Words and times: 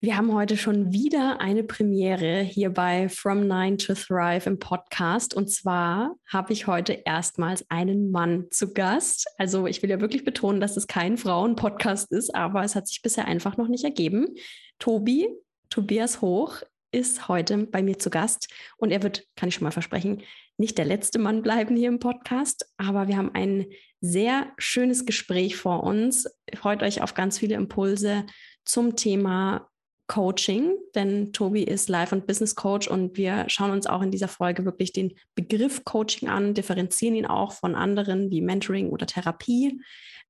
Wir 0.00 0.16
haben 0.16 0.32
heute 0.32 0.56
schon 0.56 0.92
wieder 0.92 1.40
eine 1.40 1.64
Premiere 1.64 2.40
hier 2.40 2.70
bei 2.70 3.08
From 3.08 3.48
Nine 3.48 3.78
to 3.78 3.94
Thrive 3.94 4.46
im 4.46 4.60
Podcast. 4.60 5.34
Und 5.34 5.50
zwar 5.50 6.14
habe 6.28 6.52
ich 6.52 6.68
heute 6.68 6.92
erstmals 7.04 7.68
einen 7.68 8.12
Mann 8.12 8.46
zu 8.52 8.72
Gast. 8.72 9.26
Also 9.38 9.66
ich 9.66 9.82
will 9.82 9.90
ja 9.90 10.00
wirklich 10.00 10.24
betonen, 10.24 10.60
dass 10.60 10.76
es 10.76 10.86
kein 10.86 11.16
Frauen-Podcast 11.16 12.12
ist, 12.12 12.32
aber 12.32 12.62
es 12.62 12.76
hat 12.76 12.86
sich 12.86 13.02
bisher 13.02 13.24
einfach 13.24 13.56
noch 13.56 13.66
nicht 13.66 13.82
ergeben. 13.82 14.36
Tobi, 14.78 15.26
Tobias 15.68 16.20
Hoch, 16.20 16.62
ist 16.92 17.26
heute 17.26 17.66
bei 17.66 17.82
mir 17.82 17.98
zu 17.98 18.08
Gast 18.08 18.48
und 18.76 18.92
er 18.92 19.02
wird, 19.02 19.26
kann 19.34 19.48
ich 19.48 19.56
schon 19.56 19.64
mal 19.64 19.72
versprechen, 19.72 20.22
nicht 20.58 20.78
der 20.78 20.84
letzte 20.84 21.18
Mann 21.18 21.42
bleiben 21.42 21.74
hier 21.74 21.88
im 21.88 21.98
Podcast, 21.98 22.72
aber 22.76 23.08
wir 23.08 23.16
haben 23.16 23.34
ein 23.34 23.66
sehr 24.00 24.52
schönes 24.58 25.06
Gespräch 25.06 25.56
vor 25.56 25.82
uns. 25.82 26.30
Freut 26.54 26.84
euch 26.84 27.02
auf 27.02 27.14
ganz 27.14 27.38
viele 27.38 27.56
Impulse 27.56 28.24
zum 28.64 28.94
Thema 28.94 29.68
Coaching, 30.08 30.74
denn 30.94 31.32
Tobi 31.32 31.62
ist 31.62 31.88
Life- 31.88 32.14
und 32.14 32.26
Business 32.26 32.54
Coach 32.54 32.88
und 32.88 33.16
wir 33.16 33.44
schauen 33.48 33.70
uns 33.70 33.86
auch 33.86 34.02
in 34.02 34.10
dieser 34.10 34.26
Folge 34.26 34.64
wirklich 34.64 34.92
den 34.92 35.14
Begriff 35.34 35.84
Coaching 35.84 36.28
an, 36.28 36.54
differenzieren 36.54 37.14
ihn 37.14 37.26
auch 37.26 37.52
von 37.52 37.74
anderen 37.74 38.30
wie 38.30 38.40
Mentoring 38.40 38.88
oder 38.88 39.06
Therapie. 39.06 39.80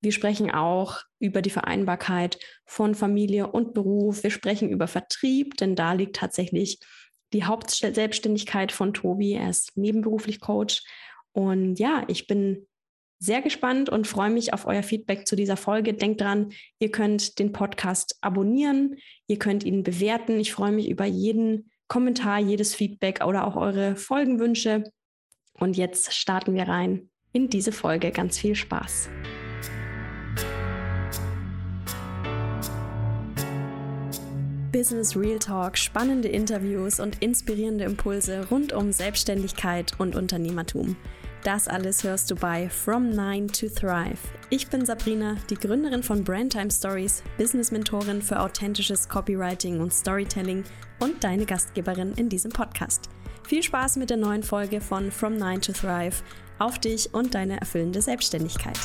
Wir 0.01 0.13
sprechen 0.13 0.51
auch 0.51 1.03
über 1.21 1.43
die 1.43 1.51
Vereinbarkeit 1.51 2.39
von 2.67 2.95
Familie 2.95 3.47
und 3.47 3.73
Beruf. 3.73 4.23
Wir 4.23 4.31
sprechen 4.31 4.69
über 4.69 4.89
Vertrieb, 4.89 5.57
denn 5.57 5.77
da 5.77 5.93
liegt 5.93 6.17
tatsächlich 6.17 6.81
die 7.33 7.45
Hauptselbstständigkeit 7.45 8.73
von 8.73 8.95
Tobi. 8.95 9.35
Er 9.35 9.51
ist 9.51 9.77
nebenberuflich 9.77 10.41
Coach. 10.41 10.83
Und 11.33 11.79
ja, 11.79 12.05
ich 12.09 12.27
bin 12.27 12.67
sehr 13.19 13.43
gespannt 13.43 13.89
und 13.89 14.07
freue 14.07 14.31
mich 14.31 14.53
auf 14.53 14.67
euer 14.67 14.83
Feedback 14.83 15.27
zu 15.27 15.37
dieser 15.37 15.57
Folge. 15.57 15.95
Denkt 15.95 16.21
dran, 16.21 16.53
ihr 16.79 16.91
könnt 16.91 17.39
den 17.39 17.53
Podcast 17.53 18.17
abonnieren, 18.21 18.97
ihr 19.27 19.39
könnt 19.39 19.65
ihn 19.65 19.83
bewerten. 19.83 20.39
Ich 20.39 20.53
freue 20.53 20.73
mich 20.73 20.89
über 20.89 21.05
jeden 21.05 21.71
Kommentar, 21.89 22.39
jedes 22.39 22.75
Feedback 22.75 23.25
oder 23.25 23.47
auch 23.47 23.57
eure 23.57 23.97
Folgenwünsche. 23.97 24.85
Und 25.59 25.77
jetzt 25.77 26.15
starten 26.15 26.55
wir 26.55 26.69
rein 26.69 27.11
in 27.33 27.49
diese 27.49 27.73
Folge. 27.73 28.13
Ganz 28.13 28.39
viel 28.39 28.55
Spaß. 28.55 29.09
Business 34.71 35.17
Real 35.17 35.39
Talk, 35.39 35.79
spannende 35.79 36.29
Interviews 36.29 37.01
und 37.01 37.23
inspirierende 37.23 37.85
Impulse 37.85 38.49
rund 38.51 38.73
um 38.73 38.93
Selbstständigkeit 38.93 39.99
und 39.99 40.15
Unternehmertum. 40.15 40.95
Das 41.45 41.69
alles 41.69 42.03
hörst 42.03 42.33
du 42.33 42.35
bei 42.35 42.69
From 42.69 43.11
Nine 43.11 43.47
to 43.47 43.69
Thrive. 43.69 44.19
Ich 44.51 44.67
bin 44.67 44.85
Sabrina, 44.85 45.37
die 45.49 45.55
Gründerin 45.55 46.03
von 46.03 46.25
Brandtime 46.25 46.71
Stories, 46.71 47.23
Business-Mentorin 47.39 48.21
für 48.21 48.41
authentisches 48.41 49.09
Copywriting 49.09 49.81
und 49.81 49.95
Storytelling 49.95 50.65
und 50.99 51.23
deine 51.23 51.47
Gastgeberin 51.47 52.13
in 52.15 52.29
diesem 52.29 52.51
Podcast. 52.51 53.09
Viel 53.47 53.63
Spaß 53.63 53.97
mit 53.99 54.11
der 54.11 54.17
neuen 54.17 54.43
Folge 54.43 54.81
von 54.81 55.13
From 55.13 55.37
Nine 55.37 55.61
to 55.61 55.73
Thrive 55.73 56.25
auf 56.59 56.81
dich 56.81 57.15
und 57.15 57.37
deine 57.37 57.61
erfüllende 57.61 58.03
Selbstständigkeit. 58.03 58.79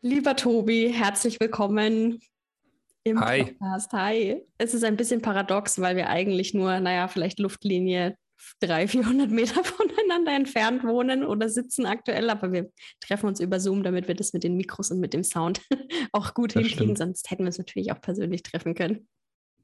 Lieber 0.00 0.34
Tobi, 0.34 0.92
herzlich 0.92 1.38
willkommen 1.38 2.18
im 3.04 3.20
Hi. 3.20 3.44
Podcast. 3.44 3.92
Hi. 3.92 4.42
Es 4.58 4.74
ist 4.74 4.84
ein 4.84 4.96
bisschen 4.96 5.22
paradox, 5.22 5.80
weil 5.80 5.96
wir 5.96 6.08
eigentlich 6.08 6.54
nur, 6.54 6.80
naja, 6.80 7.08
vielleicht 7.08 7.38
Luftlinie 7.38 8.16
300, 8.60 8.90
400 8.90 9.30
Meter 9.30 9.64
voneinander 9.64 10.34
entfernt 10.34 10.84
wohnen 10.84 11.24
oder 11.24 11.48
sitzen 11.48 11.86
aktuell, 11.86 12.30
aber 12.30 12.52
wir 12.52 12.70
treffen 13.00 13.26
uns 13.26 13.40
über 13.40 13.60
Zoom, 13.60 13.82
damit 13.82 14.08
wir 14.08 14.14
das 14.14 14.32
mit 14.32 14.44
den 14.44 14.56
Mikros 14.56 14.90
und 14.90 15.00
mit 15.00 15.14
dem 15.14 15.24
Sound 15.24 15.60
auch 16.12 16.34
gut 16.34 16.54
das 16.54 16.62
hinkriegen. 16.62 16.96
Stimmt. 16.96 16.98
Sonst 16.98 17.30
hätten 17.30 17.44
wir 17.44 17.50
es 17.50 17.58
natürlich 17.58 17.92
auch 17.92 18.00
persönlich 18.00 18.42
treffen 18.42 18.74
können. 18.74 19.08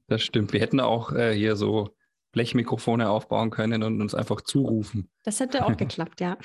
Das 0.08 0.22
stimmt. 0.22 0.52
Wir 0.52 0.60
hätten 0.60 0.80
auch 0.80 1.12
äh, 1.12 1.34
hier 1.34 1.54
so 1.54 1.94
Blechmikrofone 2.32 3.08
aufbauen 3.08 3.50
können 3.50 3.82
und 3.82 4.00
uns 4.00 4.14
einfach 4.14 4.40
zurufen. 4.42 5.10
Das 5.24 5.40
hätte 5.40 5.64
auch 5.64 5.76
geklappt, 5.76 6.20
ja. 6.20 6.36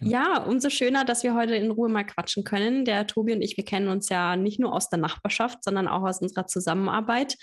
ja, 0.00 0.42
umso 0.42 0.70
schöner, 0.70 1.04
dass 1.04 1.22
wir 1.22 1.34
heute 1.34 1.54
in 1.54 1.70
Ruhe 1.70 1.88
mal 1.88 2.04
quatschen 2.04 2.44
können. 2.44 2.84
Der 2.84 3.06
Tobi 3.06 3.34
und 3.34 3.42
ich, 3.42 3.56
wir 3.56 3.64
kennen 3.64 3.88
uns 3.88 4.08
ja 4.08 4.36
nicht 4.36 4.58
nur 4.58 4.74
aus 4.74 4.88
der 4.88 4.98
Nachbarschaft, 4.98 5.62
sondern 5.62 5.88
auch 5.88 6.02
aus 6.02 6.20
unserer 6.20 6.46
Zusammenarbeit, 6.46 7.36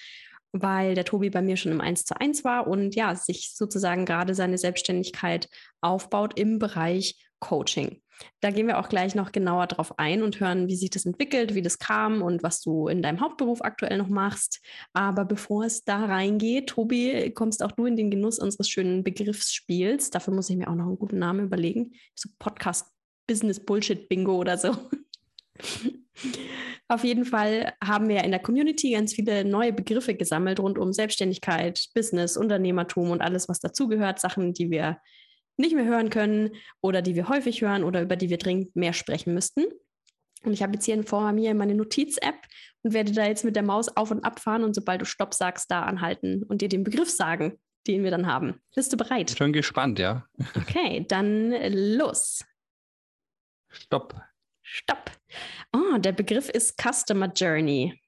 weil 0.51 0.95
der 0.95 1.05
Tobi 1.05 1.29
bei 1.29 1.41
mir 1.41 1.57
schon 1.57 1.71
im 1.71 1.81
1 1.81 2.05
zu 2.05 2.19
1 2.19 2.43
war 2.43 2.67
und 2.67 2.95
ja, 2.95 3.15
sich 3.15 3.53
sozusagen 3.53 4.05
gerade 4.05 4.33
seine 4.33 4.57
Selbstständigkeit 4.57 5.47
aufbaut 5.81 6.39
im 6.39 6.59
Bereich 6.59 7.15
Coaching. 7.39 8.01
Da 8.41 8.51
gehen 8.51 8.67
wir 8.67 8.79
auch 8.79 8.89
gleich 8.89 9.15
noch 9.15 9.31
genauer 9.31 9.67
drauf 9.67 9.97
ein 9.99 10.23
und 10.23 10.39
hören, 10.39 10.67
wie 10.67 10.75
sich 10.75 10.89
das 10.89 11.05
entwickelt, 11.05 11.55
wie 11.55 11.61
das 11.61 11.79
kam 11.79 12.21
und 12.21 12.43
was 12.43 12.61
du 12.61 12.87
in 12.87 13.01
deinem 13.01 13.21
Hauptberuf 13.21 13.61
aktuell 13.61 13.97
noch 13.97 14.09
machst. 14.09 14.61
Aber 14.93 15.25
bevor 15.25 15.65
es 15.65 15.83
da 15.83 16.05
reingeht, 16.05 16.67
Tobi, 16.67 17.31
kommst 17.31 17.63
auch 17.63 17.71
du 17.71 17.85
in 17.85 17.95
den 17.95 18.11
Genuss 18.11 18.39
unseres 18.39 18.69
schönen 18.69 19.03
Begriffsspiels. 19.03 20.09
Dafür 20.09 20.33
muss 20.33 20.49
ich 20.49 20.57
mir 20.57 20.69
auch 20.69 20.75
noch 20.75 20.85
einen 20.85 20.99
guten 20.99 21.19
Namen 21.19 21.45
überlegen. 21.45 21.93
So 22.13 22.29
Podcast 22.39 22.87
Business 23.27 23.59
Bullshit 23.59 24.07
Bingo 24.07 24.35
oder 24.37 24.57
so. 24.57 24.75
Auf 26.87 27.03
jeden 27.03 27.25
Fall 27.25 27.73
haben 27.83 28.07
wir 28.09 28.23
in 28.23 28.29
der 28.29 28.39
Community 28.39 28.91
ganz 28.91 29.13
viele 29.13 29.43
neue 29.43 29.73
Begriffe 29.73 30.13
gesammelt 30.13 30.59
rund 30.59 30.77
um 30.77 30.93
Selbstständigkeit, 30.93 31.87
Business, 31.95 32.37
Unternehmertum 32.37 33.09
und 33.09 33.21
alles, 33.21 33.49
was 33.49 33.59
dazugehört. 33.59 34.19
Sachen, 34.19 34.53
die 34.53 34.69
wir 34.69 34.99
nicht 35.57 35.75
mehr 35.75 35.85
hören 35.85 36.09
können 36.09 36.51
oder 36.81 37.01
die 37.01 37.15
wir 37.15 37.29
häufig 37.29 37.61
hören 37.61 37.83
oder 37.83 38.01
über 38.01 38.15
die 38.15 38.29
wir 38.29 38.37
dringend 38.37 38.75
mehr 38.75 38.93
sprechen 38.93 39.33
müssten. 39.33 39.65
Und 40.43 40.53
ich 40.53 40.61
habe 40.61 40.73
jetzt 40.73 40.85
hier 40.85 41.01
vor 41.03 41.31
mir 41.31 41.55
meine 41.55 41.73
Notiz-App 41.73 42.35
und 42.83 42.93
werde 42.93 43.11
da 43.11 43.25
jetzt 43.25 43.43
mit 43.43 43.55
der 43.55 43.63
Maus 43.63 43.89
auf 43.89 44.11
und 44.11 44.23
ab 44.23 44.39
fahren 44.39 44.63
und 44.63 44.75
sobald 44.75 45.01
du 45.01 45.05
Stopp 45.05 45.33
sagst, 45.33 45.71
da 45.71 45.83
anhalten 45.83 46.43
und 46.43 46.61
dir 46.61 46.69
den 46.69 46.83
Begriff 46.83 47.09
sagen, 47.09 47.59
den 47.87 48.03
wir 48.03 48.11
dann 48.11 48.27
haben. 48.27 48.61
Bist 48.75 48.93
du 48.93 48.97
bereit? 48.97 49.35
Schon 49.35 49.53
gespannt, 49.53 49.99
ja. 49.99 50.27
Okay, 50.55 51.05
dann 51.07 51.51
los. 51.95 52.43
Stopp. 53.69 54.21
Stopp. 54.61 55.11
Oh, 55.73 55.97
der 55.97 56.11
Begriff 56.11 56.49
ist 56.49 56.79
Customer 56.81 57.31
Journey. 57.31 57.99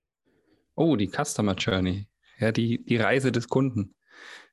Oh, 0.76 0.96
die 0.96 1.10
Customer 1.10 1.56
Journey. 1.56 2.08
Ja, 2.40 2.52
die, 2.52 2.84
die 2.86 2.98
Reise 2.98 3.32
des 3.32 3.48
Kunden. 3.48 3.96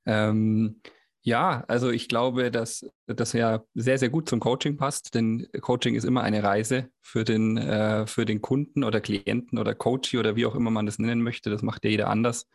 Ähm, 0.07 0.81
ja, 1.27 1.65
also 1.69 1.91
ich 1.91 2.09
glaube, 2.09 2.51
dass 2.51 2.87
das 3.07 3.33
ja 3.33 3.65
sehr, 3.75 3.99
sehr 3.99 4.11
gut 4.11 4.29
zum 4.29 4.41
Coaching 4.41 4.77
passt, 4.77 5.15
denn 5.15 5.49
Coaching 5.63 5.95
ist 5.95 6.05
immer 6.05 6.23
eine 6.23 6.43
Reise 6.43 6.91
für 7.01 7.25
den, 7.25 7.57
äh, 7.57 8.07
für 8.07 8.27
den 8.27 8.43
Kunden 8.43 8.85
oder 8.85 9.01
Klienten 9.01 9.59
oder 9.59 9.75
Coach 9.75 10.15
oder 10.15 10.37
wie 10.37 10.45
auch 10.45 10.55
immer 10.55 10.71
man 10.71 10.85
das 10.85 10.99
nennen 10.99 11.23
möchte. 11.23 11.49
Das 11.49 11.63
macht 11.63 11.83
ja 11.85 11.91
jeder 11.91 12.09
anders. 12.11 12.47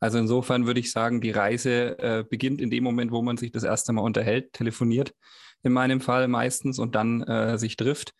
Also 0.00 0.18
insofern 0.18 0.66
würde 0.66 0.80
ich 0.80 0.92
sagen, 0.92 1.22
die 1.22 1.30
Reise 1.30 1.98
äh, 1.98 2.24
beginnt 2.28 2.60
in 2.60 2.70
dem 2.70 2.84
Moment, 2.84 3.10
wo 3.10 3.22
man 3.22 3.38
sich 3.38 3.52
das 3.52 3.62
erste 3.62 3.94
Mal 3.94 4.02
unterhält, 4.02 4.52
telefoniert, 4.52 5.14
in 5.62 5.72
meinem 5.72 6.02
Fall 6.02 6.28
meistens 6.28 6.78
und 6.78 6.94
dann 6.94 7.22
äh, 7.22 7.56
sich 7.56 7.76
trifft. 7.76 8.12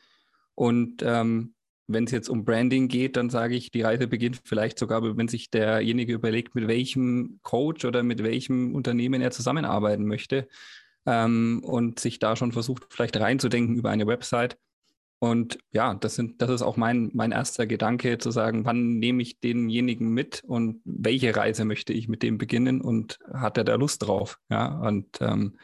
Und 0.54 1.02
ähm, 1.02 1.53
wenn 1.86 2.04
es 2.04 2.12
jetzt 2.12 2.28
um 2.28 2.44
Branding 2.44 2.88
geht, 2.88 3.16
dann 3.16 3.30
sage 3.30 3.54
ich, 3.54 3.70
die 3.70 3.82
Reise 3.82 4.06
beginnt 4.06 4.40
vielleicht 4.44 4.78
sogar, 4.78 5.16
wenn 5.16 5.28
sich 5.28 5.50
derjenige 5.50 6.14
überlegt, 6.14 6.54
mit 6.54 6.66
welchem 6.68 7.40
Coach 7.42 7.84
oder 7.84 8.02
mit 8.02 8.22
welchem 8.22 8.74
Unternehmen 8.74 9.20
er 9.20 9.30
zusammenarbeiten 9.30 10.06
möchte 10.06 10.48
ähm, 11.06 11.60
und 11.64 12.00
sich 12.00 12.18
da 12.18 12.36
schon 12.36 12.52
versucht, 12.52 12.86
vielleicht 12.90 13.18
reinzudenken 13.18 13.76
über 13.76 13.90
eine 13.90 14.06
Website. 14.06 14.56
Und 15.18 15.58
ja, 15.72 15.94
das, 15.94 16.16
sind, 16.16 16.42
das 16.42 16.50
ist 16.50 16.62
auch 16.62 16.76
mein, 16.76 17.10
mein 17.14 17.32
erster 17.32 17.66
Gedanke, 17.66 18.18
zu 18.18 18.30
sagen, 18.30 18.64
wann 18.64 18.98
nehme 18.98 19.22
ich 19.22 19.40
denjenigen 19.40 20.10
mit 20.10 20.42
und 20.44 20.80
welche 20.84 21.34
Reise 21.34 21.64
möchte 21.64 21.92
ich 21.92 22.08
mit 22.08 22.22
dem 22.22 22.36
beginnen 22.36 22.80
und 22.80 23.18
hat 23.32 23.56
er 23.56 23.64
da 23.64 23.76
Lust 23.76 24.02
drauf? 24.02 24.38
Ja, 24.50 24.80
und 24.80 25.06
ähm, 25.20 25.56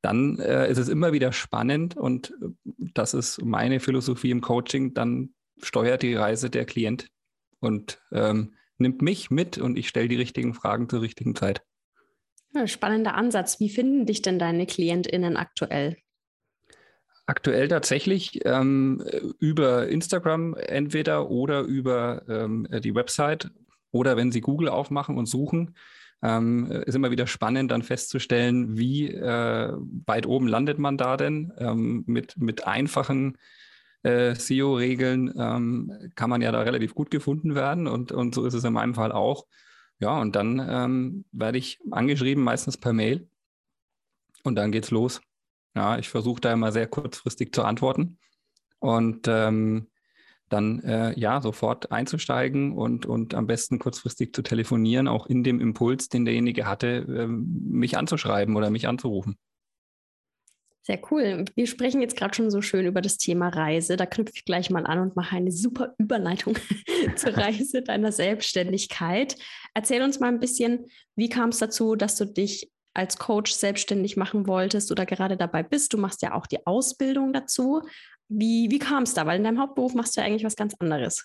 dann 0.00 0.38
äh, 0.38 0.70
ist 0.70 0.78
es 0.78 0.88
immer 0.88 1.12
wieder 1.12 1.32
spannend 1.32 1.96
und 1.96 2.30
äh, 2.30 2.48
das 2.94 3.14
ist 3.14 3.44
meine 3.44 3.80
Philosophie 3.80 4.30
im 4.30 4.40
Coaching, 4.40 4.94
dann 4.94 5.34
steuert 5.62 6.02
die 6.02 6.14
Reise 6.14 6.50
der 6.50 6.64
Klient 6.64 7.08
und 7.60 8.00
ähm, 8.12 8.54
nimmt 8.78 9.02
mich 9.02 9.30
mit 9.30 9.58
und 9.58 9.76
ich 9.76 9.88
stelle 9.88 10.08
die 10.08 10.16
richtigen 10.16 10.54
Fragen 10.54 10.88
zur 10.88 11.02
richtigen 11.02 11.34
Zeit. 11.34 11.62
Ja, 12.54 12.66
spannender 12.66 13.14
Ansatz. 13.14 13.60
Wie 13.60 13.68
finden 13.68 14.06
dich 14.06 14.22
denn 14.22 14.38
deine 14.38 14.66
KlientInnen 14.66 15.36
aktuell? 15.36 15.96
Aktuell 17.26 17.68
tatsächlich 17.68 18.40
ähm, 18.46 19.04
über 19.38 19.88
Instagram 19.88 20.54
entweder 20.54 21.30
oder 21.30 21.60
über 21.60 22.22
ähm, 22.26 22.66
die 22.82 22.94
Website 22.94 23.50
oder 23.90 24.16
wenn 24.16 24.32
sie 24.32 24.40
Google 24.40 24.68
aufmachen 24.68 25.18
und 25.18 25.26
suchen. 25.26 25.74
Ähm, 26.22 26.70
ist 26.86 26.94
immer 26.94 27.10
wieder 27.10 27.26
spannend, 27.26 27.70
dann 27.70 27.82
festzustellen, 27.82 28.76
wie 28.76 29.08
äh, 29.08 29.72
weit 30.06 30.26
oben 30.26 30.48
landet 30.48 30.78
man 30.78 30.96
da 30.96 31.16
denn 31.16 31.52
ähm, 31.58 32.02
mit, 32.06 32.36
mit 32.38 32.66
einfachen 32.66 33.36
äh, 34.02 34.34
SEO-Regeln 34.34 35.32
ähm, 35.38 36.10
kann 36.14 36.30
man 36.30 36.42
ja 36.42 36.52
da 36.52 36.60
relativ 36.60 36.94
gut 36.94 37.10
gefunden 37.10 37.54
werden 37.54 37.86
und, 37.86 38.12
und 38.12 38.34
so 38.34 38.44
ist 38.44 38.54
es 38.54 38.64
in 38.64 38.72
meinem 38.72 38.94
Fall 38.94 39.12
auch. 39.12 39.46
Ja, 40.00 40.20
und 40.20 40.36
dann 40.36 40.64
ähm, 40.68 41.24
werde 41.32 41.58
ich 41.58 41.80
angeschrieben, 41.90 42.44
meistens 42.44 42.76
per 42.76 42.92
Mail 42.92 43.28
und 44.44 44.54
dann 44.54 44.70
geht's 44.72 44.90
los. 44.90 45.20
Ja, 45.74 45.98
ich 45.98 46.08
versuche 46.08 46.40
da 46.40 46.52
immer 46.52 46.72
sehr 46.72 46.86
kurzfristig 46.86 47.52
zu 47.52 47.64
antworten 47.64 48.18
und 48.78 49.26
ähm, 49.28 49.88
dann 50.48 50.80
äh, 50.80 51.18
ja 51.18 51.40
sofort 51.40 51.92
einzusteigen 51.92 52.72
und, 52.72 53.06
und 53.06 53.34
am 53.34 53.46
besten 53.46 53.78
kurzfristig 53.78 54.32
zu 54.32 54.42
telefonieren, 54.42 55.08
auch 55.08 55.26
in 55.26 55.44
dem 55.44 55.60
Impuls, 55.60 56.08
den 56.08 56.24
derjenige 56.24 56.66
hatte, 56.66 57.04
äh, 57.08 57.26
mich 57.26 57.98
anzuschreiben 57.98 58.56
oder 58.56 58.70
mich 58.70 58.88
anzurufen. 58.88 59.36
Sehr 60.82 61.00
cool. 61.10 61.44
Wir 61.54 61.66
sprechen 61.66 62.00
jetzt 62.00 62.16
gerade 62.16 62.34
schon 62.34 62.50
so 62.50 62.62
schön 62.62 62.86
über 62.86 63.02
das 63.02 63.18
Thema 63.18 63.48
Reise. 63.48 63.96
Da 63.96 64.06
knüpfe 64.06 64.32
ich 64.34 64.44
gleich 64.44 64.70
mal 64.70 64.86
an 64.86 65.00
und 65.00 65.16
mache 65.16 65.36
eine 65.36 65.52
super 65.52 65.94
Überleitung 65.98 66.56
zur 67.16 67.32
Reise 67.36 67.82
deiner 67.82 68.12
Selbstständigkeit. 68.12 69.36
Erzähl 69.74 70.02
uns 70.02 70.18
mal 70.18 70.28
ein 70.28 70.40
bisschen, 70.40 70.86
wie 71.14 71.28
kam 71.28 71.50
es 71.50 71.58
dazu, 71.58 71.94
dass 71.94 72.16
du 72.16 72.24
dich 72.24 72.70
als 72.94 73.18
Coach 73.18 73.52
selbstständig 73.52 74.16
machen 74.16 74.46
wolltest 74.46 74.90
oder 74.90 75.06
gerade 75.06 75.36
dabei 75.36 75.62
bist. 75.62 75.92
Du 75.92 75.98
machst 75.98 76.22
ja 76.22 76.34
auch 76.34 76.46
die 76.46 76.66
Ausbildung 76.66 77.32
dazu. 77.32 77.82
Wie, 78.28 78.70
wie 78.70 78.78
kam 78.78 79.04
es 79.04 79.14
da? 79.14 79.26
Weil 79.26 79.38
in 79.38 79.44
deinem 79.44 79.60
Hauptberuf 79.60 79.94
machst 79.94 80.16
du 80.16 80.20
ja 80.20 80.26
eigentlich 80.26 80.44
was 80.44 80.56
ganz 80.56 80.74
anderes. 80.78 81.24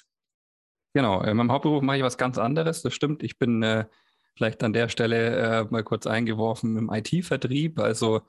Genau, 0.94 1.22
in 1.24 1.36
meinem 1.36 1.52
Hauptberuf 1.52 1.82
mache 1.82 1.98
ich 1.98 2.04
was 2.04 2.18
ganz 2.18 2.38
anderes. 2.38 2.84
Das 2.84 2.94
stimmt. 2.94 3.24
Ich 3.24 3.40
bin 3.40 3.64
äh, 3.64 3.86
vielleicht 4.36 4.64
an 4.64 4.74
der 4.74 4.90
Stelle 4.90 5.36
äh, 5.38 5.64
mal 5.70 5.84
kurz 5.84 6.06
eingeworfen 6.06 6.78
im 6.78 6.92
IT-Vertrieb. 6.92 7.80
Also 7.80 8.22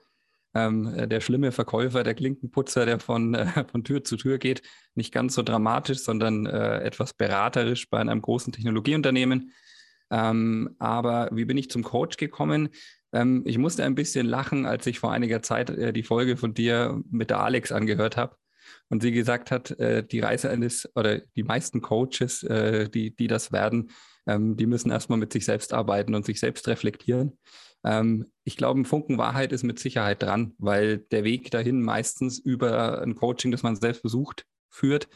ähm, 0.54 0.86
äh, 0.94 1.08
der 1.08 1.20
schlimme 1.20 1.52
Verkäufer, 1.52 2.04
der 2.04 2.14
Klinkenputzer, 2.14 2.86
der 2.86 3.00
von, 3.00 3.34
äh, 3.34 3.46
von 3.70 3.84
Tür 3.84 4.04
zu 4.04 4.16
Tür 4.16 4.38
geht. 4.38 4.62
Nicht 4.94 5.12
ganz 5.12 5.34
so 5.34 5.42
dramatisch, 5.42 5.98
sondern 5.98 6.46
äh, 6.46 6.80
etwas 6.80 7.12
beraterisch 7.14 7.90
bei 7.90 7.98
einem 7.98 8.22
großen 8.22 8.52
Technologieunternehmen. 8.52 9.52
Ähm, 10.10 10.76
aber 10.78 11.30
wie 11.32 11.44
bin 11.44 11.56
ich 11.56 11.70
zum 11.70 11.82
Coach 11.82 12.16
gekommen? 12.16 12.68
Ähm, 13.12 13.42
ich 13.46 13.58
musste 13.58 13.84
ein 13.84 13.94
bisschen 13.94 14.26
lachen, 14.26 14.66
als 14.66 14.86
ich 14.86 14.98
vor 14.98 15.12
einiger 15.12 15.42
Zeit 15.42 15.70
äh, 15.70 15.92
die 15.92 16.02
Folge 16.02 16.36
von 16.36 16.54
dir 16.54 17.02
mit 17.10 17.30
der 17.30 17.40
Alex 17.40 17.72
angehört 17.72 18.16
habe 18.16 18.36
und 18.88 19.02
sie 19.02 19.12
gesagt 19.12 19.50
hat, 19.50 19.70
äh, 19.78 20.06
die 20.06 20.20
Reise 20.20 20.50
eines 20.50 20.88
oder 20.94 21.18
die 21.18 21.42
meisten 21.42 21.80
Coaches, 21.80 22.42
äh, 22.42 22.88
die, 22.88 23.14
die 23.14 23.26
das 23.26 23.52
werden, 23.52 23.90
ähm, 24.26 24.56
die 24.56 24.66
müssen 24.66 24.90
erstmal 24.90 25.18
mit 25.18 25.32
sich 25.32 25.44
selbst 25.44 25.72
arbeiten 25.72 26.14
und 26.14 26.24
sich 26.24 26.40
selbst 26.40 26.66
reflektieren. 26.68 27.38
Ähm, 27.84 28.26
ich 28.44 28.56
glaube, 28.56 28.80
ein 28.80 28.84
Funken 28.84 29.18
Wahrheit 29.18 29.52
ist 29.52 29.62
mit 29.62 29.78
Sicherheit 29.78 30.22
dran, 30.22 30.54
weil 30.58 30.98
der 30.98 31.24
Weg 31.24 31.50
dahin 31.50 31.82
meistens 31.82 32.38
über 32.38 33.02
ein 33.02 33.14
Coaching, 33.14 33.50
das 33.50 33.62
man 33.62 33.76
selbst 33.76 34.02
besucht, 34.02 34.46
führt. 34.70 35.08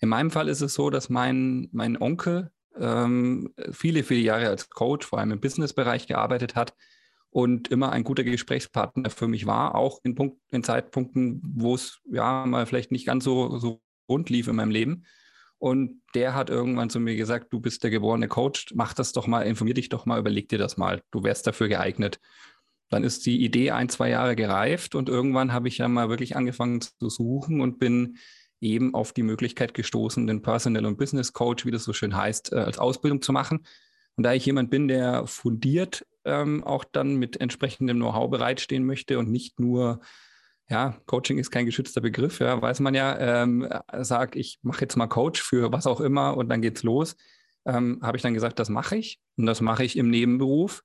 In 0.00 0.08
meinem 0.08 0.30
Fall 0.30 0.48
ist 0.48 0.60
es 0.60 0.74
so, 0.74 0.90
dass 0.90 1.08
mein, 1.08 1.68
mein 1.72 2.00
Onkel 2.00 2.50
ähm, 2.78 3.52
viele, 3.72 4.04
viele 4.04 4.20
Jahre 4.20 4.48
als 4.48 4.70
Coach, 4.70 5.06
vor 5.06 5.18
allem 5.18 5.32
im 5.32 5.40
Businessbereich 5.40 6.06
gearbeitet 6.06 6.54
hat 6.54 6.74
und 7.30 7.68
immer 7.68 7.92
ein 7.92 8.04
guter 8.04 8.24
Gesprächspartner 8.24 9.10
für 9.10 9.28
mich 9.28 9.46
war, 9.46 9.74
auch 9.74 10.00
in, 10.04 10.14
Punkt, 10.14 10.38
in 10.50 10.64
Zeitpunkten, 10.64 11.40
wo 11.42 11.74
es 11.74 12.00
ja 12.10 12.46
mal 12.46 12.66
vielleicht 12.66 12.92
nicht 12.92 13.06
ganz 13.06 13.24
so, 13.24 13.58
so 13.58 13.80
rund 14.08 14.30
lief 14.30 14.48
in 14.48 14.56
meinem 14.56 14.70
Leben. 14.70 15.04
Und 15.58 16.02
der 16.14 16.34
hat 16.34 16.50
irgendwann 16.50 16.90
zu 16.90 17.00
mir 17.00 17.16
gesagt, 17.16 17.52
du 17.52 17.60
bist 17.60 17.82
der 17.82 17.90
geborene 17.90 18.28
Coach, 18.28 18.72
mach 18.74 18.94
das 18.94 19.12
doch 19.12 19.26
mal, 19.26 19.42
informier 19.42 19.74
dich 19.74 19.88
doch 19.88 20.06
mal, 20.06 20.18
überleg 20.18 20.48
dir 20.48 20.58
das 20.58 20.76
mal, 20.76 21.02
du 21.10 21.24
wärst 21.24 21.46
dafür 21.46 21.68
geeignet. 21.68 22.20
Dann 22.90 23.04
ist 23.04 23.26
die 23.26 23.44
Idee 23.44 23.72
ein, 23.72 23.88
zwei 23.88 24.08
Jahre 24.08 24.36
gereift 24.36 24.94
und 24.94 25.08
irgendwann 25.08 25.52
habe 25.52 25.68
ich 25.68 25.78
ja 25.78 25.88
mal 25.88 26.08
wirklich 26.08 26.36
angefangen 26.36 26.80
zu 26.80 27.10
suchen 27.10 27.60
und 27.60 27.78
bin 27.78 28.18
eben 28.60 28.94
auf 28.94 29.12
die 29.12 29.22
Möglichkeit 29.22 29.74
gestoßen, 29.74 30.26
den 30.26 30.42
Personal- 30.42 30.86
und 30.86 30.96
Business 30.96 31.32
Coach, 31.32 31.66
wie 31.66 31.70
das 31.70 31.84
so 31.84 31.92
schön 31.92 32.16
heißt, 32.16 32.52
äh, 32.52 32.56
als 32.56 32.78
Ausbildung 32.78 33.20
zu 33.20 33.32
machen. 33.32 33.66
Und 34.16 34.24
da 34.24 34.32
ich 34.32 34.46
jemand 34.46 34.70
bin, 34.70 34.88
der 34.88 35.26
fundiert 35.26 36.06
ähm, 36.24 36.64
auch 36.64 36.84
dann 36.84 37.16
mit 37.16 37.40
entsprechendem 37.40 37.98
Know-how 37.98 38.30
bereitstehen 38.30 38.84
möchte 38.84 39.18
und 39.18 39.30
nicht 39.30 39.60
nur, 39.60 40.00
ja, 40.70 40.96
Coaching 41.06 41.38
ist 41.38 41.50
kein 41.50 41.66
geschützter 41.66 42.00
Begriff, 42.00 42.40
ja, 42.40 42.60
weiß 42.60 42.80
man 42.80 42.94
ja, 42.94 43.42
ähm, 43.42 43.68
sag, 44.00 44.36
ich 44.36 44.58
mache 44.62 44.82
jetzt 44.82 44.96
mal 44.96 45.06
Coach 45.06 45.42
für 45.42 45.72
was 45.72 45.86
auch 45.86 46.00
immer 46.00 46.36
und 46.36 46.48
dann 46.48 46.60
geht's 46.60 46.82
los, 46.82 47.16
ähm, 47.64 48.00
habe 48.02 48.16
ich 48.16 48.22
dann 48.22 48.34
gesagt, 48.34 48.58
das 48.58 48.68
mache 48.68 48.96
ich 48.96 49.20
und 49.36 49.46
das 49.46 49.60
mache 49.60 49.84
ich 49.84 49.96
im 49.96 50.10
Nebenberuf 50.10 50.82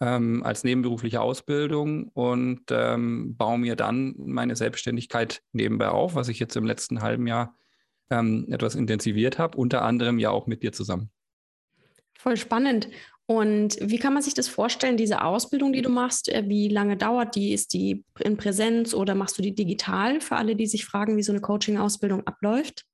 ähm, 0.00 0.42
als 0.42 0.64
nebenberufliche 0.64 1.20
Ausbildung 1.20 2.08
und 2.08 2.62
ähm, 2.70 3.36
baue 3.36 3.58
mir 3.58 3.76
dann 3.76 4.14
meine 4.18 4.56
Selbstständigkeit 4.56 5.42
nebenbei 5.52 5.88
auf, 5.88 6.14
was 6.14 6.28
ich 6.28 6.40
jetzt 6.40 6.56
im 6.56 6.64
letzten 6.64 7.00
halben 7.00 7.26
Jahr 7.26 7.56
ähm, 8.10 8.46
etwas 8.50 8.74
intensiviert 8.74 9.38
habe, 9.38 9.56
unter 9.56 9.82
anderem 9.82 10.18
ja 10.18 10.30
auch 10.30 10.46
mit 10.46 10.62
dir 10.62 10.72
zusammen. 10.72 11.10
Voll 12.18 12.36
spannend. 12.36 12.88
Und 13.26 13.78
wie 13.80 13.98
kann 13.98 14.12
man 14.12 14.22
sich 14.22 14.34
das 14.34 14.48
vorstellen, 14.48 14.98
diese 14.98 15.22
Ausbildung, 15.22 15.72
die 15.72 15.80
du 15.80 15.88
machst? 15.88 16.28
Äh, 16.28 16.44
wie 16.46 16.68
lange 16.68 16.96
dauert 16.96 17.34
die? 17.34 17.54
Ist 17.54 17.72
die 17.72 18.04
in 18.20 18.36
Präsenz 18.36 18.92
oder 18.92 19.14
machst 19.14 19.38
du 19.38 19.42
die 19.42 19.54
digital 19.54 20.20
für 20.20 20.36
alle, 20.36 20.56
die 20.56 20.66
sich 20.66 20.84
fragen, 20.84 21.16
wie 21.16 21.22
so 21.22 21.32
eine 21.32 21.40
Coaching-Ausbildung 21.40 22.26
abläuft? 22.26 22.84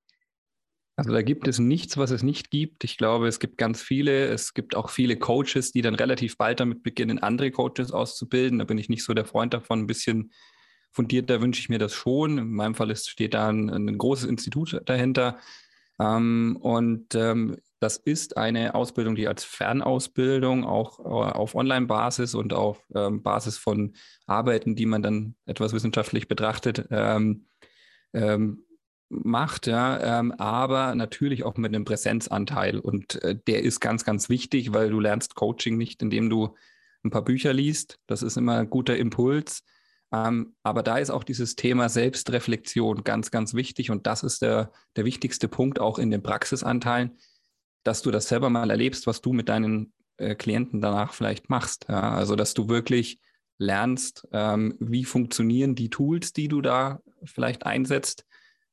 Also 0.96 1.12
da 1.12 1.22
gibt 1.22 1.48
es 1.48 1.58
nichts, 1.58 1.96
was 1.96 2.10
es 2.10 2.22
nicht 2.22 2.50
gibt. 2.50 2.84
Ich 2.84 2.96
glaube, 2.96 3.26
es 3.26 3.40
gibt 3.40 3.56
ganz 3.56 3.82
viele. 3.82 4.26
Es 4.26 4.54
gibt 4.54 4.76
auch 4.76 4.90
viele 4.90 5.16
Coaches, 5.16 5.72
die 5.72 5.82
dann 5.82 5.94
relativ 5.94 6.36
bald 6.36 6.60
damit 6.60 6.82
beginnen, 6.82 7.18
andere 7.18 7.50
Coaches 7.50 7.90
auszubilden. 7.90 8.58
Da 8.58 8.66
bin 8.66 8.78
ich 8.78 8.88
nicht 8.88 9.02
so 9.02 9.14
der 9.14 9.24
Freund 9.24 9.54
davon. 9.54 9.80
Ein 9.80 9.86
bisschen 9.86 10.30
fundierter 10.92 11.40
wünsche 11.40 11.60
ich 11.60 11.70
mir 11.70 11.78
das 11.78 11.94
schon. 11.94 12.38
In 12.38 12.52
meinem 12.52 12.74
Fall 12.74 12.90
ist, 12.90 13.08
steht 13.08 13.34
da 13.34 13.48
ein, 13.48 13.70
ein 13.70 13.98
großes 13.98 14.28
Institut 14.28 14.80
dahinter. 14.84 15.38
Ähm, 15.98 16.58
und 16.60 17.14
ähm, 17.14 17.56
das 17.80 17.96
ist 17.96 18.36
eine 18.36 18.74
Ausbildung, 18.74 19.14
die 19.16 19.26
als 19.26 19.42
Fernausbildung 19.42 20.64
auch 20.64 21.00
äh, 21.00 21.02
auf 21.02 21.54
Online-Basis 21.54 22.34
und 22.34 22.52
auf 22.52 22.84
ähm, 22.94 23.22
Basis 23.22 23.56
von 23.56 23.94
Arbeiten, 24.26 24.76
die 24.76 24.86
man 24.86 25.02
dann 25.02 25.34
etwas 25.46 25.72
wissenschaftlich 25.72 26.28
betrachtet, 26.28 26.86
ähm, 26.90 27.46
ähm, 28.12 28.64
macht, 29.08 29.66
ja, 29.66 30.20
ähm, 30.20 30.32
aber 30.32 30.94
natürlich 30.94 31.42
auch 31.42 31.56
mit 31.56 31.74
einem 31.74 31.86
Präsenzanteil. 31.86 32.78
Und 32.78 33.20
äh, 33.24 33.36
der 33.46 33.62
ist 33.62 33.80
ganz, 33.80 34.04
ganz 34.04 34.28
wichtig, 34.28 34.72
weil 34.74 34.90
du 34.90 35.00
lernst 35.00 35.34
Coaching 35.34 35.78
nicht, 35.78 36.02
indem 36.02 36.28
du 36.28 36.54
ein 37.02 37.10
paar 37.10 37.24
Bücher 37.24 37.54
liest. 37.54 37.98
Das 38.06 38.22
ist 38.22 38.36
immer 38.36 38.58
ein 38.58 38.70
guter 38.70 38.96
Impuls. 38.96 39.64
Ähm, 40.12 40.54
aber 40.62 40.82
da 40.82 40.98
ist 40.98 41.10
auch 41.10 41.24
dieses 41.24 41.56
Thema 41.56 41.88
Selbstreflexion 41.88 43.04
ganz, 43.04 43.30
ganz 43.30 43.54
wichtig. 43.54 43.90
Und 43.90 44.06
das 44.06 44.22
ist 44.22 44.42
der, 44.42 44.70
der 44.96 45.06
wichtigste 45.06 45.48
Punkt 45.48 45.80
auch 45.80 45.98
in 45.98 46.10
den 46.10 46.22
Praxisanteilen 46.22 47.16
dass 47.82 48.02
du 48.02 48.10
das 48.10 48.28
selber 48.28 48.50
mal 48.50 48.70
erlebst, 48.70 49.06
was 49.06 49.20
du 49.20 49.32
mit 49.32 49.48
deinen 49.48 49.92
äh, 50.16 50.34
Klienten 50.34 50.80
danach 50.80 51.14
vielleicht 51.14 51.48
machst. 51.48 51.86
Ja? 51.88 52.12
Also, 52.12 52.36
dass 52.36 52.54
du 52.54 52.68
wirklich 52.68 53.20
lernst, 53.58 54.26
ähm, 54.32 54.74
wie 54.80 55.04
funktionieren 55.04 55.74
die 55.74 55.90
Tools, 55.90 56.32
die 56.32 56.48
du 56.48 56.60
da 56.62 57.00
vielleicht 57.24 57.66
einsetzt. 57.66 58.24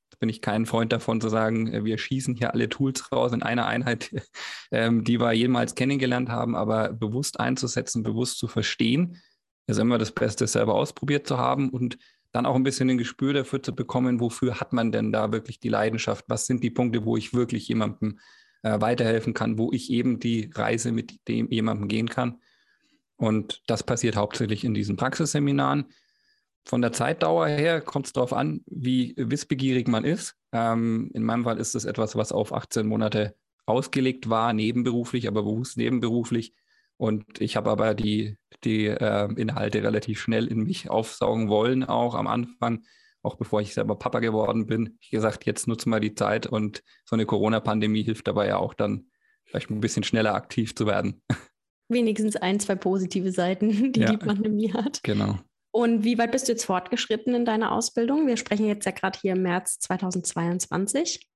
Da 0.10 0.18
bin 0.20 0.30
ich 0.30 0.42
kein 0.42 0.66
Freund 0.66 0.94
davon 0.94 1.20
zu 1.20 1.30
sagen, 1.30 1.74
äh, 1.74 1.84
wir 1.84 1.98
schießen 1.98 2.36
hier 2.36 2.54
alle 2.54 2.70
Tools 2.70 3.12
raus 3.12 3.34
in 3.34 3.44
einer 3.44 3.66
Einheit, 3.66 4.12
ähm, 4.72 5.04
die 5.04 5.20
wir 5.20 5.34
jemals 5.34 5.76
kennengelernt 5.76 6.30
haben, 6.30 6.56
aber 6.56 6.94
bewusst 6.94 7.40
einzusetzen, 7.40 8.04
bewusst 8.04 8.40
zu 8.40 8.48
verstehen, 8.48 9.18
ist 9.68 9.80
immer 9.80 9.98
das 9.98 10.14
Beste, 10.14 10.48
selber 10.48 10.76
ausprobiert 10.76 11.28
zu 11.28 11.38
haben 11.38 11.70
und 11.70 11.98
dann 12.32 12.46
auch 12.46 12.56
ein 12.56 12.64
bisschen 12.64 12.90
ein 12.90 12.98
Gespür 12.98 13.34
dafür 13.34 13.62
zu 13.62 13.76
bekommen, 13.76 14.20
wofür 14.20 14.60
hat 14.60 14.72
man 14.72 14.92
denn 14.92 15.12
da 15.12 15.32
wirklich 15.32 15.60
die 15.60 15.70
Leidenschaft? 15.70 16.26
Was 16.28 16.46
sind 16.46 16.64
die 16.64 16.70
Punkte, 16.70 17.04
wo 17.04 17.18
ich 17.18 17.34
wirklich 17.34 17.68
jemandem 17.68 18.20
äh, 18.64 18.80
weiterhelfen 18.82 19.34
kann, 19.34 19.58
wo 19.58 19.72
ich 19.72 19.92
eben 19.92 20.20
die 20.20 20.50
Reise 20.54 20.92
mit 20.92 21.28
dem 21.28 21.50
jemandem 21.50 21.88
gehen 21.88 22.10
kann. 22.10 22.40
Und 23.18 23.62
das 23.68 23.84
passiert 23.84 24.16
hauptsächlich 24.16 24.64
in 24.64 24.74
diesen 24.74 24.96
Praxisseminaren. 24.96 25.86
Von 26.66 26.82
der 26.82 26.92
Zeitdauer 26.92 27.48
her 27.48 27.82
kommt 27.82 28.08
es 28.08 28.14
darauf 28.14 28.34
an, 28.34 28.62
wie 28.66 29.14
wissbegierig 29.18 29.88
man 29.88 30.04
ist. 30.04 30.36
Ähm, 30.52 31.10
in 31.14 31.24
meinem 31.24 31.44
Fall 31.46 31.60
ist 31.60 31.76
es 31.76 31.86
etwas, 31.86 32.16
was 32.16 32.32
auf 32.32 32.54
18 32.54 32.86
Monate 32.86 33.36
ausgelegt 33.66 34.30
war, 34.30 34.54
nebenberuflich, 34.54 35.28
aber 35.28 35.44
bewusst 35.44 35.78
nebenberuflich. 35.78 36.54
Und 36.98 37.40
ich 37.40 37.56
habe 37.56 37.70
aber 37.70 37.94
die, 37.94 38.38
die 38.64 38.88
äh, 38.88 39.32
Inhalte 39.36 39.84
relativ 39.84 40.20
schnell 40.20 40.48
in 40.48 40.64
mich 40.64 40.90
aufsaugen 40.90 41.48
wollen, 41.48 41.84
auch 41.84 42.16
am 42.16 42.28
Anfang 42.28 42.84
auch 43.24 43.36
bevor 43.36 43.62
ich 43.62 43.74
selber 43.74 43.96
Papa 43.96 44.20
geworden 44.20 44.68
bin. 44.68 44.98
Ich 45.02 45.10
gesagt, 45.10 45.46
jetzt 45.46 45.68
nutze 45.68 45.90
mal 45.90 46.00
die 46.00 46.16
Zeit 46.16 46.48
und 46.48 46.84
so 47.06 47.16
eine 47.16 47.26
Corona-Pandemie 47.26 48.04
hilft 48.04 48.28
dabei 48.28 48.48
ja 48.48 48.58
auch 48.58 48.74
dann 48.74 49.08
vielleicht 49.46 49.70
ein 49.70 49.80
bisschen 49.80 50.04
schneller 50.04 50.36
aktiv 50.36 50.76
zu 50.76 50.86
werden. 50.86 51.22
Wenigstens 51.90 52.36
ein, 52.36 52.60
zwei 52.60 52.76
positive 52.76 53.32
Seiten, 53.32 53.70
die 53.94 54.02
ja, 54.02 54.12
die 54.12 54.18
Pandemie 54.18 54.74
hat. 54.74 55.02
Genau. 55.04 55.40
Und 55.72 56.04
wie 56.04 56.18
weit 56.18 56.32
bist 56.32 56.48
du 56.48 56.54
jetzt 56.54 56.66
fortgeschritten 56.66 57.36
in 57.36 57.46
deiner 57.46 57.72
Ausbildung? 57.72 58.28
Wir 58.28 58.38
sprechen 58.38 58.66
jetzt 58.66 58.86
ja 58.86 58.92
gerade 58.92 59.20
hier 59.20 59.34
im 59.34 59.44
März 59.44 59.80
2022. 59.80 61.28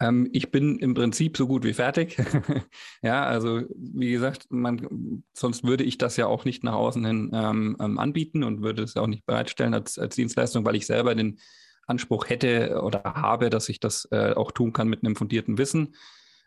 Ähm, 0.00 0.28
ich 0.32 0.50
bin 0.50 0.78
im 0.78 0.94
Prinzip 0.94 1.36
so 1.36 1.46
gut 1.46 1.64
wie 1.64 1.72
fertig. 1.72 2.16
ja, 3.02 3.24
also 3.24 3.62
wie 3.74 4.10
gesagt, 4.10 4.46
man, 4.50 5.22
sonst 5.32 5.64
würde 5.64 5.84
ich 5.84 5.98
das 5.98 6.16
ja 6.16 6.26
auch 6.26 6.44
nicht 6.44 6.64
nach 6.64 6.74
außen 6.74 7.04
hin 7.04 7.30
ähm, 7.32 7.76
ähm, 7.80 7.98
anbieten 7.98 8.44
und 8.44 8.62
würde 8.62 8.82
es 8.82 8.96
auch 8.96 9.06
nicht 9.06 9.26
bereitstellen 9.26 9.74
als, 9.74 9.98
als 9.98 10.16
Dienstleistung, 10.16 10.64
weil 10.64 10.76
ich 10.76 10.86
selber 10.86 11.14
den 11.14 11.38
Anspruch 11.86 12.28
hätte 12.28 12.82
oder 12.82 13.02
habe, 13.04 13.48
dass 13.48 13.68
ich 13.68 13.80
das 13.80 14.08
äh, 14.10 14.32
auch 14.32 14.52
tun 14.52 14.72
kann 14.72 14.88
mit 14.88 15.04
einem 15.04 15.16
fundierten 15.16 15.56
Wissen. 15.56 15.94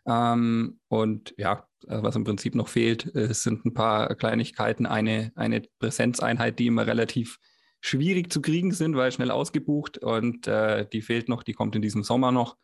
Ähm, 0.06 0.78
und 0.88 1.34
ja, 1.36 1.66
was 1.86 2.16
im 2.16 2.24
Prinzip 2.24 2.54
noch 2.54 2.68
fehlt, 2.68 3.14
äh, 3.14 3.32
sind 3.32 3.64
ein 3.64 3.74
paar 3.74 4.14
Kleinigkeiten. 4.14 4.86
Eine, 4.86 5.32
eine 5.34 5.62
Präsenzeinheit, 5.78 6.58
die 6.58 6.66
immer 6.66 6.86
relativ 6.86 7.38
schwierig 7.80 8.30
zu 8.30 8.42
kriegen 8.42 8.72
sind, 8.72 8.96
weil 8.96 9.10
schnell 9.12 9.30
ausgebucht 9.30 9.98
und 9.98 10.46
äh, 10.46 10.86
die 10.86 11.00
fehlt 11.00 11.28
noch, 11.28 11.42
die 11.42 11.54
kommt 11.54 11.74
in 11.74 11.82
diesem 11.82 12.04
Sommer 12.04 12.30
noch. 12.30 12.56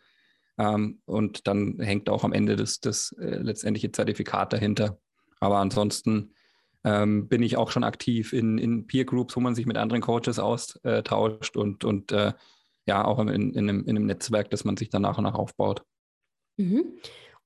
Ähm, 0.59 1.01
und 1.05 1.47
dann 1.47 1.79
hängt 1.81 2.09
auch 2.09 2.25
am 2.25 2.33
Ende 2.33 2.57
das, 2.57 2.81
das 2.81 3.13
äh, 3.21 3.37
letztendliche 3.37 3.93
Zertifikat 3.93 4.53
dahinter. 4.53 4.99
Aber 5.41 5.59
ansonsten 5.59 6.33
ähm, 6.85 7.29
bin 7.29 7.43
ich 7.43 7.57
auch 7.57 7.71
schon 7.71 7.85
aktiv 7.85 8.33
in, 8.33 8.59
in 8.59 8.87
Peer 8.87 9.05
Groups, 9.05 9.37
wo 9.37 9.41
man 9.41 9.55
sich 9.55 9.67
mit 9.67 9.77
anderen 9.77 10.03
Coaches 10.03 10.39
austauscht 10.39 11.57
und, 11.57 11.85
und 11.85 12.13
äh, 12.13 12.33
ja, 12.87 13.05
auch 13.05 13.19
in, 13.19 13.29
in, 13.29 13.69
einem, 13.69 13.85
in 13.85 13.97
einem 13.97 14.07
Netzwerk, 14.07 14.51
das 14.51 14.65
man 14.65 14.77
sich 14.77 14.89
dann 14.89 15.03
nach 15.03 15.19
und 15.19 15.25
nach 15.25 15.35
aufbaut. 15.35 15.83
Mhm. 16.57 16.85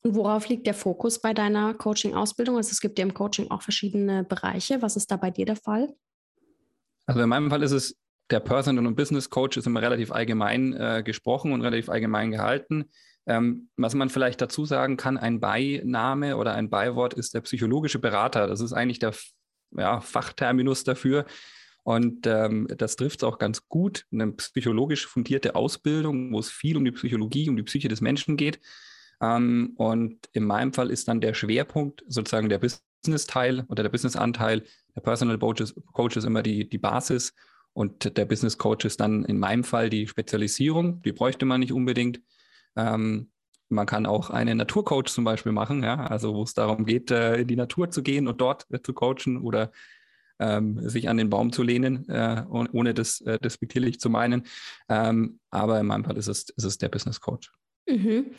Und 0.02 0.14
worauf 0.14 0.48
liegt 0.48 0.66
der 0.66 0.74
Fokus 0.74 1.20
bei 1.20 1.34
deiner 1.34 1.74
Coaching-Ausbildung? 1.74 2.56
Also 2.56 2.70
es 2.70 2.80
gibt 2.80 2.98
ja 2.98 3.04
im 3.04 3.14
Coaching 3.14 3.50
auch 3.50 3.62
verschiedene 3.62 4.24
Bereiche. 4.24 4.82
Was 4.82 4.96
ist 4.96 5.10
da 5.10 5.16
bei 5.16 5.30
dir 5.30 5.46
der 5.46 5.56
Fall? 5.56 5.94
Also 7.06 7.20
in 7.20 7.28
meinem 7.28 7.50
Fall 7.50 7.62
ist 7.62 7.72
es, 7.72 7.96
der 8.30 8.40
Personal- 8.40 8.86
und 8.86 8.96
Business 8.96 9.30
Coach 9.30 9.56
ist 9.56 9.66
immer 9.66 9.82
relativ 9.82 10.12
allgemein 10.12 10.72
äh, 10.74 11.02
gesprochen 11.04 11.52
und 11.52 11.62
relativ 11.62 11.88
allgemein 11.88 12.30
gehalten. 12.30 12.86
Ähm, 13.26 13.68
was 13.76 13.94
man 13.94 14.08
vielleicht 14.08 14.40
dazu 14.40 14.64
sagen 14.64 14.96
kann, 14.96 15.18
ein 15.18 15.40
Beiname 15.40 16.36
oder 16.36 16.54
ein 16.54 16.70
Beiwort 16.70 17.14
ist 17.14 17.34
der 17.34 17.42
psychologische 17.42 17.98
Berater. 17.98 18.46
Das 18.46 18.60
ist 18.60 18.72
eigentlich 18.72 18.98
der 18.98 19.14
ja, 19.76 20.00
Fachterminus 20.00 20.84
dafür. 20.84 21.26
Und 21.82 22.26
ähm, 22.26 22.68
das 22.76 22.96
trifft 22.96 23.22
es 23.22 23.24
auch 23.24 23.38
ganz 23.38 23.68
gut. 23.68 24.06
Eine 24.12 24.32
psychologisch 24.32 25.06
fundierte 25.06 25.54
Ausbildung, 25.54 26.32
wo 26.32 26.38
es 26.38 26.50
viel 26.50 26.76
um 26.76 26.84
die 26.84 26.92
Psychologie, 26.92 27.48
um 27.48 27.56
die 27.56 27.62
Psyche 27.62 27.88
des 27.88 28.00
Menschen 28.00 28.36
geht. 28.36 28.60
Ähm, 29.20 29.74
und 29.76 30.28
in 30.32 30.44
meinem 30.44 30.72
Fall 30.72 30.90
ist 30.90 31.08
dann 31.08 31.20
der 31.20 31.34
Schwerpunkt 31.34 32.04
sozusagen 32.06 32.48
der 32.48 32.58
Business-Teil 32.58 33.64
oder 33.68 33.82
der 33.82 33.90
Business-Anteil. 33.90 34.64
Der 34.94 35.00
Personal 35.00 35.38
Coach 35.38 36.16
ist, 36.16 36.24
immer 36.24 36.42
die, 36.42 36.68
die 36.68 36.78
Basis 36.78 37.34
und 37.72 38.16
der 38.16 38.24
Business 38.24 38.58
Coach 38.58 38.84
ist 38.84 39.00
dann 39.00 39.24
in 39.24 39.38
meinem 39.38 39.64
Fall 39.64 39.90
die 39.90 40.06
Spezialisierung. 40.06 41.02
Die 41.02 41.12
bräuchte 41.12 41.46
man 41.46 41.60
nicht 41.60 41.72
unbedingt. 41.72 42.20
Ähm, 42.76 43.30
man 43.68 43.86
kann 43.86 44.06
auch 44.06 44.30
einen 44.30 44.58
Naturcoach 44.58 45.06
zum 45.06 45.24
Beispiel 45.24 45.52
machen, 45.52 45.82
ja, 45.82 46.06
also 46.06 46.34
wo 46.34 46.42
es 46.42 46.54
darum 46.54 46.84
geht, 46.84 47.10
äh, 47.10 47.42
in 47.42 47.46
die 47.46 47.56
Natur 47.56 47.90
zu 47.90 48.02
gehen 48.02 48.26
und 48.26 48.40
dort 48.40 48.66
äh, 48.70 48.82
zu 48.82 48.92
coachen 48.92 49.38
oder 49.40 49.70
ähm, 50.40 50.88
sich 50.88 51.08
an 51.08 51.18
den 51.18 51.30
Baum 51.30 51.52
zu 51.52 51.62
lehnen, 51.62 52.08
äh, 52.08 52.44
ohne 52.48 52.94
das 52.94 53.20
äh, 53.20 53.38
despektierlich 53.38 54.00
zu 54.00 54.10
meinen. 54.10 54.46
Ähm, 54.88 55.38
aber 55.50 55.78
in 55.78 55.86
meinem 55.86 56.04
Fall 56.04 56.16
ist 56.16 56.28
es, 56.28 56.48
ist 56.50 56.64
es 56.64 56.78
der 56.78 56.88
Business 56.88 57.20
Coach. 57.20 57.52
Mhm. 57.86 58.32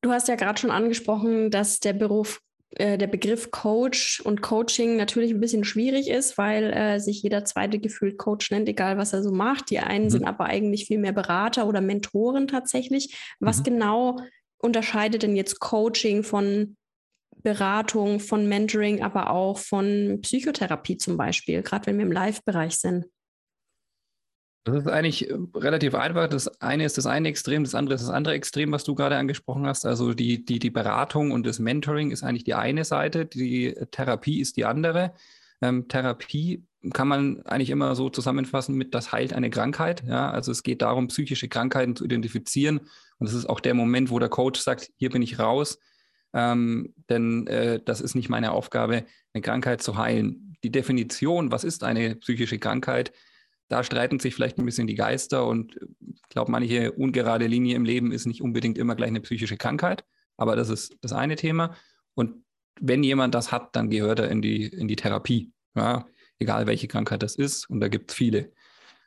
Du 0.00 0.10
hast 0.10 0.28
ja 0.28 0.36
gerade 0.36 0.60
schon 0.60 0.70
angesprochen, 0.70 1.50
dass 1.50 1.80
der 1.80 1.92
Beruf 1.92 2.40
äh, 2.72 2.98
der 2.98 3.06
Begriff 3.06 3.50
Coach 3.50 4.20
und 4.20 4.42
Coaching 4.42 4.96
natürlich 4.96 5.32
ein 5.32 5.40
bisschen 5.40 5.64
schwierig 5.64 6.08
ist, 6.08 6.36
weil 6.36 6.72
äh, 6.72 7.00
sich 7.00 7.22
jeder 7.22 7.44
zweite 7.44 7.78
gefühlt 7.78 8.18
Coach 8.18 8.50
nennt, 8.50 8.68
egal 8.68 8.98
was 8.98 9.12
er 9.12 9.22
so 9.22 9.32
macht. 9.32 9.70
Die 9.70 9.78
einen 9.78 10.06
mhm. 10.06 10.10
sind 10.10 10.24
aber 10.26 10.44
eigentlich 10.44 10.86
viel 10.86 10.98
mehr 10.98 11.12
Berater 11.12 11.66
oder 11.66 11.80
Mentoren 11.80 12.46
tatsächlich. 12.46 13.16
Was 13.40 13.60
mhm. 13.60 13.64
genau 13.64 14.20
unterscheidet 14.58 15.22
denn 15.22 15.36
jetzt 15.36 15.60
Coaching 15.60 16.22
von 16.22 16.76
Beratung, 17.42 18.20
von 18.20 18.48
Mentoring, 18.48 19.02
aber 19.02 19.30
auch 19.30 19.58
von 19.58 20.18
Psychotherapie 20.22 20.96
zum 20.96 21.16
Beispiel, 21.16 21.62
gerade 21.62 21.86
wenn 21.86 21.96
wir 21.96 22.04
im 22.04 22.12
Live-Bereich 22.12 22.76
sind? 22.76 23.06
Das 24.68 24.84
ist 24.84 24.88
eigentlich 24.88 25.30
äh, 25.30 25.36
relativ 25.54 25.94
einfach. 25.94 26.28
Das 26.28 26.60
eine 26.60 26.84
ist 26.84 26.98
das 26.98 27.06
eine 27.06 27.28
Extrem, 27.28 27.64
das 27.64 27.74
andere 27.74 27.94
ist 27.94 28.02
das 28.02 28.10
andere 28.10 28.34
Extrem, 28.34 28.72
was 28.72 28.84
du 28.84 28.94
gerade 28.94 29.16
angesprochen 29.16 29.66
hast. 29.66 29.86
Also 29.86 30.14
die, 30.14 30.44
die, 30.44 30.58
die 30.58 30.70
Beratung 30.70 31.30
und 31.30 31.46
das 31.46 31.58
Mentoring 31.58 32.10
ist 32.10 32.22
eigentlich 32.22 32.44
die 32.44 32.54
eine 32.54 32.84
Seite, 32.84 33.26
die 33.26 33.74
Therapie 33.90 34.40
ist 34.40 34.56
die 34.56 34.64
andere. 34.64 35.14
Ähm, 35.60 35.88
Therapie 35.88 36.64
kann 36.92 37.08
man 37.08 37.42
eigentlich 37.42 37.70
immer 37.70 37.94
so 37.94 38.08
zusammenfassen 38.08 38.76
mit, 38.76 38.94
das 38.94 39.10
heilt 39.10 39.32
eine 39.32 39.50
Krankheit. 39.50 40.04
Ja? 40.06 40.30
Also 40.30 40.52
es 40.52 40.62
geht 40.62 40.82
darum, 40.82 41.08
psychische 41.08 41.48
Krankheiten 41.48 41.96
zu 41.96 42.04
identifizieren. 42.04 42.80
Und 43.18 43.28
das 43.28 43.34
ist 43.34 43.48
auch 43.48 43.60
der 43.60 43.74
Moment, 43.74 44.10
wo 44.10 44.18
der 44.18 44.28
Coach 44.28 44.60
sagt, 44.60 44.90
hier 44.96 45.10
bin 45.10 45.22
ich 45.22 45.38
raus, 45.38 45.78
ähm, 46.34 46.94
denn 47.08 47.46
äh, 47.46 47.80
das 47.84 48.00
ist 48.00 48.14
nicht 48.14 48.28
meine 48.28 48.52
Aufgabe, 48.52 49.04
eine 49.32 49.42
Krankheit 49.42 49.82
zu 49.82 49.96
heilen. 49.96 50.56
Die 50.62 50.70
Definition, 50.70 51.50
was 51.50 51.64
ist 51.64 51.84
eine 51.84 52.16
psychische 52.16 52.58
Krankheit, 52.58 53.12
da 53.68 53.84
streiten 53.84 54.18
sich 54.18 54.34
vielleicht 54.34 54.58
ein 54.58 54.64
bisschen 54.64 54.86
die 54.86 54.94
Geister 54.94 55.46
und 55.46 55.78
ich 56.00 56.22
glaube, 56.28 56.50
manche 56.50 56.92
ungerade 56.92 57.46
Linie 57.46 57.76
im 57.76 57.84
Leben 57.84 58.12
ist 58.12 58.26
nicht 58.26 58.42
unbedingt 58.42 58.78
immer 58.78 58.96
gleich 58.96 59.08
eine 59.08 59.20
psychische 59.20 59.56
Krankheit, 59.56 60.04
aber 60.36 60.56
das 60.56 60.68
ist 60.70 60.96
das 61.00 61.12
eine 61.12 61.36
Thema. 61.36 61.74
Und 62.14 62.44
wenn 62.80 63.02
jemand 63.02 63.34
das 63.34 63.52
hat, 63.52 63.76
dann 63.76 63.90
gehört 63.90 64.20
er 64.20 64.30
in 64.30 64.42
die, 64.42 64.66
in 64.66 64.88
die 64.88 64.96
Therapie, 64.96 65.52
ja, 65.74 66.06
egal 66.38 66.66
welche 66.66 66.88
Krankheit 66.88 67.22
das 67.22 67.34
ist, 67.34 67.68
und 67.68 67.80
da 67.80 67.88
gibt 67.88 68.10
es 68.10 68.16
viele. 68.16 68.52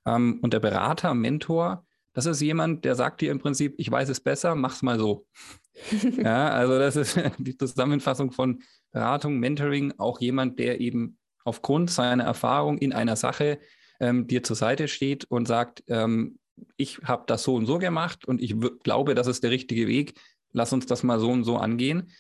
Ähm, 0.06 0.40
und 0.42 0.54
der 0.54 0.60
Berater, 0.60 1.14
Mentor, 1.14 1.86
das 2.14 2.26
ist 2.26 2.42
jemand, 2.42 2.86
der 2.86 2.96
sagt 2.96 3.22
dir 3.22 3.32
im 3.32 3.40
Prinzip, 3.40 3.76
ich 3.78 3.90
weiß 3.90 4.10
es 4.10 4.20
besser, 4.20 4.56
mach's 4.56 4.82
mal 4.82 5.00
so. 5.00 5.26
ja, 6.18 6.50
also 6.50 6.78
das 6.78 6.96
ist 6.96 7.20
die 7.38 7.58
Zusammenfassung 7.58 8.32
von 8.32 8.62
Beratung, 8.92 9.40
Mentoring, 9.40 9.94
auch 9.98 10.20
jemand, 10.20 10.60
der 10.60 10.82
eben 10.82 11.18
aufgrund 11.46 11.90
seiner 11.90 12.26
Erfahrung 12.26 12.78
in 12.78 12.94
einer 12.94 13.16
Sache 13.16 13.60
ähm, 14.02 14.28
dir 14.28 14.44
zur 14.44 14.56
Seite 14.56 14.88
steht 14.88 15.26
und 15.26 15.48
sagt, 15.48 15.84
ähm, 15.88 16.40
ich 16.76 17.00
habe 17.04 17.24
das 17.28 17.44
so 17.44 17.56
und 17.56 17.68
so 17.68 17.78
gemacht 17.78 18.26
und 18.26 18.42
ich 18.42 18.56
glaube, 18.84 19.16
das 19.16 19.28
ist 19.28 19.44
der 19.44 19.52
richtige 19.52 19.88
Weg, 19.88 20.20
lass 20.52 20.74
uns 20.74 20.86
das 20.88 21.04
mal 21.04 21.20
so 21.20 21.30
und 21.30 21.44
so 21.44 21.58
angehen. 21.58 22.12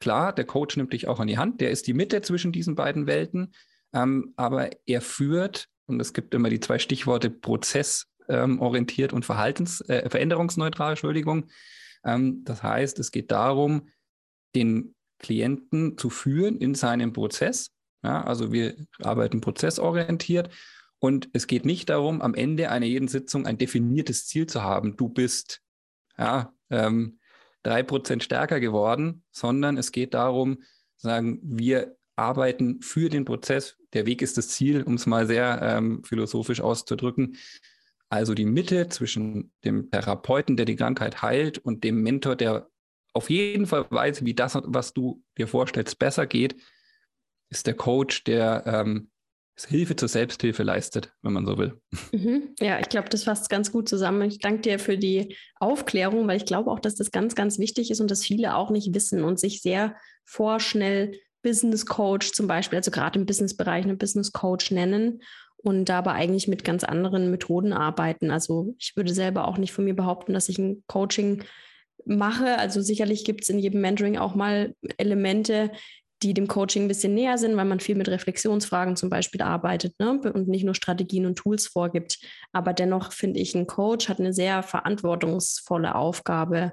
Klar, 0.00 0.32
der 0.32 0.44
Coach 0.44 0.76
nimmt 0.76 0.92
dich 0.92 1.06
auch 1.08 1.20
an 1.20 1.28
die 1.28 1.38
Hand, 1.38 1.60
der 1.60 1.70
ist 1.70 1.86
die 1.86 1.94
Mitte 1.94 2.20
zwischen 2.22 2.52
diesen 2.52 2.74
beiden 2.74 3.06
Welten, 3.06 3.54
ähm, 3.92 4.32
aber 4.36 4.70
er 4.86 5.00
führt, 5.00 5.68
und 5.86 6.00
es 6.00 6.12
gibt 6.12 6.34
immer 6.34 6.50
die 6.50 6.60
zwei 6.60 6.78
Stichworte 6.78 7.30
prozessorientiert 7.30 9.12
und 9.12 9.24
Verhaltens, 9.24 9.80
äh, 9.82 10.08
veränderungsneutral, 10.10 10.90
Entschuldigung. 10.90 11.46
Ähm, 12.04 12.42
das 12.44 12.64
heißt, 12.64 12.98
es 12.98 13.12
geht 13.12 13.30
darum, 13.30 13.88
den 14.56 14.94
Klienten 15.20 15.96
zu 15.96 16.10
führen 16.10 16.58
in 16.58 16.74
seinem 16.74 17.12
Prozess. 17.12 17.70
Ja, 18.02 18.24
also 18.24 18.50
wir 18.50 18.74
arbeiten 19.00 19.40
prozessorientiert 19.40 20.50
und 21.02 21.30
es 21.32 21.48
geht 21.48 21.64
nicht 21.64 21.88
darum, 21.88 22.22
am 22.22 22.32
Ende 22.32 22.70
einer 22.70 22.86
jeden 22.86 23.08
Sitzung 23.08 23.44
ein 23.44 23.58
definiertes 23.58 24.28
Ziel 24.28 24.46
zu 24.46 24.62
haben. 24.62 24.96
Du 24.96 25.08
bist 25.08 25.60
ja, 26.16 26.54
ähm, 26.70 27.18
drei 27.64 27.82
Prozent 27.82 28.22
stärker 28.22 28.60
geworden, 28.60 29.24
sondern 29.32 29.76
es 29.78 29.90
geht 29.90 30.14
darum, 30.14 30.62
sagen, 30.96 31.40
wir 31.42 31.96
arbeiten 32.14 32.82
für 32.82 33.08
den 33.08 33.24
Prozess. 33.24 33.76
Der 33.94 34.06
Weg 34.06 34.22
ist 34.22 34.38
das 34.38 34.50
Ziel, 34.50 34.84
um 34.84 34.94
es 34.94 35.06
mal 35.06 35.26
sehr 35.26 35.60
ähm, 35.60 36.04
philosophisch 36.04 36.60
auszudrücken. 36.60 37.36
Also 38.08 38.32
die 38.34 38.44
Mitte 38.46 38.88
zwischen 38.88 39.52
dem 39.64 39.90
Therapeuten, 39.90 40.56
der 40.56 40.66
die 40.66 40.76
Krankheit 40.76 41.20
heilt, 41.20 41.58
und 41.58 41.82
dem 41.82 42.00
Mentor, 42.04 42.36
der 42.36 42.68
auf 43.12 43.28
jeden 43.28 43.66
Fall 43.66 43.86
weiß, 43.90 44.24
wie 44.24 44.34
das, 44.34 44.56
was 44.62 44.94
du 44.94 45.20
dir 45.36 45.48
vorstellst, 45.48 45.98
besser 45.98 46.28
geht, 46.28 46.54
ist 47.48 47.66
der 47.66 47.74
Coach, 47.74 48.22
der 48.22 48.62
ähm, 48.66 49.10
Hilfe 49.56 49.96
zur 49.96 50.08
Selbsthilfe 50.08 50.62
leistet, 50.62 51.12
wenn 51.22 51.32
man 51.32 51.46
so 51.46 51.58
will. 51.58 51.80
Mhm. 52.12 52.54
Ja, 52.58 52.80
ich 52.80 52.88
glaube, 52.88 53.08
das 53.08 53.24
fasst 53.24 53.48
ganz 53.50 53.70
gut 53.70 53.88
zusammen. 53.88 54.22
Ich 54.22 54.38
danke 54.38 54.62
dir 54.62 54.78
für 54.78 54.98
die 54.98 55.36
Aufklärung, 55.60 56.26
weil 56.26 56.36
ich 56.36 56.46
glaube 56.46 56.70
auch, 56.70 56.80
dass 56.80 56.94
das 56.94 57.10
ganz, 57.10 57.34
ganz 57.34 57.58
wichtig 57.58 57.90
ist 57.90 58.00
und 58.00 58.10
dass 58.10 58.24
viele 58.24 58.56
auch 58.56 58.70
nicht 58.70 58.94
wissen 58.94 59.24
und 59.24 59.38
sich 59.38 59.62
sehr 59.62 59.96
vorschnell 60.24 61.12
Business 61.42 61.86
Coach 61.86 62.32
zum 62.32 62.46
Beispiel, 62.46 62.78
also 62.78 62.90
gerade 62.90 63.18
im 63.18 63.26
Businessbereich 63.26 63.84
eine 63.84 63.96
Business 63.96 64.32
Coach 64.32 64.70
nennen 64.70 65.22
und 65.56 65.86
dabei 65.86 66.12
eigentlich 66.12 66.48
mit 66.48 66.64
ganz 66.64 66.84
anderen 66.84 67.30
Methoden 67.30 67.72
arbeiten. 67.72 68.30
Also 68.30 68.74
ich 68.78 68.96
würde 68.96 69.12
selber 69.12 69.48
auch 69.48 69.58
nicht 69.58 69.72
von 69.72 69.84
mir 69.84 69.94
behaupten, 69.94 70.32
dass 70.32 70.48
ich 70.48 70.58
ein 70.58 70.82
Coaching 70.86 71.44
mache. 72.04 72.58
Also 72.58 72.80
sicherlich 72.80 73.24
gibt 73.24 73.42
es 73.42 73.48
in 73.48 73.58
jedem 73.58 73.80
Mentoring 73.80 74.18
auch 74.18 74.34
mal 74.34 74.74
Elemente, 74.96 75.70
die 76.22 76.34
dem 76.34 76.48
Coaching 76.48 76.84
ein 76.84 76.88
bisschen 76.88 77.14
näher 77.14 77.38
sind, 77.38 77.56
weil 77.56 77.64
man 77.64 77.80
viel 77.80 77.96
mit 77.96 78.08
Reflexionsfragen 78.08 78.96
zum 78.96 79.10
Beispiel 79.10 79.42
arbeitet 79.42 79.98
ne? 79.98 80.20
und 80.32 80.48
nicht 80.48 80.64
nur 80.64 80.74
Strategien 80.74 81.26
und 81.26 81.36
Tools 81.36 81.66
vorgibt. 81.66 82.18
Aber 82.52 82.72
dennoch 82.72 83.12
finde 83.12 83.40
ich, 83.40 83.54
ein 83.54 83.66
Coach 83.66 84.08
hat 84.08 84.20
eine 84.20 84.32
sehr 84.32 84.62
verantwortungsvolle 84.62 85.94
Aufgabe 85.94 86.72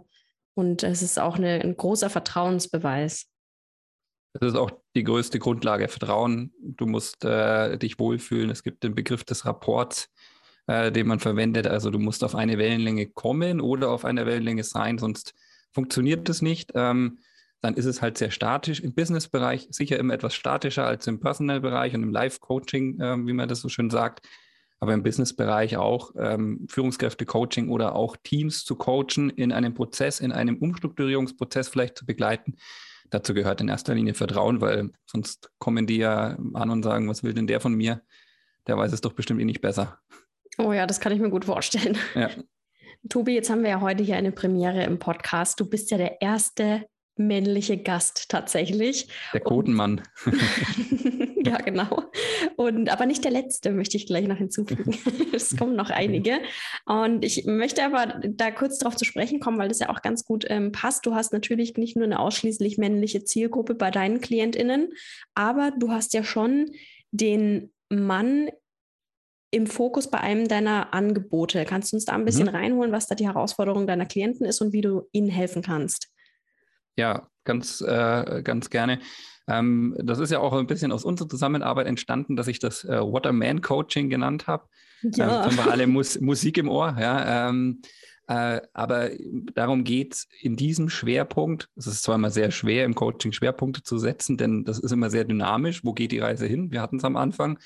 und 0.53 0.83
es 0.83 1.01
ist 1.01 1.19
auch 1.19 1.37
eine, 1.37 1.61
ein 1.61 1.75
großer 1.75 2.09
Vertrauensbeweis. 2.09 3.27
Das 4.33 4.49
ist 4.49 4.55
auch 4.55 4.71
die 4.95 5.03
größte 5.03 5.39
Grundlage. 5.39 5.87
Vertrauen. 5.87 6.53
Du 6.61 6.85
musst 6.85 7.25
äh, 7.25 7.77
dich 7.77 7.97
wohlfühlen. 7.97 8.49
Es 8.49 8.63
gibt 8.63 8.83
den 8.83 8.93
Begriff 8.93 9.23
des 9.23 9.45
Rapports, 9.45 10.09
äh, 10.67 10.91
den 10.91 11.07
man 11.07 11.19
verwendet. 11.19 11.65
Also 11.65 11.89
du 11.89 11.97
musst 11.97 12.23
auf 12.23 12.35
eine 12.35 12.57
Wellenlänge 12.57 13.07
kommen 13.07 13.59
oder 13.59 13.89
auf 13.89 14.05
einer 14.05 14.25
Wellenlänge 14.25 14.63
sein, 14.63 14.97
sonst 14.97 15.33
funktioniert 15.71 16.29
das 16.29 16.41
nicht. 16.41 16.71
Ähm, 16.75 17.19
dann 17.61 17.75
ist 17.75 17.85
es 17.85 18.01
halt 18.01 18.17
sehr 18.17 18.31
statisch. 18.31 18.79
Im 18.79 18.93
Business-Bereich 18.93 19.67
sicher 19.71 19.97
immer 19.97 20.13
etwas 20.13 20.33
statischer 20.33 20.85
als 20.85 21.07
im 21.07 21.19
Personal-Bereich 21.19 21.93
und 21.95 22.03
im 22.03 22.11
Live-Coaching, 22.11 22.99
äh, 22.99 23.17
wie 23.25 23.33
man 23.33 23.49
das 23.49 23.61
so 23.61 23.69
schön 23.69 23.89
sagt. 23.89 24.27
Aber 24.79 24.93
im 24.93 25.03
Business-Bereich 25.03 25.75
auch 25.77 26.11
ähm, 26.17 26.65
Führungskräfte-Coaching 26.69 27.69
oder 27.69 27.95
auch 27.95 28.15
Teams 28.23 28.63
zu 28.63 28.75
coachen, 28.75 29.29
in 29.29 29.51
einem 29.51 29.73
Prozess, 29.73 30.21
in 30.21 30.31
einem 30.31 30.57
Umstrukturierungsprozess 30.57 31.67
vielleicht 31.67 31.97
zu 31.97 32.05
begleiten. 32.05 32.55
Dazu 33.09 33.33
gehört 33.33 33.59
in 33.59 33.67
erster 33.67 33.95
Linie 33.95 34.13
Vertrauen, 34.13 34.61
weil 34.61 34.91
sonst 35.05 35.51
kommen 35.57 35.87
die 35.87 35.97
ja 35.97 36.37
an 36.53 36.69
und 36.69 36.83
sagen, 36.83 37.09
was 37.09 37.23
will 37.23 37.33
denn 37.33 37.47
der 37.47 37.59
von 37.59 37.73
mir? 37.73 38.01
der 38.69 38.77
weiß 38.77 38.93
es 38.93 39.01
doch 39.01 39.13
bestimmt 39.13 39.41
eh 39.41 39.45
nicht 39.45 39.61
besser. 39.61 39.99
Oh 40.57 40.71
ja, 40.71 40.85
das 40.85 40.99
kann 40.99 41.11
ich 41.11 41.19
mir 41.19 41.29
gut 41.29 41.45
vorstellen. 41.45 41.97
Ja. 42.15 42.29
Tobi, 43.09 43.33
jetzt 43.33 43.49
haben 43.49 43.63
wir 43.63 43.69
ja 43.69 43.81
heute 43.81 44.03
hier 44.03 44.17
eine 44.17 44.31
Premiere 44.31 44.83
im 44.83 44.99
Podcast. 44.99 45.59
Du 45.59 45.65
bist 45.65 45.89
ja 45.89 45.97
der 45.97 46.21
erste 46.21 46.85
männliche 47.19 47.77
Gast 47.77 48.29
tatsächlich. 48.29 49.07
Der 49.33 49.41
Quotenmann. 49.41 50.01
ja, 51.43 51.57
genau. 51.57 52.03
Und 52.55 52.89
aber 52.89 53.05
nicht 53.05 53.23
der 53.23 53.31
letzte, 53.31 53.71
möchte 53.71 53.97
ich 53.97 54.07
gleich 54.07 54.27
noch 54.27 54.37
hinzufügen. 54.37 54.97
es 55.33 55.55
kommen 55.55 55.75
noch 55.75 55.89
einige. 55.89 56.39
Und 56.85 57.23
ich 57.23 57.45
möchte 57.45 57.83
aber 57.83 58.21
da 58.27 58.51
kurz 58.51 58.79
darauf 58.79 58.95
zu 58.95 59.05
sprechen 59.05 59.39
kommen, 59.39 59.59
weil 59.59 59.67
das 59.67 59.79
ja 59.79 59.89
auch 59.89 60.01
ganz 60.01 60.25
gut 60.25 60.45
ähm, 60.47 60.71
passt. 60.71 61.05
Du 61.05 61.13
hast 61.13 61.33
natürlich 61.33 61.75
nicht 61.77 61.95
nur 61.95 62.05
eine 62.05 62.19
ausschließlich 62.19 62.77
männliche 62.77 63.23
Zielgruppe 63.23 63.75
bei 63.75 63.91
deinen 63.91 64.21
KlientInnen, 64.21 64.93
aber 65.35 65.71
du 65.77 65.91
hast 65.91 66.13
ja 66.13 66.23
schon 66.23 66.71
den 67.11 67.71
Mann 67.89 68.49
im 69.51 69.67
Fokus 69.67 70.09
bei 70.09 70.19
einem 70.19 70.47
deiner 70.47 70.93
Angebote. 70.93 71.65
Kannst 71.65 71.91
du 71.91 71.97
uns 71.97 72.05
da 72.05 72.13
ein 72.13 72.25
bisschen 72.25 72.47
mhm. 72.47 72.55
reinholen, 72.55 72.91
was 72.91 73.07
da 73.07 73.15
die 73.15 73.27
Herausforderung 73.27 73.87
deiner 73.87 74.05
Klienten 74.05 74.45
ist 74.45 74.61
und 74.61 74.73
wie 74.73 74.81
du 74.81 75.07
ihnen 75.11 75.29
helfen 75.29 75.61
kannst? 75.61 76.09
Ja, 76.99 77.29
ganz, 77.45 77.79
äh, 77.79 78.41
ganz 78.43 78.69
gerne. 78.69 78.99
Ähm, 79.47 79.95
das 80.03 80.19
ist 80.19 80.31
ja 80.31 80.39
auch 80.39 80.51
ein 80.51 80.67
bisschen 80.67 80.91
aus 80.91 81.05
unserer 81.05 81.29
Zusammenarbeit 81.29 81.87
entstanden, 81.87 82.35
dass 82.35 82.47
ich 82.47 82.59
das 82.59 82.83
äh, 82.83 83.01
What 83.01 83.25
a 83.25 83.31
Man 83.31 83.61
Coaching 83.61 84.09
genannt 84.09 84.47
habe. 84.47 84.65
Ja. 85.01 85.45
Ähm, 85.45 85.45
haben 85.45 85.55
wir 85.55 85.71
alle 85.71 85.87
Mus 85.87 86.19
Musik 86.19 86.57
im 86.57 86.67
Ohr. 86.67 86.97
Ja, 86.99 87.47
ähm, 87.47 87.81
äh, 88.27 88.59
aber 88.73 89.11
darum 89.55 89.85
geht 89.85 90.13
es 90.13 90.27
in 90.41 90.57
diesem 90.57 90.89
Schwerpunkt. 90.89 91.69
Es 91.77 91.87
ist 91.87 92.03
zwar 92.03 92.15
immer 92.15 92.31
sehr 92.31 92.51
schwer, 92.51 92.83
im 92.83 92.95
Coaching 92.95 93.31
Schwerpunkte 93.31 93.81
zu 93.81 93.97
setzen, 93.97 94.35
denn 94.35 94.65
das 94.65 94.77
ist 94.77 94.91
immer 94.91 95.09
sehr 95.09 95.23
dynamisch. 95.23 95.85
Wo 95.85 95.93
geht 95.93 96.11
die 96.11 96.19
Reise 96.19 96.47
hin? 96.47 96.69
Wir 96.71 96.81
hatten 96.81 96.97
es 96.97 97.05
am 97.05 97.15
Anfang. 97.15 97.59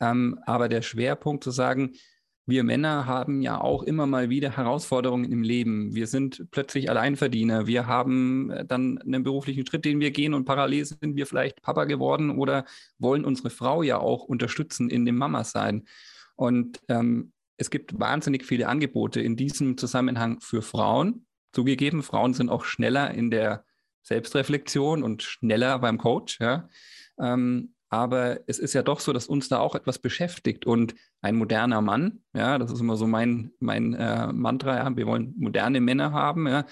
Ähm, 0.00 0.40
aber 0.46 0.68
der 0.68 0.82
Schwerpunkt 0.82 1.44
zu 1.44 1.52
sagen, 1.52 1.92
wir 2.50 2.64
Männer 2.64 3.06
haben 3.06 3.40
ja 3.40 3.60
auch 3.60 3.82
immer 3.82 4.06
mal 4.06 4.28
wieder 4.28 4.56
Herausforderungen 4.56 5.30
im 5.30 5.42
Leben. 5.42 5.94
Wir 5.94 6.06
sind 6.06 6.46
plötzlich 6.50 6.90
Alleinverdiener. 6.90 7.66
Wir 7.66 7.86
haben 7.86 8.50
äh, 8.50 8.64
dann 8.64 8.98
einen 8.98 9.22
beruflichen 9.22 9.66
Schritt, 9.66 9.84
den 9.84 10.00
wir 10.00 10.10
gehen 10.10 10.34
und 10.34 10.44
parallel 10.44 10.84
sind 10.84 11.16
wir 11.16 11.26
vielleicht 11.26 11.62
Papa 11.62 11.84
geworden 11.84 12.30
oder 12.30 12.64
wollen 12.98 13.24
unsere 13.24 13.50
Frau 13.50 13.82
ja 13.82 13.98
auch 13.98 14.24
unterstützen 14.24 14.90
in 14.90 15.06
dem 15.06 15.16
Mama 15.16 15.44
sein. 15.44 15.86
Und 16.36 16.80
ähm, 16.88 17.32
es 17.56 17.70
gibt 17.70 17.98
wahnsinnig 17.98 18.44
viele 18.44 18.68
Angebote 18.68 19.20
in 19.20 19.36
diesem 19.36 19.76
Zusammenhang 19.76 20.40
für 20.40 20.62
Frauen. 20.62 21.26
Zugegeben, 21.52 22.02
Frauen 22.02 22.34
sind 22.34 22.48
auch 22.48 22.64
schneller 22.64 23.12
in 23.12 23.30
der 23.30 23.64
Selbstreflexion 24.02 25.02
und 25.02 25.22
schneller 25.22 25.78
beim 25.78 25.98
Coach. 25.98 26.40
Ja. 26.40 26.68
Ähm, 27.18 27.74
aber 27.90 28.40
es 28.46 28.60
ist 28.60 28.72
ja 28.72 28.82
doch 28.82 29.00
so, 29.00 29.12
dass 29.12 29.26
uns 29.26 29.48
da 29.48 29.58
auch 29.58 29.74
etwas 29.74 29.98
beschäftigt. 29.98 30.64
Und 30.64 30.94
ein 31.20 31.34
moderner 31.34 31.80
Mann, 31.80 32.20
ja, 32.32 32.56
das 32.56 32.70
ist 32.70 32.80
immer 32.80 32.96
so 32.96 33.08
mein, 33.08 33.50
mein 33.58 33.94
äh, 33.94 34.32
Mantra, 34.32 34.76
ja, 34.76 34.96
wir 34.96 35.06
wollen 35.06 35.34
moderne 35.36 35.80
Männer 35.80 36.12
haben, 36.12 36.46
ja, 36.46 36.66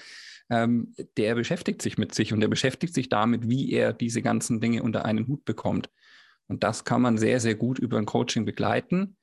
ähm, 0.49 0.95
der 1.17 1.35
beschäftigt 1.35 1.81
sich 1.81 1.97
mit 1.97 2.15
sich 2.15 2.31
und 2.31 2.39
der 2.39 2.47
beschäftigt 2.47 2.93
sich 2.93 3.09
damit, 3.09 3.49
wie 3.49 3.71
er 3.71 3.91
diese 3.91 4.21
ganzen 4.21 4.61
Dinge 4.61 4.81
unter 4.81 5.03
einen 5.03 5.27
Hut 5.27 5.43
bekommt. 5.43 5.89
Und 6.47 6.63
das 6.63 6.85
kann 6.85 7.01
man 7.01 7.17
sehr, 7.17 7.41
sehr 7.41 7.55
gut 7.55 7.79
über 7.79 7.97
ein 7.97 8.05
Coaching 8.05 8.45
begleiten. 8.45 9.17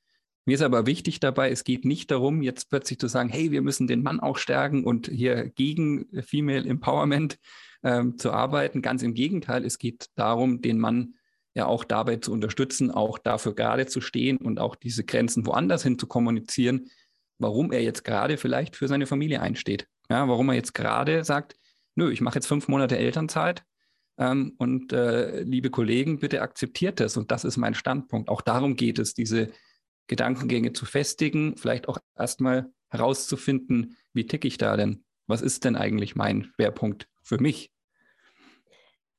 Mir 0.44 0.54
ist 0.54 0.62
aber 0.62 0.86
wichtig 0.86 1.18
dabei, 1.18 1.50
es 1.50 1.64
geht 1.64 1.86
nicht 1.86 2.10
darum, 2.10 2.42
jetzt 2.42 2.68
plötzlich 2.68 3.00
zu 3.00 3.08
sagen, 3.08 3.30
hey, 3.30 3.50
wir 3.50 3.62
müssen 3.62 3.86
den 3.86 4.02
Mann 4.02 4.20
auch 4.20 4.36
stärken 4.36 4.84
und 4.84 5.08
hier 5.08 5.48
gegen 5.48 6.06
Female 6.22 6.68
Empowerment 6.68 7.38
ähm, 7.82 8.18
zu 8.18 8.32
arbeiten. 8.32 8.82
Ganz 8.82 9.02
im 9.02 9.14
Gegenteil, 9.14 9.64
es 9.64 9.78
geht 9.78 10.10
darum, 10.14 10.60
den 10.60 10.78
Mann 10.78 11.14
ja 11.56 11.66
auch 11.66 11.84
dabei 11.84 12.16
zu 12.16 12.32
unterstützen, 12.32 12.90
auch 12.90 13.18
dafür 13.18 13.54
gerade 13.54 13.86
zu 13.86 14.02
stehen 14.02 14.36
und 14.36 14.60
auch 14.60 14.76
diese 14.76 15.04
Grenzen 15.04 15.46
woanders 15.46 15.82
hin 15.82 15.98
zu 15.98 16.06
kommunizieren, 16.06 16.90
warum 17.38 17.72
er 17.72 17.82
jetzt 17.82 18.04
gerade 18.04 18.36
vielleicht 18.36 18.76
für 18.76 18.88
seine 18.88 19.06
Familie 19.06 19.40
einsteht. 19.40 19.88
Ja, 20.10 20.28
warum 20.28 20.50
er 20.50 20.54
jetzt 20.54 20.74
gerade 20.74 21.24
sagt, 21.24 21.56
nö, 21.94 22.12
ich 22.12 22.20
mache 22.20 22.36
jetzt 22.36 22.46
fünf 22.46 22.68
Monate 22.68 22.98
Elternzeit 22.98 23.64
ähm, 24.18 24.52
und 24.58 24.92
äh, 24.92 25.40
liebe 25.40 25.70
Kollegen, 25.70 26.18
bitte 26.18 26.42
akzeptiert 26.42 27.00
das 27.00 27.16
und 27.16 27.30
das 27.30 27.44
ist 27.44 27.56
mein 27.56 27.74
Standpunkt. 27.74 28.28
Auch 28.28 28.42
darum 28.42 28.76
geht 28.76 28.98
es, 28.98 29.14
diese 29.14 29.50
Gedankengänge 30.08 30.74
zu 30.74 30.84
festigen, 30.84 31.56
vielleicht 31.56 31.88
auch 31.88 31.98
erstmal 32.16 32.70
herauszufinden, 32.90 33.96
wie 34.12 34.26
ticke 34.26 34.46
ich 34.46 34.58
da 34.58 34.76
denn? 34.76 35.04
Was 35.26 35.40
ist 35.40 35.64
denn 35.64 35.74
eigentlich 35.74 36.16
mein 36.16 36.44
Schwerpunkt 36.54 37.08
für 37.22 37.38
mich? 37.38 37.72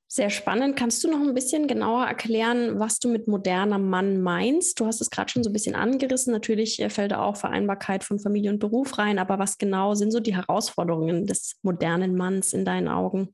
Sehr 0.10 0.30
spannend. 0.30 0.78
Kannst 0.78 1.04
du 1.04 1.12
noch 1.12 1.20
ein 1.20 1.34
bisschen 1.34 1.68
genauer 1.68 2.06
erklären, 2.06 2.80
was 2.80 3.00
du 3.00 3.10
mit 3.10 3.28
moderner 3.28 3.78
Mann 3.78 4.22
meinst? 4.22 4.80
Du 4.80 4.86
hast 4.86 5.02
es 5.02 5.10
gerade 5.10 5.30
schon 5.30 5.44
so 5.44 5.50
ein 5.50 5.54
bisschen 5.54 5.76
angerissen. 5.76 6.32
Natürlich 6.32 6.82
äh, 6.82 6.90
fällt 6.90 7.12
da 7.12 7.22
auch 7.22 7.36
Vereinbarkeit 7.36 8.06
von 8.06 8.18
Familie 8.18 8.52
und 8.52 8.60
Beruf 8.60 8.98
rein, 8.98 9.20
aber 9.20 9.38
was 9.38 9.58
genau 9.58 9.96
sind 9.96 10.12
so 10.12 10.22
die 10.22 10.34
Herausforderungen 10.34 11.28
des 11.28 11.60
modernen 11.62 12.16
Manns 12.16 12.54
in 12.54 12.64
deinen 12.64 12.88
Augen? 12.88 13.34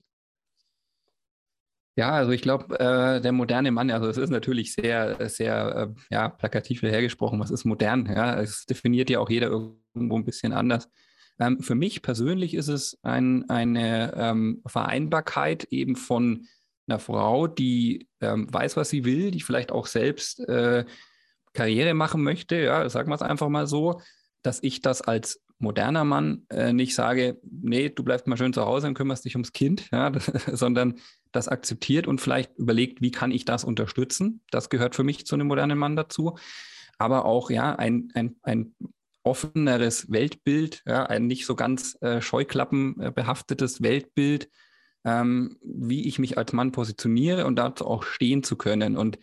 Ja, 1.96 2.10
also 2.14 2.32
ich 2.32 2.42
glaube, 2.42 2.80
äh, 2.80 3.22
der 3.22 3.32
moderne 3.34 3.70
Mann, 3.70 3.92
also 3.92 4.08
es 4.08 4.18
ist 4.18 4.32
natürlich 4.32 4.74
sehr, 4.74 5.30
sehr 5.30 5.94
äh, 5.96 6.02
ja, 6.10 6.30
plakativ 6.30 6.82
hergesprochen, 6.82 7.40
was 7.40 7.52
ist 7.52 7.66
modern? 7.66 8.08
Ja, 8.08 8.42
es 8.42 8.66
definiert 8.66 9.12
ja 9.12 9.20
auch 9.20 9.30
jeder 9.30 9.50
irgendwo 9.50 10.18
ein 10.18 10.26
bisschen 10.26 10.54
anders. 10.54 10.90
Ähm, 11.40 11.60
für 11.60 11.76
mich 11.76 12.02
persönlich 12.02 12.56
ist 12.56 12.68
es 12.68 12.98
ein, 13.04 13.48
eine 13.48 14.12
ähm, 14.16 14.64
Vereinbarkeit 14.66 15.66
eben 15.66 15.96
von 15.96 16.48
einer 16.88 17.00
Frau, 17.00 17.48
die 17.48 18.08
ähm, 18.22 18.52
weiß, 18.52 18.78
was 18.78 18.90
sie 18.90 19.06
will, 19.06 19.32
die 19.32 19.42
vielleicht 19.42 19.72
auch 19.72 19.88
selbst 19.88 20.40
äh, 20.48 20.86
Karriere 21.54 21.94
machen 21.94 22.24
möchte, 22.24 22.56
ja, 22.56 22.90
sagen 22.90 23.10
wir 23.10 23.16
es 23.16 23.22
einfach 23.22 23.50
mal 23.50 23.68
so, 23.68 24.02
dass 24.42 24.62
ich 24.62 24.82
das 24.82 25.02
als 25.02 25.42
moderner 25.60 26.04
Mann 26.04 26.46
äh, 26.50 26.74
nicht 26.74 26.94
sage, 26.94 27.40
nee, 27.44 27.90
du 27.90 28.04
bleibst 28.04 28.28
mal 28.28 28.38
schön 28.38 28.54
zu 28.54 28.66
Hause 28.66 28.88
und 28.88 28.96
kümmerst 28.96 29.24
dich 29.24 29.36
ums 29.36 29.54
Kind, 29.54 29.90
ja, 29.92 30.12
sondern 30.52 30.96
das 31.32 31.48
akzeptiert 31.48 32.06
und 32.06 32.22
vielleicht 32.22 32.58
überlegt, 32.58 33.02
wie 33.02 33.12
kann 33.12 33.32
ich 33.32 33.46
das 33.46 33.64
unterstützen. 33.64 34.42
Das 34.52 34.70
gehört 34.70 34.96
für 34.96 35.04
mich 35.04 35.26
zu 35.26 35.36
einem 35.36 35.48
modernen 35.48 35.78
Mann 35.78 35.96
dazu. 35.96 36.38
Aber 37.00 37.26
auch 37.26 37.50
ja, 37.50 37.76
ein, 37.76 38.10
ein, 38.14 38.36
ein 38.44 38.76
offeneres 39.24 40.12
Weltbild, 40.12 40.84
ja, 40.86 41.06
ein 41.06 41.28
nicht 41.28 41.46
so 41.46 41.56
ganz 41.56 41.98
äh, 42.02 42.22
scheuklappenbehaftetes 42.22 43.82
Weltbild, 43.82 44.50
ähm, 45.06 45.58
wie 45.62 46.08
ich 46.08 46.20
mich 46.20 46.38
als 46.38 46.54
Mann 46.54 46.72
positioniere 46.72 47.46
und 47.46 47.56
dazu 47.58 47.86
auch 47.86 48.04
stehen 48.04 48.44
zu 48.44 48.56
können. 48.56 48.98
Und 48.98 49.20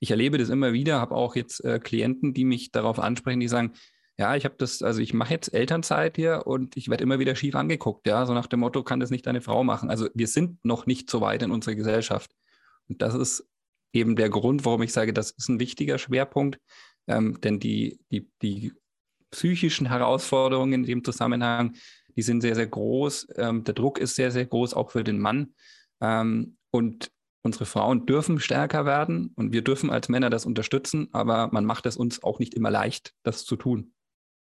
ich 0.00 0.10
erlebe 0.10 0.38
das 0.38 0.48
immer 0.48 0.72
wieder, 0.72 1.00
habe 1.00 1.14
auch 1.14 1.36
jetzt 1.36 1.64
äh, 1.64 1.78
Klienten, 1.78 2.34
die 2.34 2.44
mich 2.44 2.72
darauf 2.72 2.98
ansprechen, 2.98 3.40
die 3.40 3.48
sagen, 3.48 3.72
ja, 4.16 4.36
ich 4.36 4.44
habe 4.44 4.54
das, 4.58 4.82
also 4.82 5.00
ich 5.00 5.12
mache 5.12 5.34
jetzt 5.34 5.52
Elternzeit 5.52 6.16
hier 6.16 6.46
und 6.46 6.76
ich 6.76 6.88
werde 6.88 7.02
immer 7.02 7.18
wieder 7.18 7.34
schief 7.34 7.56
angeguckt, 7.56 8.06
ja, 8.06 8.26
so 8.26 8.34
nach 8.34 8.46
dem 8.46 8.60
Motto, 8.60 8.84
kann 8.84 9.00
das 9.00 9.10
nicht 9.10 9.26
deine 9.26 9.40
Frau 9.40 9.64
machen. 9.64 9.90
Also 9.90 10.08
wir 10.14 10.28
sind 10.28 10.64
noch 10.64 10.86
nicht 10.86 11.10
so 11.10 11.20
weit 11.20 11.42
in 11.42 11.50
unserer 11.50 11.74
Gesellschaft. 11.74 12.30
Und 12.88 13.02
das 13.02 13.14
ist 13.14 13.48
eben 13.92 14.14
der 14.14 14.28
Grund, 14.28 14.64
warum 14.64 14.82
ich 14.82 14.92
sage, 14.92 15.12
das 15.12 15.32
ist 15.32 15.48
ein 15.48 15.58
wichtiger 15.58 15.98
Schwerpunkt, 15.98 16.60
ähm, 17.08 17.40
denn 17.40 17.58
die, 17.58 17.98
die, 18.10 18.28
die 18.40 18.72
psychischen 19.30 19.86
Herausforderungen 19.86 20.72
in 20.74 20.84
dem 20.84 21.04
Zusammenhang, 21.04 21.74
die 22.16 22.22
sind 22.22 22.40
sehr, 22.40 22.54
sehr 22.54 22.66
groß. 22.66 23.28
Ähm, 23.36 23.64
der 23.64 23.74
Druck 23.74 23.98
ist 23.98 24.16
sehr, 24.16 24.30
sehr 24.30 24.46
groß, 24.46 24.74
auch 24.74 24.90
für 24.90 25.04
den 25.04 25.18
Mann. 25.18 25.54
Ähm, 26.00 26.56
und 26.70 27.10
unsere 27.42 27.66
Frauen 27.66 28.06
dürfen 28.06 28.40
stärker 28.40 28.86
werden 28.86 29.32
und 29.36 29.52
wir 29.52 29.62
dürfen 29.62 29.90
als 29.90 30.08
Männer 30.08 30.30
das 30.30 30.46
unterstützen, 30.46 31.08
aber 31.12 31.48
man 31.52 31.64
macht 31.64 31.86
es 31.86 31.96
uns 31.96 32.22
auch 32.22 32.38
nicht 32.38 32.54
immer 32.54 32.70
leicht, 32.70 33.12
das 33.22 33.44
zu 33.44 33.56
tun. 33.56 33.92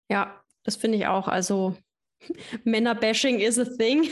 Ja, 0.09 0.41
das 0.63 0.75
finde 0.75 0.97
ich 0.97 1.07
auch. 1.07 1.27
Also 1.27 1.75
Männerbashing 2.63 3.39
is 3.39 3.57
a 3.57 3.65
thing. 3.65 4.07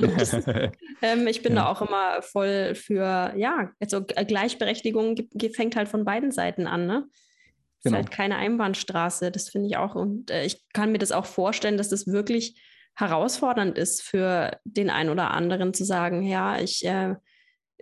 ähm, 1.02 1.26
ich 1.28 1.42
bin 1.42 1.52
ja. 1.56 1.62
da 1.62 1.66
auch 1.68 1.82
immer 1.82 2.20
voll 2.22 2.74
für, 2.74 3.32
ja, 3.36 3.70
also 3.78 4.02
Gleichberechtigung 4.02 5.16
fängt 5.54 5.76
halt 5.76 5.88
von 5.88 6.04
beiden 6.04 6.32
Seiten 6.32 6.66
an, 6.66 6.86
ne? 6.86 7.08
Genau. 7.84 7.96
Ist 7.96 8.04
halt 8.04 8.10
keine 8.12 8.36
Einbahnstraße, 8.36 9.32
das 9.32 9.48
finde 9.48 9.68
ich 9.68 9.76
auch. 9.76 9.96
Und 9.96 10.30
äh, 10.30 10.44
ich 10.44 10.62
kann 10.72 10.92
mir 10.92 10.98
das 10.98 11.10
auch 11.10 11.26
vorstellen, 11.26 11.76
dass 11.76 11.88
das 11.88 12.06
wirklich 12.06 12.60
herausfordernd 12.94 13.78
ist 13.78 14.02
für 14.02 14.58
den 14.64 14.90
einen 14.90 15.10
oder 15.10 15.30
anderen 15.30 15.74
zu 15.74 15.84
sagen, 15.84 16.22
ja, 16.22 16.58
ich 16.60 16.84
äh, 16.84 17.14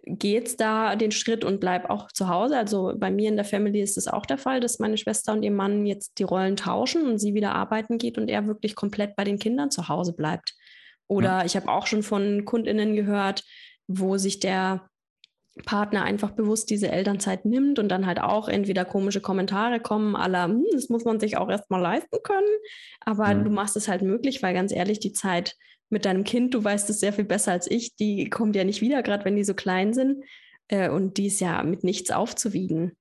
gehe 0.04 0.34
jetzt 0.34 0.60
da 0.60 0.96
den 0.96 1.10
Schritt 1.10 1.44
und 1.44 1.60
bleibe 1.60 1.90
auch 1.90 2.10
zu 2.12 2.28
Hause. 2.28 2.56
Also 2.56 2.94
bei 2.96 3.10
mir 3.10 3.28
in 3.28 3.36
der 3.36 3.44
Family 3.44 3.80
ist 3.80 3.98
es 3.98 4.08
auch 4.08 4.26
der 4.26 4.38
Fall, 4.38 4.60
dass 4.60 4.78
meine 4.78 4.96
Schwester 4.96 5.32
und 5.32 5.42
ihr 5.42 5.50
Mann 5.50 5.86
jetzt 5.86 6.18
die 6.18 6.22
Rollen 6.22 6.56
tauschen 6.56 7.06
und 7.06 7.18
sie 7.18 7.34
wieder 7.34 7.54
arbeiten 7.54 7.98
geht 7.98 8.18
und 8.18 8.28
er 8.28 8.46
wirklich 8.46 8.74
komplett 8.74 9.16
bei 9.16 9.24
den 9.24 9.38
Kindern 9.38 9.70
zu 9.70 9.88
Hause 9.88 10.14
bleibt. 10.14 10.54
Oder 11.06 11.40
ja. 11.40 11.44
ich 11.44 11.56
habe 11.56 11.68
auch 11.68 11.86
schon 11.86 12.02
von 12.02 12.44
Kundinnen 12.44 12.94
gehört, 12.94 13.44
wo 13.88 14.16
sich 14.16 14.38
der 14.38 14.89
Partner 15.64 16.04
einfach 16.04 16.30
bewusst 16.30 16.70
diese 16.70 16.90
Elternzeit 16.90 17.44
nimmt 17.44 17.78
und 17.78 17.88
dann 17.88 18.06
halt 18.06 18.20
auch 18.20 18.48
entweder 18.48 18.84
komische 18.84 19.20
Kommentare 19.20 19.80
kommen, 19.80 20.16
aller, 20.16 20.44
hm, 20.44 20.64
das 20.72 20.88
muss 20.88 21.04
man 21.04 21.20
sich 21.20 21.36
auch 21.36 21.50
erstmal 21.50 21.80
leisten 21.80 22.18
können, 22.22 22.46
aber 23.00 23.34
mhm. 23.34 23.44
du 23.44 23.50
machst 23.50 23.76
es 23.76 23.88
halt 23.88 24.02
möglich, 24.02 24.42
weil 24.42 24.54
ganz 24.54 24.72
ehrlich, 24.72 25.00
die 25.00 25.12
Zeit 25.12 25.56
mit 25.88 26.04
deinem 26.04 26.24
Kind, 26.24 26.54
du 26.54 26.62
weißt 26.62 26.88
es 26.90 27.00
sehr 27.00 27.12
viel 27.12 27.24
besser 27.24 27.52
als 27.52 27.68
ich, 27.70 27.96
die 27.96 28.30
kommt 28.30 28.54
ja 28.54 28.64
nicht 28.64 28.80
wieder, 28.80 29.02
gerade 29.02 29.24
wenn 29.24 29.36
die 29.36 29.44
so 29.44 29.54
klein 29.54 29.92
sind 29.92 30.24
äh, 30.68 30.88
und 30.88 31.18
die 31.18 31.26
ist 31.26 31.40
ja 31.40 31.62
mit 31.64 31.82
nichts 31.84 32.10
aufzuwiegen. 32.10 32.92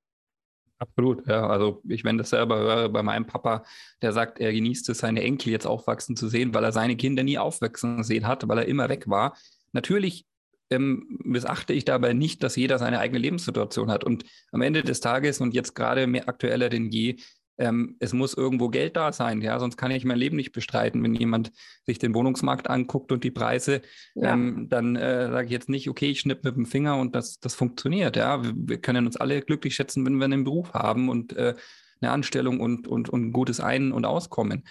Absolut, 0.79 1.27
ja. 1.27 1.45
Also 1.45 1.81
ich, 1.87 2.05
wenn 2.05 2.17
das 2.17 2.29
selber 2.29 2.57
höre 2.57 2.89
bei 2.89 3.03
meinem 3.03 3.27
Papa, 3.27 3.65
der 4.01 4.13
sagt, 4.13 4.39
er 4.39 4.53
genießt 4.53 4.87
es, 4.89 4.99
seine 4.99 5.21
Enkel 5.21 5.51
jetzt 5.51 5.67
aufwachsen 5.67 6.15
zu 6.15 6.29
sehen, 6.29 6.53
weil 6.53 6.63
er 6.63 6.71
seine 6.71 6.95
Kinder 6.95 7.21
nie 7.21 7.37
aufwachsen 7.37 8.01
sehen 8.03 8.25
hat, 8.25 8.47
weil 8.47 8.59
er 8.59 8.65
immer 8.65 8.87
weg 8.87 9.09
war. 9.09 9.37
Natürlich 9.73 10.25
ähm, 10.69 11.19
missachte 11.23 11.73
ich 11.73 11.85
dabei 11.85 12.13
nicht, 12.13 12.43
dass 12.43 12.55
jeder 12.55 12.77
seine 12.77 12.99
eigene 12.99 13.19
Lebenssituation 13.19 13.89
hat. 13.89 14.03
Und 14.03 14.23
am 14.51 14.61
Ende 14.61 14.83
des 14.83 14.99
Tages 14.99 15.41
und 15.41 15.53
jetzt 15.53 15.75
gerade 15.75 16.07
mehr 16.07 16.29
aktueller 16.29 16.69
denn 16.69 16.89
je, 16.89 17.17
ähm, 17.59 17.97
es 17.99 18.13
muss 18.13 18.33
irgendwo 18.33 18.69
Geld 18.69 18.95
da 18.95 19.11
sein, 19.11 19.41
ja, 19.41 19.59
sonst 19.59 19.75
kann 19.75 19.91
ich 19.91 20.05
mein 20.05 20.17
Leben 20.17 20.37
nicht 20.37 20.53
bestreiten. 20.53 21.03
Wenn 21.03 21.13
jemand 21.13 21.51
sich 21.85 21.99
den 21.99 22.13
Wohnungsmarkt 22.15 22.69
anguckt 22.69 23.11
und 23.11 23.23
die 23.23 23.31
Preise, 23.31 23.81
ja. 24.15 24.33
ähm, 24.33 24.67
dann 24.69 24.95
äh, 24.95 25.29
sage 25.29 25.45
ich 25.45 25.51
jetzt 25.51 25.67
nicht, 25.67 25.89
okay, 25.89 26.09
ich 26.09 26.21
schnipp 26.21 26.43
mit 26.45 26.55
dem 26.55 26.65
Finger 26.65 26.97
und 26.97 27.15
das, 27.15 27.39
das 27.39 27.55
funktioniert, 27.55 28.15
ja. 28.15 28.43
Wir, 28.43 28.53
wir, 28.55 28.81
können 28.81 29.05
uns 29.05 29.17
alle 29.17 29.41
glücklich 29.41 29.75
schätzen, 29.75 30.05
wenn 30.05 30.17
wir 30.17 30.25
einen 30.25 30.45
Beruf 30.45 30.73
haben 30.73 31.09
und 31.09 31.33
äh, 31.33 31.53
eine 32.01 32.11
Anstellung 32.11 32.61
und, 32.61 32.87
und, 32.87 33.09
und 33.09 33.27
ein 33.27 33.33
gutes 33.33 33.59
Ein- 33.59 33.91
und 33.91 34.05
Auskommen. 34.05 34.63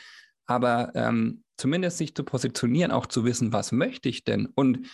Aber 0.47 0.93
ähm, 0.95 1.45
zumindest 1.59 1.99
sich 1.99 2.15
zu 2.15 2.25
positionieren, 2.25 2.91
auch 2.91 3.07
zu 3.07 3.27
wissen, 3.27 3.53
was 3.53 3.71
möchte 3.71 4.09
ich 4.09 4.25
denn? 4.25 4.47
Und 4.47 4.89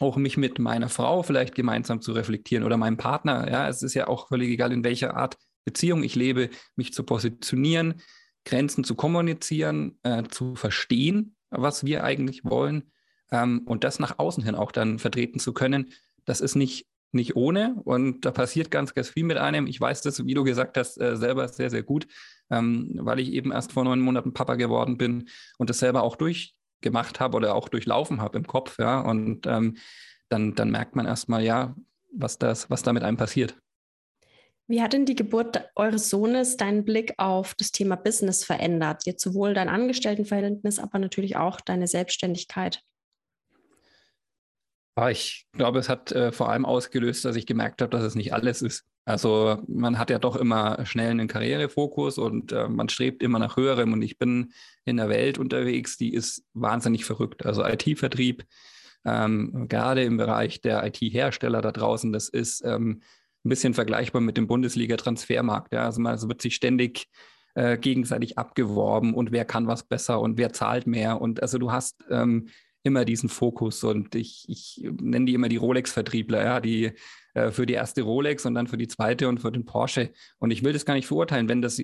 auch 0.00 0.16
mich 0.16 0.36
mit 0.36 0.58
meiner 0.58 0.88
Frau 0.88 1.22
vielleicht 1.22 1.54
gemeinsam 1.54 2.00
zu 2.00 2.12
reflektieren 2.12 2.64
oder 2.64 2.76
meinem 2.76 2.96
Partner. 2.96 3.50
Ja, 3.50 3.68
es 3.68 3.82
ist 3.82 3.94
ja 3.94 4.08
auch 4.08 4.28
völlig 4.28 4.50
egal, 4.50 4.72
in 4.72 4.84
welcher 4.84 5.16
Art 5.16 5.36
Beziehung 5.64 6.02
ich 6.02 6.14
lebe, 6.14 6.50
mich 6.76 6.92
zu 6.92 7.02
positionieren, 7.02 8.00
Grenzen 8.44 8.84
zu 8.84 8.94
kommunizieren, 8.94 9.98
äh, 10.02 10.22
zu 10.24 10.54
verstehen, 10.54 11.36
was 11.50 11.84
wir 11.84 12.04
eigentlich 12.04 12.44
wollen 12.44 12.90
ähm, 13.30 13.62
und 13.66 13.84
das 13.84 13.98
nach 13.98 14.18
außen 14.18 14.44
hin 14.44 14.54
auch 14.54 14.72
dann 14.72 14.98
vertreten 14.98 15.38
zu 15.38 15.52
können. 15.52 15.92
Das 16.24 16.40
ist 16.40 16.54
nicht, 16.54 16.86
nicht 17.12 17.36
ohne 17.36 17.74
und 17.84 18.24
da 18.24 18.30
passiert 18.30 18.70
ganz, 18.70 18.94
ganz 18.94 19.10
viel 19.10 19.24
mit 19.24 19.36
einem. 19.36 19.66
Ich 19.66 19.80
weiß 19.80 20.02
das, 20.02 20.24
wie 20.24 20.34
du 20.34 20.44
gesagt 20.44 20.76
hast, 20.76 21.00
äh, 21.00 21.16
selber 21.16 21.48
sehr, 21.48 21.70
sehr 21.70 21.82
gut, 21.82 22.06
ähm, 22.50 22.98
weil 23.02 23.20
ich 23.20 23.32
eben 23.32 23.52
erst 23.52 23.72
vor 23.72 23.84
neun 23.84 24.00
Monaten 24.00 24.32
Papa 24.32 24.54
geworden 24.54 24.96
bin 24.96 25.28
und 25.58 25.70
das 25.70 25.78
selber 25.78 26.02
auch 26.02 26.16
durchgemacht 26.80 27.20
habe 27.20 27.36
oder 27.36 27.54
auch 27.54 27.68
durchlaufen 27.68 28.20
habe 28.20 28.38
im 28.38 28.46
Kopf. 28.46 28.78
Ja, 28.78 29.00
und 29.00 29.46
ähm, 29.46 29.76
dann, 30.28 30.54
dann 30.54 30.70
merkt 30.70 30.96
man 30.96 31.06
erstmal, 31.06 31.42
ja, 31.42 31.74
was, 32.12 32.38
das, 32.38 32.70
was 32.70 32.82
da 32.82 32.92
mit 32.92 33.02
einem 33.02 33.16
passiert. 33.16 33.56
Wie 34.66 34.82
hat 34.82 34.92
denn 34.92 35.06
die 35.06 35.14
Geburt 35.14 35.70
eures 35.76 36.10
Sohnes 36.10 36.58
deinen 36.58 36.84
Blick 36.84 37.14
auf 37.16 37.54
das 37.54 37.72
Thema 37.72 37.96
Business 37.96 38.44
verändert? 38.44 39.06
Jetzt 39.06 39.22
sowohl 39.22 39.54
dein 39.54 39.70
Angestelltenverhältnis, 39.70 40.78
aber 40.78 40.98
natürlich 40.98 41.36
auch 41.36 41.60
deine 41.60 41.86
Selbstständigkeit. 41.86 42.82
Ich 45.10 45.46
glaube, 45.52 45.78
es 45.78 45.88
hat 45.88 46.10
äh, 46.12 46.32
vor 46.32 46.50
allem 46.50 46.66
ausgelöst, 46.66 47.24
dass 47.24 47.36
ich 47.36 47.46
gemerkt 47.46 47.80
habe, 47.80 47.90
dass 47.90 48.02
es 48.02 48.16
nicht 48.16 48.34
alles 48.34 48.62
ist. 48.62 48.84
Also 49.08 49.62
man 49.66 49.98
hat 49.98 50.10
ja 50.10 50.18
doch 50.18 50.36
immer 50.36 50.84
schnell 50.84 51.10
einen 51.10 51.28
Karrierefokus 51.28 52.18
und 52.18 52.52
äh, 52.52 52.68
man 52.68 52.90
strebt 52.90 53.22
immer 53.22 53.38
nach 53.38 53.56
höherem. 53.56 53.94
Und 53.94 54.02
ich 54.02 54.18
bin 54.18 54.52
in 54.84 54.98
der 54.98 55.08
Welt 55.08 55.38
unterwegs, 55.38 55.96
die 55.96 56.12
ist 56.12 56.44
wahnsinnig 56.52 57.06
verrückt. 57.06 57.46
Also 57.46 57.64
IT-Vertrieb, 57.64 58.44
ähm, 59.06 59.66
gerade 59.66 60.02
im 60.02 60.18
Bereich 60.18 60.60
der 60.60 60.84
IT-Hersteller 60.84 61.62
da 61.62 61.72
draußen, 61.72 62.12
das 62.12 62.28
ist 62.28 62.62
ähm, 62.66 63.00
ein 63.46 63.48
bisschen 63.48 63.72
vergleichbar 63.72 64.20
mit 64.20 64.36
dem 64.36 64.46
Bundesliga-Transfermarkt. 64.46 65.72
Ja? 65.72 65.84
Also, 65.86 66.02
man, 66.02 66.12
also 66.12 66.28
wird 66.28 66.42
sich 66.42 66.54
ständig 66.54 67.08
äh, 67.54 67.78
gegenseitig 67.78 68.36
abgeworben 68.36 69.14
und 69.14 69.32
wer 69.32 69.46
kann 69.46 69.66
was 69.66 69.84
besser 69.84 70.20
und 70.20 70.36
wer 70.36 70.52
zahlt 70.52 70.86
mehr. 70.86 71.18
Und 71.18 71.40
also 71.40 71.56
du 71.56 71.72
hast 71.72 72.04
ähm, 72.10 72.48
immer 72.82 73.04
diesen 73.04 73.28
Fokus 73.28 73.84
und 73.84 74.14
ich, 74.14 74.46
ich 74.48 74.80
nenne 74.82 75.26
die 75.26 75.34
immer 75.34 75.48
die 75.48 75.56
Rolex-Vertriebler, 75.56 76.44
ja, 76.44 76.60
die 76.60 76.92
äh, 77.34 77.50
für 77.50 77.66
die 77.66 77.74
erste 77.74 78.02
Rolex 78.02 78.46
und 78.46 78.54
dann 78.54 78.66
für 78.66 78.78
die 78.78 78.88
zweite 78.88 79.28
und 79.28 79.40
für 79.40 79.52
den 79.52 79.64
Porsche. 79.64 80.12
Und 80.38 80.50
ich 80.50 80.62
will 80.62 80.72
das 80.72 80.84
gar 80.84 80.94
nicht 80.94 81.06
verurteilen. 81.06 81.48
Wenn 81.48 81.62
das 81.62 81.82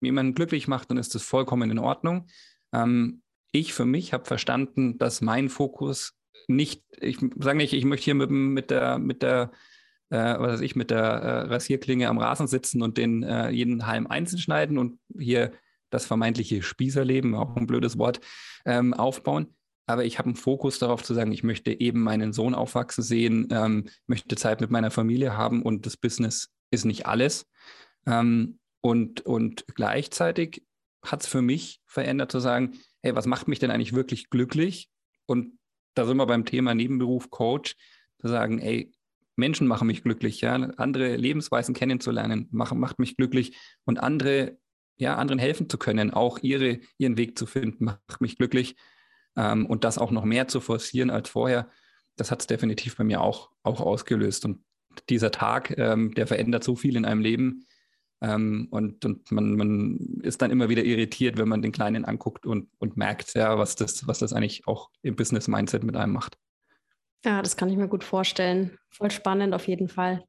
jemanden 0.00 0.34
glücklich 0.34 0.68
macht, 0.68 0.90
dann 0.90 0.98
ist 0.98 1.14
das 1.14 1.22
vollkommen 1.22 1.70
in 1.70 1.78
Ordnung. 1.78 2.26
Ähm, 2.72 3.22
ich 3.52 3.72
für 3.72 3.86
mich 3.86 4.12
habe 4.12 4.24
verstanden, 4.24 4.98
dass 4.98 5.20
mein 5.20 5.48
Fokus 5.48 6.14
nicht, 6.48 6.84
ich 7.00 7.18
sage 7.38 7.56
nicht, 7.56 7.72
ich 7.72 7.84
möchte 7.84 8.04
hier 8.04 8.14
mit, 8.14 8.30
mit 8.30 8.70
der, 8.70 8.98
mit 8.98 9.22
der 9.22 9.52
äh, 10.10 10.38
was 10.38 10.54
weiß 10.54 10.60
ich, 10.60 10.76
mit 10.76 10.90
der 10.90 11.00
äh, 11.00 11.40
Rasierklinge 11.46 12.08
am 12.08 12.18
Rasen 12.18 12.46
sitzen 12.46 12.82
und 12.82 12.98
den 12.98 13.22
äh, 13.22 13.50
jeden 13.50 13.86
Halm 13.86 14.06
einzeln 14.06 14.38
schneiden 14.38 14.78
und 14.78 14.98
hier 15.18 15.52
das 15.90 16.06
vermeintliche 16.06 16.62
Spießerleben, 16.62 17.34
auch 17.34 17.56
ein 17.56 17.66
blödes 17.66 17.98
Wort, 17.98 18.20
ähm, 18.64 18.94
aufbauen. 18.94 19.53
Aber 19.86 20.04
ich 20.04 20.18
habe 20.18 20.26
einen 20.26 20.36
Fokus 20.36 20.78
darauf 20.78 21.02
zu 21.02 21.14
sagen, 21.14 21.32
ich 21.32 21.42
möchte 21.42 21.78
eben 21.78 22.00
meinen 22.00 22.32
Sohn 22.32 22.54
aufwachsen 22.54 23.04
sehen, 23.04 23.48
ähm, 23.50 23.88
möchte 24.06 24.36
Zeit 24.36 24.60
mit 24.60 24.70
meiner 24.70 24.90
Familie 24.90 25.36
haben 25.36 25.62
und 25.62 25.86
das 25.86 25.96
Business 25.96 26.50
ist 26.70 26.84
nicht 26.84 27.06
alles. 27.06 27.46
Ähm, 28.06 28.58
und, 28.80 29.22
und 29.22 29.64
gleichzeitig 29.74 30.62
hat 31.02 31.22
es 31.22 31.26
für 31.26 31.42
mich 31.42 31.80
verändert 31.86 32.32
zu 32.32 32.40
sagen, 32.40 32.78
hey, 33.02 33.14
was 33.14 33.26
macht 33.26 33.48
mich 33.48 33.58
denn 33.58 33.70
eigentlich 33.70 33.94
wirklich 33.94 34.30
glücklich? 34.30 34.88
Und 35.26 35.58
da 35.94 36.06
sind 36.06 36.16
wir 36.16 36.26
beim 36.26 36.44
Thema 36.44 36.74
Nebenberuf 36.74 37.30
Coach, 37.30 37.76
zu 38.20 38.28
sagen, 38.28 38.58
ey, 38.58 38.92
Menschen 39.36 39.66
machen 39.66 39.86
mich 39.86 40.02
glücklich, 40.02 40.40
ja, 40.40 40.54
andere 40.54 41.16
Lebensweisen 41.16 41.74
kennenzulernen, 41.74 42.48
macht, 42.50 42.74
macht 42.74 42.98
mich 42.98 43.16
glücklich 43.16 43.56
und 43.84 43.98
andere, 43.98 44.58
ja, 44.96 45.16
anderen 45.16 45.38
helfen 45.38 45.68
zu 45.68 45.76
können, 45.76 46.12
auch 46.12 46.38
ihre, 46.42 46.78
ihren 46.98 47.16
Weg 47.16 47.36
zu 47.38 47.46
finden, 47.46 47.84
macht 47.84 48.20
mich 48.20 48.36
glücklich. 48.36 48.76
Ähm, 49.36 49.66
und 49.66 49.84
das 49.84 49.98
auch 49.98 50.10
noch 50.10 50.24
mehr 50.24 50.48
zu 50.48 50.60
forcieren 50.60 51.10
als 51.10 51.28
vorher, 51.28 51.68
das 52.16 52.30
hat 52.30 52.40
es 52.40 52.46
definitiv 52.46 52.96
bei 52.96 53.04
mir 53.04 53.20
auch, 53.20 53.50
auch 53.62 53.80
ausgelöst. 53.80 54.44
Und 54.44 54.60
dieser 55.08 55.30
Tag, 55.30 55.76
ähm, 55.78 56.14
der 56.14 56.26
verändert 56.26 56.64
so 56.64 56.76
viel 56.76 56.96
in 56.96 57.04
einem 57.04 57.20
Leben. 57.20 57.66
Ähm, 58.20 58.68
und 58.70 59.04
und 59.04 59.30
man, 59.32 59.56
man 59.56 60.20
ist 60.22 60.40
dann 60.40 60.50
immer 60.50 60.68
wieder 60.68 60.84
irritiert, 60.84 61.36
wenn 61.36 61.48
man 61.48 61.62
den 61.62 61.72
Kleinen 61.72 62.04
anguckt 62.04 62.46
und, 62.46 62.68
und 62.78 62.96
merkt, 62.96 63.34
ja, 63.34 63.58
was 63.58 63.74
das, 63.76 64.06
was 64.06 64.20
das 64.20 64.32
eigentlich 64.32 64.66
auch 64.66 64.90
im 65.02 65.16
Business-Mindset 65.16 65.82
mit 65.82 65.96
einem 65.96 66.12
macht. 66.12 66.38
Ja, 67.24 67.42
das 67.42 67.56
kann 67.56 67.70
ich 67.70 67.76
mir 67.76 67.88
gut 67.88 68.04
vorstellen. 68.04 68.78
Voll 68.90 69.10
spannend 69.10 69.54
auf 69.54 69.66
jeden 69.66 69.88
Fall. 69.88 70.24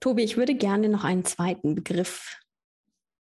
Tobi, 0.00 0.22
ich 0.22 0.36
würde 0.36 0.54
gerne 0.54 0.88
noch 0.88 1.04
einen 1.04 1.24
zweiten 1.24 1.74
Begriff 1.74 2.36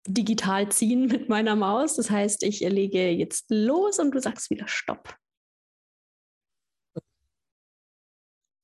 digital 0.08 0.70
ziehen 0.70 1.06
mit 1.08 1.30
meiner 1.30 1.56
Maus. 1.56 1.96
Das 1.96 2.10
heißt, 2.10 2.44
ich 2.44 2.60
lege 2.62 3.10
jetzt 3.10 3.46
los 3.50 4.00
und 4.00 4.12
du 4.12 4.20
sagst 4.20 4.50
wieder 4.50 4.68
Stopp. 4.68 5.16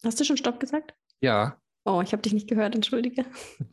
Hast 0.04 0.19
du 0.19 0.23
schon 0.23 0.38
Stopp 0.38 0.60
gesagt? 0.60 0.93
Ja. 1.21 1.60
Oh, 1.84 2.02
ich 2.02 2.13
habe 2.13 2.21
dich 2.21 2.34
nicht 2.34 2.47
gehört, 2.47 2.75
entschuldige. 2.75 3.25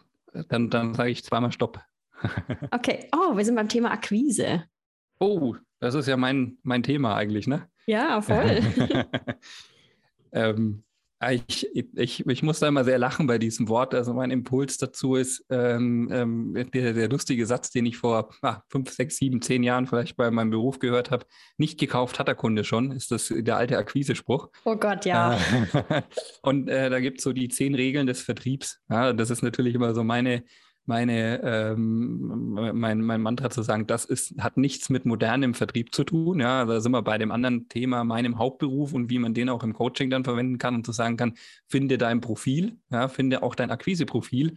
Dann, 0.51 0.69
dann 0.69 0.93
sage 0.93 1.09
ich 1.09 1.25
zweimal 1.25 1.51
Stopp. 1.51 1.81
okay. 2.71 3.09
Oh, 3.17 3.39
wir 3.39 3.43
sind 3.43 3.55
beim 3.55 3.71
Thema 3.71 3.91
Akquise. 3.91 4.65
Oh, 5.19 5.57
das 5.81 5.95
ist 5.95 6.09
ja 6.09 6.19
mein, 6.19 6.59
mein 6.63 6.83
Thema 6.83 7.17
eigentlich, 7.17 7.47
ne? 7.47 7.71
Ja, 7.87 8.21
voll. 8.21 8.61
Ähm, 10.37 10.85
ich, 11.33 11.69
ich, 11.95 12.27
ich 12.27 12.43
muss 12.43 12.59
da 12.61 12.69
immer 12.69 12.85
sehr 12.85 12.99
lachen 12.99 13.27
bei 13.27 13.39
diesem 13.39 13.69
Wort. 13.69 13.95
Also 13.95 14.13
mein 14.15 14.31
Impuls 14.31 14.79
dazu 14.79 15.15
ist 15.15 15.45
ähm, 15.51 16.09
ähm, 16.13 16.71
der, 16.73 16.93
der, 16.93 17.09
lustige 17.09 17.47
Satz, 17.47 17.71
den 17.71 17.87
ich 17.87 17.97
vor 17.97 18.31
ah, 18.43 18.63
fünf, 18.69 18.91
sechs, 18.91 19.17
sieben, 19.17 19.41
zehn 19.41 19.63
Jahren 19.63 19.87
vielleicht 19.87 20.17
bei 20.17 20.31
meinem 20.31 20.51
Beruf 20.51 20.79
gehört 20.79 21.11
habe. 21.11 21.27
Nicht 21.57 21.79
gekauft 21.79 22.19
hat 22.19 22.29
der 22.29 22.35
Kunde 22.35 22.65
schon, 22.65 22.93
ist 22.93 23.11
das 23.11 23.33
der 23.35 23.57
alte 23.57 23.79
Akquisespruch. 23.79 24.49
Oh 24.65 24.77
Gott, 24.77 25.05
ja. 25.05 25.37
Äh, 25.37 26.03
und 26.43 26.69
äh, 26.69 26.91
da 26.91 27.01
gibt 27.01 27.19
es 27.19 27.25
so 27.25 27.33
die 27.33 27.49
zehn 27.49 27.75
Regeln 27.75 28.07
des 28.07 28.23
Vertriebs. 28.23 28.81
Ja, 28.91 29.13
das 29.13 29.31
ist 29.31 29.43
natürlich 29.43 29.75
immer 29.75 29.95
so 29.95 30.05
meine 30.05 30.45
meine, 30.87 31.41
ähm, 31.43 32.53
mein, 32.75 33.03
mein 33.03 33.21
Mantra 33.21 33.51
zu 33.51 33.63
sagen, 33.63 33.87
das 33.87 34.05
ist, 34.05 34.35
hat 34.41 34.57
nichts 34.57 34.89
mit 34.89 35.05
modernem 35.05 35.55
Vertrieb 35.55 35.95
zu 35.95 36.05
tun. 36.05 36.41
Ja, 36.41 36.65
da 36.65 36.81
sind 36.81 36.93
wir 36.93 37.03
bei 37.03 37.19
dem 37.19 37.31
anderen 37.33 37.69
Thema, 37.69 38.05
meinem 38.05 38.39
Hauptberuf 38.39 38.93
und 38.93 39.11
wie 39.11 39.19
man 39.19 39.35
den 39.35 39.49
auch 39.49 39.63
im 39.63 39.75
Coaching 39.75 40.11
dann 40.11 40.25
verwenden 40.25 40.59
kann 40.59 40.75
und 40.75 40.87
zu 40.87 40.93
sagen 40.93 41.17
kann, 41.17 41.35
finde 41.67 41.99
dein 41.99 42.21
Profil, 42.21 42.79
ja, 42.91 43.09
finde 43.09 43.43
auch 43.43 43.55
dein 43.55 43.71
Akquiseprofil. 43.71 44.57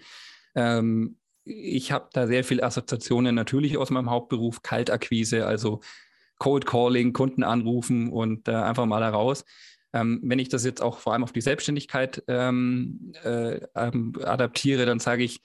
Ähm, 0.56 1.18
ich 1.46 1.92
habe 1.92 2.10
da 2.14 2.28
sehr 2.28 2.44
viele 2.44 2.64
Assoziationen 2.64 3.34
natürlich 3.34 3.78
aus 3.78 3.90
meinem 3.90 4.10
Hauptberuf, 4.10 4.62
Kaltakquise, 4.62 5.46
also 5.46 5.82
Cold 6.38 6.66
Calling, 6.66 7.14
Kunden 7.14 7.44
anrufen 7.44 8.10
und 8.12 8.48
äh, 8.48 8.54
einfach 8.54 8.86
mal 8.86 9.00
da 9.00 9.10
raus. 9.10 9.46
Ähm, 9.94 10.20
wenn 10.24 10.40
ich 10.40 10.50
das 10.50 10.64
jetzt 10.64 10.82
auch 10.82 11.00
vor 11.00 11.14
allem 11.14 11.24
auf 11.24 11.32
die 11.32 11.42
Selbstständigkeit 11.42 12.24
ähm, 12.28 13.14
äh, 13.24 13.62
ähm, 13.76 14.14
adaptiere, 14.24 14.86
dann 14.86 15.00
sage 15.00 15.24
ich, 15.24 15.42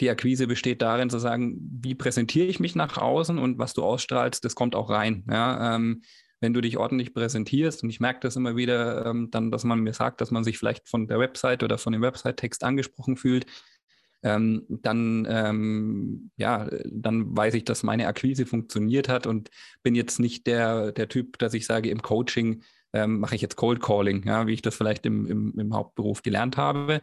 die 0.00 0.10
Akquise 0.10 0.46
besteht 0.46 0.82
darin 0.82 1.10
zu 1.10 1.18
sagen, 1.18 1.58
wie 1.82 1.94
präsentiere 1.94 2.46
ich 2.46 2.60
mich 2.60 2.74
nach 2.74 2.98
außen 2.98 3.38
und 3.38 3.58
was 3.58 3.74
du 3.74 3.82
ausstrahlst, 3.82 4.44
das 4.44 4.54
kommt 4.54 4.74
auch 4.74 4.90
rein. 4.90 5.24
Ja, 5.28 5.74
ähm, 5.74 6.02
wenn 6.40 6.54
du 6.54 6.60
dich 6.60 6.76
ordentlich 6.76 7.14
präsentierst, 7.14 7.82
und 7.82 7.90
ich 7.90 7.98
merke 7.98 8.20
das 8.20 8.36
immer 8.36 8.54
wieder, 8.54 9.06
ähm, 9.06 9.28
dann, 9.30 9.50
dass 9.50 9.64
man 9.64 9.80
mir 9.80 9.92
sagt, 9.92 10.20
dass 10.20 10.30
man 10.30 10.44
sich 10.44 10.56
vielleicht 10.56 10.88
von 10.88 11.08
der 11.08 11.18
Website 11.18 11.62
oder 11.62 11.78
von 11.78 11.92
dem 11.92 12.02
Website-Text 12.02 12.62
angesprochen 12.62 13.16
fühlt, 13.16 13.46
ähm, 14.22 14.64
dann, 14.68 15.26
ähm, 15.28 16.30
ja, 16.36 16.68
dann 16.84 17.36
weiß 17.36 17.54
ich, 17.54 17.64
dass 17.64 17.82
meine 17.82 18.06
Akquise 18.06 18.46
funktioniert 18.46 19.08
hat 19.08 19.26
und 19.26 19.50
bin 19.82 19.94
jetzt 19.94 20.18
nicht 20.18 20.46
der, 20.46 20.92
der 20.92 21.08
Typ, 21.08 21.38
dass 21.38 21.54
ich 21.54 21.66
sage, 21.66 21.90
im 21.90 22.02
Coaching 22.02 22.62
ähm, 22.92 23.20
mache 23.20 23.34
ich 23.34 23.42
jetzt 23.42 23.56
Cold 23.56 23.80
Calling, 23.80 24.24
ja, 24.26 24.46
wie 24.46 24.54
ich 24.54 24.62
das 24.62 24.74
vielleicht 24.74 25.06
im, 25.06 25.26
im, 25.26 25.58
im 25.58 25.74
Hauptberuf 25.74 26.22
gelernt 26.22 26.56
habe, 26.56 27.00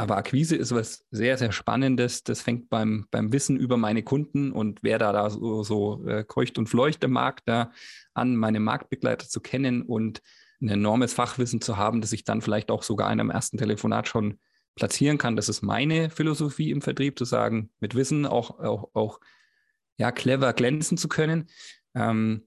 aber 0.00 0.16
Akquise 0.16 0.56
ist 0.56 0.74
was 0.74 1.04
sehr, 1.10 1.36
sehr 1.36 1.52
Spannendes. 1.52 2.24
Das 2.24 2.40
fängt 2.40 2.70
beim, 2.70 3.06
beim 3.10 3.34
Wissen 3.34 3.58
über 3.58 3.76
meine 3.76 4.02
Kunden 4.02 4.50
und 4.50 4.82
wer 4.82 4.98
da, 4.98 5.12
da 5.12 5.28
so, 5.28 5.62
so 5.62 6.06
äh, 6.06 6.24
kreucht 6.24 6.56
und 6.56 6.68
fleucht 6.68 7.04
im 7.04 7.10
Markt 7.10 7.46
da 7.46 7.70
an, 8.14 8.34
meine 8.34 8.60
Marktbegleiter 8.60 9.28
zu 9.28 9.40
kennen 9.40 9.82
und 9.82 10.22
ein 10.62 10.70
enormes 10.70 11.12
Fachwissen 11.12 11.60
zu 11.60 11.76
haben, 11.76 12.00
das 12.00 12.14
ich 12.14 12.24
dann 12.24 12.40
vielleicht 12.40 12.70
auch 12.70 12.82
sogar 12.82 13.12
in 13.12 13.20
einem 13.20 13.28
ersten 13.28 13.58
Telefonat 13.58 14.08
schon 14.08 14.38
platzieren 14.74 15.18
kann. 15.18 15.36
Das 15.36 15.50
ist 15.50 15.60
meine 15.60 16.08
Philosophie 16.08 16.70
im 16.70 16.80
Vertrieb, 16.80 17.18
zu 17.18 17.26
sagen, 17.26 17.68
mit 17.78 17.94
Wissen 17.94 18.24
auch, 18.24 18.58
auch, 18.58 18.88
auch 18.94 19.20
ja, 19.98 20.12
clever 20.12 20.54
glänzen 20.54 20.96
zu 20.96 21.08
können. 21.08 21.50
Ähm, 21.94 22.46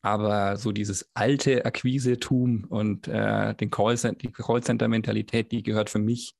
aber 0.00 0.58
so 0.58 0.70
dieses 0.70 1.10
alte 1.14 1.64
Akquise-Tum 1.64 2.66
und 2.68 3.08
äh, 3.08 3.52
den 3.56 3.70
Callcenter, 3.70 4.28
die 4.28 4.30
Callcenter-Mentalität, 4.30 5.50
die 5.50 5.64
gehört 5.64 5.90
für 5.90 5.98
mich 5.98 6.36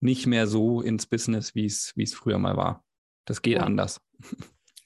nicht 0.00 0.26
mehr 0.26 0.46
so 0.46 0.80
ins 0.80 1.06
Business, 1.06 1.54
wie 1.54 1.66
es 1.66 2.14
früher 2.14 2.38
mal 2.38 2.56
war. 2.56 2.84
Das 3.24 3.42
geht 3.42 3.58
ja. 3.58 3.62
anders. 3.62 4.00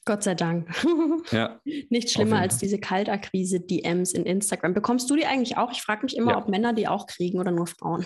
Gott 0.04 0.22
sei 0.22 0.34
Dank. 0.34 0.68
Ja. 1.30 1.58
Nicht 1.88 2.10
schlimmer 2.10 2.38
als 2.38 2.58
diese 2.58 2.78
Kaltakquise-DMs 2.78 4.12
in 4.12 4.26
Instagram. 4.26 4.74
Bekommst 4.74 5.08
du 5.08 5.16
die 5.16 5.24
eigentlich 5.24 5.56
auch? 5.56 5.72
Ich 5.72 5.80
frage 5.80 6.02
mich 6.02 6.18
immer, 6.18 6.32
ja. 6.32 6.38
ob 6.38 6.48
Männer 6.48 6.74
die 6.74 6.86
auch 6.86 7.06
kriegen 7.06 7.38
oder 7.38 7.50
nur 7.50 7.66
Frauen. 7.66 8.04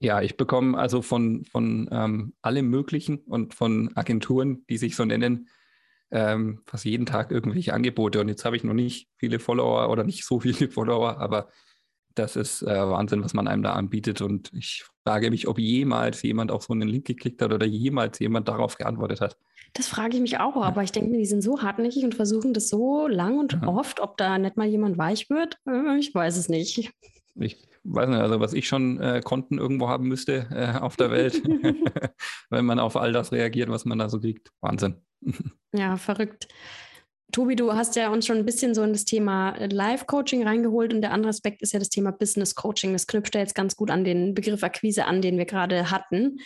Ja, 0.00 0.20
ich 0.20 0.36
bekomme 0.36 0.76
also 0.76 1.00
von, 1.00 1.46
von 1.46 1.88
ähm, 1.90 2.34
allem 2.42 2.68
Möglichen 2.68 3.20
und 3.20 3.54
von 3.54 3.96
Agenturen, 3.96 4.66
die 4.68 4.76
sich 4.76 4.96
so 4.96 5.06
nennen, 5.06 5.48
ähm, 6.10 6.60
fast 6.66 6.84
jeden 6.84 7.06
Tag 7.06 7.30
irgendwelche 7.30 7.72
Angebote. 7.72 8.20
Und 8.20 8.28
jetzt 8.28 8.44
habe 8.44 8.56
ich 8.56 8.64
noch 8.64 8.74
nicht 8.74 9.08
viele 9.16 9.38
Follower 9.38 9.88
oder 9.88 10.04
nicht 10.04 10.26
so 10.26 10.40
viele 10.40 10.68
Follower, 10.70 11.18
aber 11.18 11.48
das 12.14 12.36
ist 12.36 12.62
äh, 12.62 12.66
Wahnsinn, 12.66 13.24
was 13.24 13.34
man 13.34 13.48
einem 13.48 13.62
da 13.62 13.72
anbietet. 13.72 14.20
Und 14.20 14.50
ich 14.54 14.84
frage 15.04 15.30
mich, 15.30 15.48
ob 15.48 15.58
jemals 15.58 16.22
jemand 16.22 16.50
auf 16.50 16.64
so 16.64 16.72
einen 16.72 16.88
Link 16.88 17.06
geklickt 17.06 17.42
hat 17.42 17.52
oder 17.52 17.66
jemals 17.66 18.18
jemand 18.18 18.48
darauf 18.48 18.76
geantwortet 18.76 19.20
hat. 19.20 19.36
Das 19.74 19.88
frage 19.88 20.16
ich 20.16 20.20
mich 20.20 20.38
auch, 20.38 20.56
ja. 20.56 20.62
aber 20.62 20.82
ich 20.82 20.92
denke 20.92 21.10
mir, 21.10 21.18
die 21.18 21.26
sind 21.26 21.42
so 21.42 21.62
hartnäckig 21.62 22.04
und 22.04 22.14
versuchen 22.14 22.52
das 22.52 22.68
so 22.68 23.06
lang 23.06 23.38
und 23.38 23.54
ja. 23.54 23.66
oft, 23.66 24.00
ob 24.00 24.16
da 24.18 24.38
nicht 24.38 24.56
mal 24.56 24.66
jemand 24.66 24.98
weich 24.98 25.30
wird. 25.30 25.58
Äh, 25.66 25.98
ich 25.98 26.14
weiß 26.14 26.36
es 26.36 26.48
nicht. 26.48 26.92
Ich 27.36 27.56
weiß 27.84 28.08
nicht, 28.08 28.18
also 28.18 28.40
was 28.40 28.52
ich 28.52 28.68
schon 28.68 29.00
äh, 29.00 29.22
Konten 29.24 29.58
irgendwo 29.58 29.88
haben 29.88 30.08
müsste 30.08 30.46
äh, 30.50 30.78
auf 30.78 30.96
der 30.96 31.10
Welt, 31.10 31.42
wenn 32.50 32.66
man 32.66 32.78
auf 32.78 32.96
all 32.96 33.12
das 33.12 33.32
reagiert, 33.32 33.70
was 33.70 33.84
man 33.84 33.98
da 33.98 34.08
so 34.08 34.20
kriegt. 34.20 34.50
Wahnsinn. 34.60 34.96
ja, 35.72 35.96
verrückt. 35.96 36.48
Tobi, 37.32 37.56
du 37.56 37.72
hast 37.72 37.96
ja 37.96 38.10
uns 38.10 38.26
schon 38.26 38.36
ein 38.36 38.44
bisschen 38.44 38.74
so 38.74 38.82
in 38.82 38.92
das 38.92 39.06
Thema 39.06 39.56
äh, 39.56 39.66
Live-Coaching 39.66 40.46
reingeholt 40.46 40.92
und 40.92 41.00
der 41.00 41.12
andere 41.12 41.30
Aspekt 41.30 41.62
ist 41.62 41.72
ja 41.72 41.78
das 41.78 41.88
Thema 41.88 42.12
Business-Coaching. 42.12 42.92
Das 42.92 43.06
knüpft 43.06 43.34
ja 43.34 43.40
jetzt 43.40 43.54
ganz 43.54 43.74
gut 43.74 43.90
an 43.90 44.04
den 44.04 44.34
Begriff 44.34 44.62
Akquise 44.62 45.06
an, 45.06 45.22
den 45.22 45.38
wir 45.38 45.46
gerade 45.46 45.90
hatten. 45.90 46.38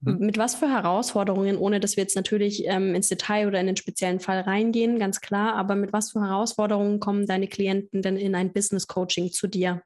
Mhm. 0.00 0.18
Mit 0.18 0.38
was 0.38 0.54
für 0.54 0.68
Herausforderungen, 0.68 1.56
ohne 1.56 1.80
dass 1.80 1.96
wir 1.96 2.02
jetzt 2.02 2.14
natürlich 2.14 2.66
ähm, 2.66 2.94
ins 2.94 3.08
Detail 3.08 3.48
oder 3.48 3.58
in 3.58 3.66
den 3.66 3.76
speziellen 3.76 4.20
Fall 4.20 4.40
reingehen, 4.40 4.98
ganz 4.98 5.20
klar, 5.20 5.54
aber 5.54 5.76
mit 5.76 5.94
was 5.94 6.12
für 6.12 6.20
Herausforderungen 6.20 7.00
kommen 7.00 7.26
deine 7.26 7.48
Klienten 7.48 8.02
denn 8.02 8.18
in 8.18 8.34
ein 8.34 8.52
Business-Coaching 8.52 9.32
zu 9.32 9.46
dir? 9.46 9.82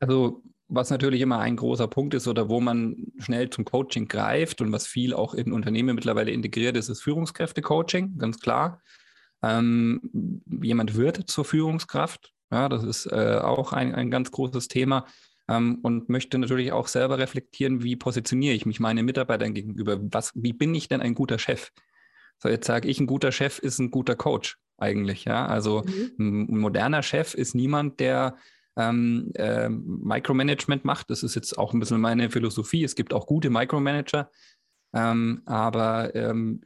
Also 0.00 0.42
was 0.68 0.90
natürlich 0.90 1.22
immer 1.22 1.38
ein 1.38 1.56
großer 1.56 1.88
Punkt 1.88 2.14
ist 2.14 2.28
oder 2.28 2.48
wo 2.48 2.60
man 2.60 3.06
schnell 3.18 3.48
zum 3.50 3.64
Coaching 3.64 4.06
greift 4.06 4.60
und 4.60 4.70
was 4.70 4.86
viel 4.86 5.14
auch 5.14 5.34
in 5.34 5.52
Unternehmen 5.52 5.94
mittlerweile 5.94 6.30
integriert 6.30 6.76
ist, 6.76 6.88
ist 6.88 7.02
Führungskräfte-Coaching, 7.02 8.18
ganz 8.18 8.38
klar. 8.38 8.82
Ähm, 9.42 10.42
jemand 10.62 10.94
wird 10.96 11.30
zur 11.30 11.44
Führungskraft, 11.44 12.34
ja, 12.50 12.68
das 12.68 12.84
ist 12.84 13.06
äh, 13.06 13.38
auch 13.42 13.72
ein, 13.72 13.94
ein 13.94 14.10
ganz 14.10 14.30
großes 14.30 14.68
Thema 14.68 15.06
ähm, 15.48 15.78
und 15.82 16.08
möchte 16.08 16.38
natürlich 16.38 16.72
auch 16.72 16.88
selber 16.88 17.18
reflektieren, 17.18 17.82
wie 17.82 17.96
positioniere 17.96 18.54
ich 18.54 18.66
mich 18.66 18.80
meinen 18.80 19.06
Mitarbeitern 19.06 19.54
gegenüber, 19.54 19.98
was, 20.00 20.32
wie 20.34 20.52
bin 20.52 20.74
ich 20.74 20.88
denn 20.88 21.00
ein 21.00 21.14
guter 21.14 21.38
Chef? 21.38 21.70
So, 22.40 22.48
jetzt 22.48 22.66
sage 22.66 22.88
ich, 22.88 23.00
ein 23.00 23.06
guter 23.06 23.32
Chef 23.32 23.58
ist 23.58 23.78
ein 23.78 23.90
guter 23.90 24.16
Coach 24.16 24.58
eigentlich, 24.76 25.24
ja, 25.24 25.46
also 25.46 25.82
mhm. 26.18 26.50
ein 26.50 26.58
moderner 26.58 27.02
Chef 27.02 27.34
ist 27.34 27.54
niemand, 27.54 28.00
der 28.00 28.36
ähm, 28.78 29.32
äh, 29.34 29.68
Micromanagement 29.68 30.84
macht. 30.84 31.10
Das 31.10 31.22
ist 31.22 31.34
jetzt 31.34 31.58
auch 31.58 31.74
ein 31.74 31.80
bisschen 31.80 32.00
meine 32.00 32.30
Philosophie. 32.30 32.84
Es 32.84 32.94
gibt 32.94 33.12
auch 33.12 33.26
gute 33.26 33.50
Micromanager, 33.50 34.30
ähm, 34.94 35.42
aber 35.44 36.14
ähm, 36.14 36.62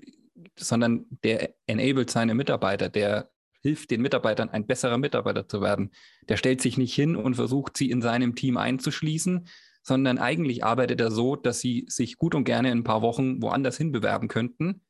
sondern 0.57 1.07
der 1.25 1.55
enabled 1.67 2.11
seine 2.11 2.35
Mitarbeiter, 2.35 2.89
der 2.89 3.31
hilft 3.63 3.91
den 3.91 4.03
Mitarbeitern, 4.03 4.51
ein 4.51 4.67
besserer 4.67 4.99
Mitarbeiter 4.99 5.49
zu 5.49 5.63
werden. 5.63 5.91
Der 6.29 6.37
stellt 6.37 6.61
sich 6.61 6.77
nicht 6.77 6.95
hin 6.95 7.17
und 7.17 7.35
versucht, 7.35 7.77
sie 7.77 7.91
in 7.91 8.03
seinem 8.03 8.35
Team 8.35 8.57
einzuschließen, 8.57 9.49
sondern 9.83 10.19
eigentlich 10.19 10.65
arbeitet 10.65 11.01
er 11.01 11.11
so, 11.11 11.37
dass 11.37 11.61
sie 11.61 11.87
sich 11.89 12.19
gut 12.19 12.35
und 12.35 12.45
gerne 12.45 12.71
in 12.71 12.79
ein 12.79 12.85
paar 12.85 13.03
Wochen 13.03 13.41
woanders 13.41 13.77
hin 13.77 13.93
bewerben 13.93 14.29
könnten. 14.29 14.83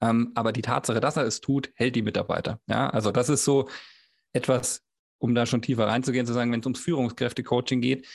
Ähm, 0.00 0.32
aber 0.34 0.52
die 0.52 0.62
Tatsache, 0.62 1.00
dass 1.00 1.16
er 1.16 1.24
es 1.24 1.40
tut, 1.40 1.70
hält 1.74 1.96
die 1.96 2.02
Mitarbeiter. 2.02 2.60
Ja, 2.66 2.90
also 2.90 3.12
das 3.12 3.28
ist 3.28 3.44
so 3.44 3.68
etwas, 4.32 4.82
um 5.24 5.34
da 5.34 5.46
schon 5.46 5.62
tiefer 5.62 5.86
reinzugehen, 5.86 6.26
zu 6.26 6.34
sagen, 6.34 6.52
wenn 6.52 6.60
es 6.60 6.66
ums 6.66 6.80
Führungskräfte-Coaching 6.80 7.80
geht. 7.80 8.06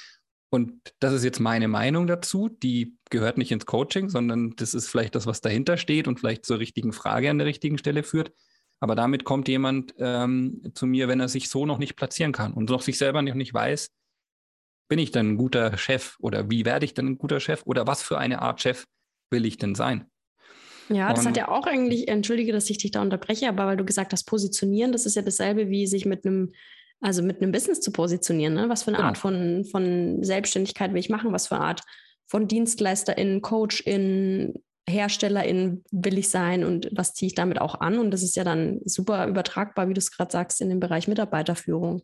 Und 0.51 0.73
das 0.99 1.11
ist 1.11 1.23
jetzt 1.23 1.39
meine 1.39 1.67
Meinung 1.67 2.05
dazu. 2.05 2.49
Die 2.49 2.97
gehört 3.09 3.39
nicht 3.39 3.51
ins 3.51 3.65
Coaching, 3.65 4.09
sondern 4.09 4.51
das 4.57 4.75
ist 4.75 4.87
vielleicht 4.87 5.15
das, 5.15 5.25
was 5.25 5.41
dahinter 5.41 5.77
steht 5.77 6.07
und 6.07 6.19
vielleicht 6.19 6.45
zur 6.45 6.59
richtigen 6.59 6.93
Frage 6.93 7.31
an 7.31 7.39
der 7.39 7.47
richtigen 7.47 7.79
Stelle 7.79 8.03
führt. 8.03 8.31
Aber 8.79 8.93
damit 8.93 9.23
kommt 9.23 9.47
jemand 9.47 9.95
ähm, 9.97 10.61
zu 10.75 10.85
mir, 10.85 11.07
wenn 11.07 11.19
er 11.19 11.29
sich 11.29 11.49
so 11.49 11.65
noch 11.65 11.79
nicht 11.79 11.95
platzieren 11.95 12.31
kann 12.31 12.53
und 12.53 12.69
noch 12.69 12.83
sich 12.83 12.99
selber 12.99 13.23
noch 13.23 13.33
nicht 13.33 13.55
weiß, 13.55 13.89
bin 14.87 14.99
ich 14.99 15.11
denn 15.11 15.31
ein 15.31 15.37
guter 15.37 15.77
Chef 15.79 16.15
oder 16.19 16.51
wie 16.51 16.63
werde 16.63 16.85
ich 16.85 16.93
denn 16.93 17.07
ein 17.07 17.17
guter 17.17 17.39
Chef 17.39 17.63
oder 17.65 17.87
was 17.87 18.03
für 18.03 18.19
eine 18.19 18.41
Art 18.43 18.61
Chef 18.61 18.85
will 19.31 19.45
ich 19.45 19.57
denn 19.57 19.73
sein? 19.73 20.05
Ja, 20.89 21.09
das 21.09 21.21
und, 21.21 21.27
hat 21.27 21.37
ja 21.37 21.47
auch 21.49 21.65
eigentlich, 21.65 22.07
entschuldige, 22.07 22.51
dass 22.51 22.69
ich 22.69 22.79
dich 22.79 22.91
da 22.91 23.01
unterbreche, 23.01 23.47
aber 23.47 23.65
weil 23.65 23.77
du 23.77 23.85
gesagt 23.85 24.11
hast, 24.13 24.23
positionieren, 24.25 24.91
das 24.91 25.05
ist 25.05 25.15
ja 25.15 25.21
dasselbe 25.21 25.69
wie 25.69 25.85
sich 25.85 26.05
mit 26.05 26.25
einem 26.25 26.51
also 27.01 27.23
mit 27.23 27.41
einem 27.41 27.51
Business 27.51 27.81
zu 27.81 27.91
positionieren. 27.91 28.53
Ne? 28.53 28.69
Was 28.69 28.83
für 28.83 28.89
eine 28.89 28.97
genau. 28.97 29.09
Art 29.09 29.17
von, 29.17 29.65
von 29.65 30.23
Selbstständigkeit 30.23 30.91
will 30.91 30.99
ich 30.99 31.09
machen? 31.09 31.31
Was 31.31 31.47
für 31.47 31.55
eine 31.55 31.65
Art 31.65 31.81
von 32.27 32.47
DienstleisterInnen, 32.47 33.41
CoachInnen, 33.41 34.53
HerstellerInnen 34.87 35.83
will 35.91 36.17
ich 36.17 36.29
sein 36.29 36.63
und 36.63 36.89
was 36.91 37.13
ziehe 37.13 37.27
ich 37.27 37.35
damit 37.35 37.61
auch 37.61 37.79
an? 37.79 37.99
Und 37.99 38.11
das 38.11 38.23
ist 38.23 38.35
ja 38.35 38.43
dann 38.43 38.79
super 38.85 39.27
übertragbar, 39.27 39.87
wie 39.87 39.93
du 39.93 39.99
es 39.99 40.11
gerade 40.11 40.31
sagst, 40.31 40.61
in 40.61 40.69
dem 40.69 40.79
Bereich 40.79 41.07
Mitarbeiterführung. 41.07 42.01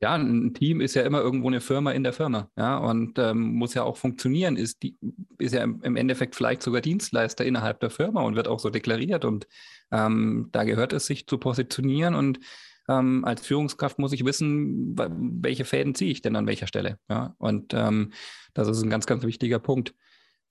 Ja, 0.00 0.14
ein 0.14 0.52
Team 0.52 0.80
ist 0.80 0.94
ja 0.94 1.02
immer 1.02 1.20
irgendwo 1.20 1.46
eine 1.46 1.60
Firma 1.60 1.92
in 1.92 2.02
der 2.02 2.12
Firma, 2.12 2.50
ja, 2.58 2.76
und 2.76 3.20
ähm, 3.20 3.54
muss 3.54 3.74
ja 3.74 3.84
auch 3.84 3.96
funktionieren, 3.96 4.56
ist, 4.56 4.82
die, 4.82 4.96
ist 5.38 5.54
ja 5.54 5.62
im 5.62 5.94
Endeffekt 5.94 6.34
vielleicht 6.34 6.64
sogar 6.64 6.80
Dienstleister 6.80 7.44
innerhalb 7.44 7.78
der 7.78 7.90
Firma 7.90 8.22
und 8.22 8.34
wird 8.34 8.48
auch 8.48 8.58
so 8.58 8.68
deklariert. 8.68 9.24
Und 9.24 9.46
ähm, 9.92 10.48
da 10.50 10.64
gehört 10.64 10.92
es, 10.92 11.06
sich 11.06 11.28
zu 11.28 11.38
positionieren 11.38 12.16
und 12.16 12.40
ähm, 12.88 13.24
als 13.24 13.46
Führungskraft 13.46 13.98
muss 13.98 14.12
ich 14.12 14.24
wissen, 14.24 14.96
welche 14.96 15.64
Fäden 15.64 15.94
ziehe 15.94 16.12
ich 16.12 16.22
denn 16.22 16.36
an 16.36 16.46
welcher 16.46 16.66
Stelle. 16.66 16.98
Ja? 17.08 17.34
Und 17.38 17.74
ähm, 17.74 18.12
das 18.54 18.68
ist 18.68 18.82
ein 18.82 18.90
ganz, 18.90 19.06
ganz 19.06 19.24
wichtiger 19.24 19.58
Punkt. 19.58 19.94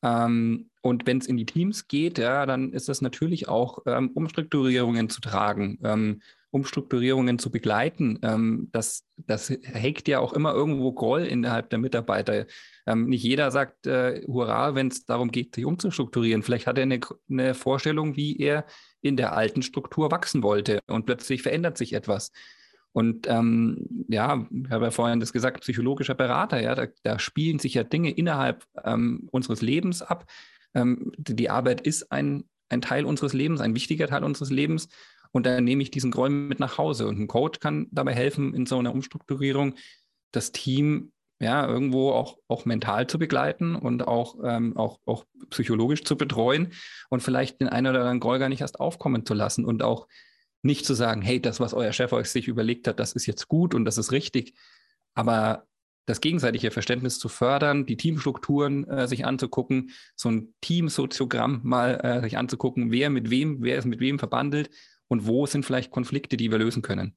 Ähm, 0.01 0.70
und 0.81 1.05
wenn 1.05 1.19
es 1.19 1.27
in 1.27 1.37
die 1.37 1.45
Teams 1.45 1.87
geht, 1.87 2.17
ja, 2.17 2.45
dann 2.45 2.73
ist 2.73 2.89
das 2.89 3.01
natürlich 3.01 3.47
auch 3.47 3.79
ähm, 3.85 4.09
Umstrukturierungen 4.13 5.09
zu 5.09 5.21
tragen, 5.21 5.79
ähm, 5.83 6.21
Umstrukturierungen 6.49 7.39
zu 7.39 7.49
begleiten. 7.49 8.19
Ähm, 8.23 8.69
das, 8.71 9.05
das 9.15 9.49
hegt 9.49 10.07
ja 10.07 10.19
auch 10.19 10.33
immer 10.33 10.53
irgendwo 10.53 10.91
Groll 10.91 11.21
innerhalb 11.21 11.69
der 11.69 11.79
Mitarbeiter. 11.79 12.45
Ähm, 12.85 13.07
nicht 13.07 13.23
jeder 13.23 13.51
sagt 13.51 13.87
äh, 13.87 14.23
Hurra, 14.27 14.75
wenn 14.75 14.87
es 14.87 15.05
darum 15.05 15.31
geht, 15.31 15.55
sich 15.55 15.65
umzustrukturieren. 15.65 16.43
Vielleicht 16.43 16.67
hat 16.67 16.77
er 16.77 16.83
eine, 16.83 16.99
eine 17.29 17.53
Vorstellung, 17.53 18.15
wie 18.15 18.37
er 18.37 18.65
in 19.01 19.17
der 19.17 19.33
alten 19.33 19.61
Struktur 19.61 20.11
wachsen 20.11 20.43
wollte 20.43 20.79
und 20.87 21.05
plötzlich 21.05 21.41
verändert 21.41 21.77
sich 21.77 21.93
etwas. 21.93 22.31
Und 22.93 23.27
ähm, 23.29 24.05
ja, 24.09 24.45
ich 24.51 24.69
habe 24.69 24.85
ja 24.85 24.91
vorhin 24.91 25.21
das 25.21 25.31
gesagt, 25.31 25.61
psychologischer 25.61 26.15
Berater, 26.15 26.61
ja, 26.61 26.75
da, 26.75 26.87
da 27.03 27.19
spielen 27.19 27.59
sich 27.59 27.75
ja 27.75 27.83
Dinge 27.83 28.11
innerhalb 28.11 28.65
ähm, 28.83 29.29
unseres 29.31 29.61
Lebens 29.61 30.01
ab. 30.01 30.25
Ähm, 30.73 31.11
die 31.17 31.49
Arbeit 31.49 31.81
ist 31.81 32.11
ein, 32.11 32.45
ein 32.69 32.81
Teil 32.81 33.05
unseres 33.05 33.33
Lebens, 33.33 33.61
ein 33.61 33.75
wichtiger 33.75 34.07
Teil 34.07 34.23
unseres 34.23 34.49
Lebens. 34.49 34.87
Und 35.31 35.45
dann 35.45 35.63
nehme 35.63 35.81
ich 35.83 35.91
diesen 35.91 36.11
Groll 36.11 36.29
mit 36.29 36.59
nach 36.59 36.77
Hause. 36.77 37.07
Und 37.07 37.19
ein 37.19 37.27
Coach 37.27 37.59
kann 37.59 37.87
dabei 37.91 38.13
helfen, 38.13 38.53
in 38.53 38.65
so 38.65 38.77
einer 38.77 38.93
Umstrukturierung 38.93 39.75
das 40.31 40.51
Team 40.51 41.11
ja, 41.41 41.67
irgendwo 41.67 42.11
auch, 42.11 42.37
auch 42.47 42.65
mental 42.65 43.07
zu 43.07 43.17
begleiten 43.17 43.75
und 43.75 44.07
auch, 44.07 44.35
ähm, 44.43 44.77
auch, 44.77 44.99
auch 45.07 45.25
psychologisch 45.49 46.03
zu 46.03 46.15
betreuen 46.15 46.71
und 47.09 47.23
vielleicht 47.23 47.59
den 47.59 47.67
einen 47.67 47.87
oder 47.87 48.01
anderen 48.01 48.19
Groll 48.19 48.37
gar 48.37 48.47
nicht 48.47 48.61
erst 48.61 48.79
aufkommen 48.79 49.25
zu 49.25 49.33
lassen 49.33 49.65
und 49.65 49.81
auch 49.81 50.07
nicht 50.61 50.85
zu 50.85 50.93
sagen, 50.93 51.23
hey, 51.23 51.41
das, 51.41 51.59
was 51.59 51.73
euer 51.73 51.93
Chef 51.93 52.13
euch 52.13 52.29
sich 52.29 52.47
überlegt 52.47 52.87
hat, 52.87 52.99
das 52.99 53.13
ist 53.13 53.25
jetzt 53.25 53.47
gut 53.47 53.73
und 53.73 53.85
das 53.85 53.97
ist 53.97 54.11
richtig, 54.11 54.53
aber 55.15 55.65
das 56.11 56.21
gegenseitige 56.21 56.71
Verständnis 56.71 57.19
zu 57.19 57.29
fördern, 57.29 57.85
die 57.85 57.95
Teamstrukturen 57.95 58.87
äh, 58.89 59.07
sich 59.07 59.25
anzugucken, 59.25 59.91
so 60.15 60.29
ein 60.29 60.53
Teamsoziogramm 60.59 61.61
mal 61.63 61.99
äh, 62.03 62.21
sich 62.21 62.37
anzugucken, 62.37 62.91
wer 62.91 63.09
mit 63.09 63.29
wem, 63.29 63.61
wer 63.61 63.77
ist 63.77 63.85
mit 63.85 64.01
wem 64.01 64.19
verbandelt 64.19 64.69
und 65.07 65.25
wo 65.25 65.45
sind 65.45 65.65
vielleicht 65.65 65.89
Konflikte, 65.89 66.35
die 66.35 66.51
wir 66.51 66.57
lösen 66.57 66.81
können. 66.81 67.15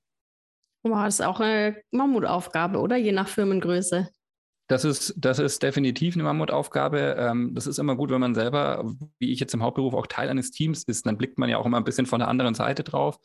Wow, 0.85 1.04
das 1.04 1.20
ist 1.20 1.26
auch 1.26 1.40
eine 1.40 1.83
Mammutaufgabe, 1.90 2.78
oder? 2.78 2.96
Je 2.96 3.11
nach 3.11 3.26
Firmengröße. 3.26 4.09
Das 4.68 4.85
ist, 4.85 5.14
das 5.16 5.40
ist 5.40 5.62
definitiv 5.62 6.14
eine 6.14 6.22
Mammutaufgabe. 6.22 7.16
Ähm, 7.18 7.54
das 7.54 7.66
ist 7.66 7.78
immer 7.78 7.96
gut, 7.96 8.11
wenn 8.11 8.20
man 8.20 8.35
selber, 8.35 8.94
wie 9.18 9.33
ich 9.33 9.40
jetzt 9.40 9.54
im 9.54 9.62
Hauptberuf, 9.62 9.94
auch 9.94 10.07
Teil 10.07 10.28
eines 10.28 10.52
Teams 10.52 10.85
ist. 10.85 11.04
Dann 11.04 11.18
blickt 11.18 11.38
man 11.38 11.50
ja 11.50 11.59
auch 11.59 11.66
immer 11.66 11.78
ein 11.78 11.85
bisschen 11.85 12.07
von 12.07 12.20
der 12.20 12.28
anderen 12.28 12.54
Seite 12.54 12.85
drauf. 12.85 13.18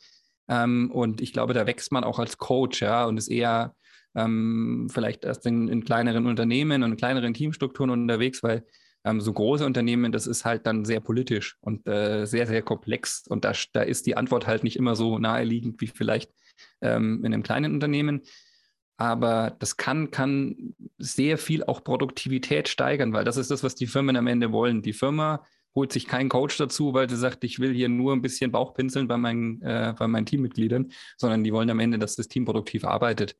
Ähm, 0.48 0.90
und 0.90 1.20
ich 1.20 1.32
glaube, 1.32 1.54
da 1.54 1.66
wächst 1.66 1.92
man 1.92 2.02
auch 2.02 2.18
als 2.18 2.38
Coach, 2.38 2.82
ja, 2.82 3.04
und 3.04 3.16
ist 3.16 3.28
eher 3.28 3.74
ähm, 4.14 4.88
vielleicht 4.92 5.24
erst 5.24 5.46
in, 5.46 5.68
in, 5.68 5.84
kleineren 5.84 6.26
Unternehmen 6.26 6.82
und 6.82 6.92
in 6.92 6.96
kleineren 6.96 7.34
Teamstrukturen 7.34 7.90
unterwegs, 7.90 8.42
weil 8.42 8.64
ähm, 9.04 9.20
so 9.20 9.32
große 9.32 9.64
Unternehmen, 9.64 10.12
das 10.12 10.26
ist 10.26 10.44
halt 10.44 10.66
dann 10.66 10.84
sehr 10.84 11.00
politisch 11.00 11.56
und 11.60 11.86
äh, 11.86 12.26
sehr, 12.26 12.46
sehr 12.46 12.62
komplex. 12.62 13.24
Und 13.28 13.44
da, 13.44 13.52
da 13.72 13.82
ist 13.82 14.06
die 14.06 14.16
Antwort 14.16 14.46
halt 14.46 14.64
nicht 14.64 14.76
immer 14.76 14.96
so 14.96 15.18
naheliegend 15.18 15.80
wie 15.80 15.86
vielleicht 15.86 16.30
ähm, 16.80 17.24
in 17.24 17.32
einem 17.32 17.42
kleinen 17.42 17.72
Unternehmen. 17.72 18.22
Aber 18.96 19.56
das 19.58 19.78
kann, 19.78 20.10
kann 20.10 20.74
sehr 20.98 21.38
viel 21.38 21.64
auch 21.64 21.82
Produktivität 21.82 22.68
steigern, 22.68 23.14
weil 23.14 23.24
das 23.24 23.38
ist 23.38 23.50
das, 23.50 23.64
was 23.64 23.74
die 23.74 23.86
Firmen 23.86 24.16
am 24.16 24.26
Ende 24.26 24.52
wollen. 24.52 24.82
Die 24.82 24.92
Firma 24.92 25.46
holt 25.74 25.92
sich 25.92 26.06
keinen 26.06 26.28
Coach 26.28 26.58
dazu, 26.58 26.92
weil 26.92 27.08
sie 27.08 27.16
sagt, 27.16 27.44
ich 27.44 27.60
will 27.60 27.72
hier 27.72 27.88
nur 27.88 28.12
ein 28.12 28.20
bisschen 28.20 28.52
Bauchpinseln 28.52 29.08
bei 29.08 29.16
meinen, 29.16 29.62
äh, 29.62 29.94
bei 29.98 30.06
meinen 30.06 30.26
Teammitgliedern, 30.26 30.92
sondern 31.16 31.44
die 31.44 31.52
wollen 31.52 31.70
am 31.70 31.80
Ende, 31.80 31.98
dass 31.98 32.16
das 32.16 32.28
Team 32.28 32.44
produktiv 32.44 32.84
arbeitet. 32.84 33.36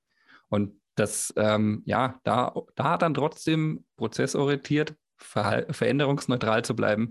Und 0.51 0.81
das, 0.97 1.33
ähm, 1.37 1.83
ja, 1.87 2.21
da, 2.25 2.55
da 2.75 2.99
dann 2.99 3.15
trotzdem 3.15 3.85
prozessorientiert, 3.97 4.95
ver 5.17 5.67
veränderungsneutral 5.71 6.65
zu 6.65 6.77
bleiben, 6.77 7.11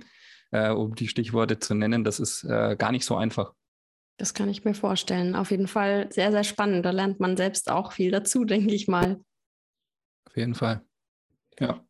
äh, 0.52 0.70
um 0.70 0.96
die 0.96 1.08
Stichworte 1.08 1.60
zu 1.60 1.74
nennen, 1.74 2.04
das 2.04 2.20
ist 2.20 2.44
äh, 2.44 2.76
gar 2.78 2.92
nicht 2.92 3.06
so 3.06 3.16
einfach. 3.16 3.54
Das 4.18 4.34
kann 4.34 4.50
ich 4.50 4.66
mir 4.66 4.74
vorstellen. 4.74 5.36
Auf 5.36 5.50
jeden 5.50 5.68
Fall 5.68 6.12
sehr, 6.12 6.32
sehr 6.32 6.44
spannend. 6.44 6.86
Da 6.86 6.92
lernt 6.92 7.20
man 7.20 7.38
selbst 7.38 7.72
auch 7.72 7.94
viel 7.94 8.12
dazu, 8.12 8.44
denke 8.46 8.74
ich 8.74 8.88
mal. 8.88 9.20
Auf 10.26 10.36
jeden 10.36 10.56
Fall. 10.56 10.82
Ja. 11.60 11.84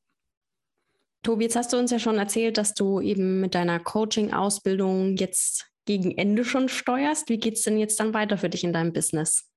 Tobi, 1.24 1.44
jetzt 1.44 1.56
hast 1.56 1.74
du 1.74 1.78
uns 1.78 1.92
ja 1.92 2.00
schon 2.00 2.18
erzählt, 2.18 2.58
dass 2.58 2.74
du 2.74 3.02
eben 3.02 3.42
mit 3.42 3.56
deiner 3.56 3.80
Coaching-Ausbildung 3.80 5.18
jetzt 5.18 5.70
gegen 5.86 6.18
Ende 6.18 6.46
schon 6.46 6.70
steuerst. 6.70 7.28
Wie 7.30 7.40
geht 7.40 7.56
es 7.56 7.64
denn 7.64 7.78
jetzt 7.78 8.00
dann 8.00 8.14
weiter 8.14 8.38
für 8.38 8.50
dich 8.50 8.64
in 8.64 8.72
deinem 8.72 8.94
Business? 8.94 9.50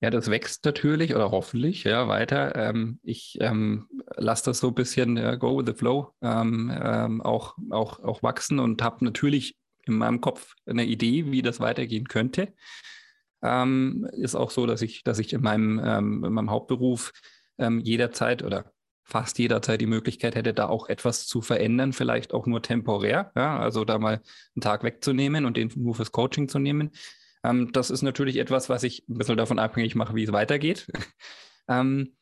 Ja, 0.00 0.10
das 0.10 0.30
wächst 0.30 0.64
natürlich 0.66 1.14
oder 1.14 1.30
hoffentlich 1.30 1.84
ja 1.84 2.06
weiter. 2.06 2.54
Ähm, 2.54 3.00
ich 3.02 3.38
ähm, 3.40 3.88
lasse 4.16 4.44
das 4.44 4.58
so 4.58 4.68
ein 4.68 4.74
bisschen 4.74 5.16
äh, 5.16 5.38
go 5.38 5.58
with 5.58 5.66
the 5.66 5.72
flow 5.72 6.12
ähm, 6.20 6.70
ähm 6.74 7.22
auch, 7.22 7.56
auch, 7.70 8.00
auch 8.00 8.22
wachsen 8.22 8.58
und 8.58 8.82
habe 8.82 9.04
natürlich 9.04 9.56
in 9.84 9.96
meinem 9.96 10.20
Kopf 10.20 10.54
eine 10.66 10.84
Idee, 10.84 11.30
wie 11.30 11.42
das 11.42 11.60
weitergehen 11.60 12.08
könnte. 12.08 12.52
Ähm, 13.42 14.06
ist 14.12 14.34
auch 14.34 14.50
so, 14.50 14.66
dass 14.66 14.82
ich, 14.82 15.02
dass 15.02 15.18
ich 15.18 15.32
in 15.32 15.40
meinem, 15.40 15.80
ähm, 15.82 16.24
in 16.24 16.32
meinem 16.32 16.50
Hauptberuf 16.50 17.12
jederzeit 17.58 18.42
oder 18.42 18.70
fast 19.06 19.38
jederzeit 19.38 19.80
die 19.80 19.86
Möglichkeit 19.86 20.34
hätte, 20.34 20.52
da 20.52 20.66
auch 20.68 20.88
etwas 20.88 21.26
zu 21.26 21.40
verändern, 21.40 21.92
vielleicht 21.92 22.34
auch 22.34 22.46
nur 22.46 22.60
temporär, 22.60 23.30
ja, 23.36 23.58
also 23.58 23.84
da 23.84 23.98
mal 23.98 24.20
einen 24.54 24.60
Tag 24.60 24.82
wegzunehmen 24.82 25.46
und 25.46 25.56
den 25.56 25.72
nur 25.76 25.94
fürs 25.94 26.10
Coaching 26.10 26.48
zu 26.48 26.58
nehmen. 26.58 26.90
Ähm, 27.46 27.70
das 27.72 27.90
ist 27.90 28.02
natürlich 28.02 28.36
etwas, 28.36 28.68
was 28.68 28.82
ich 28.82 29.04
ein 29.08 29.18
bisschen 29.18 29.36
davon 29.36 29.58
abhängig 29.58 29.94
mache, 29.94 30.14
wie 30.14 30.24
es 30.24 30.32
weitergeht. 30.32 30.86
ähm, 31.68 32.16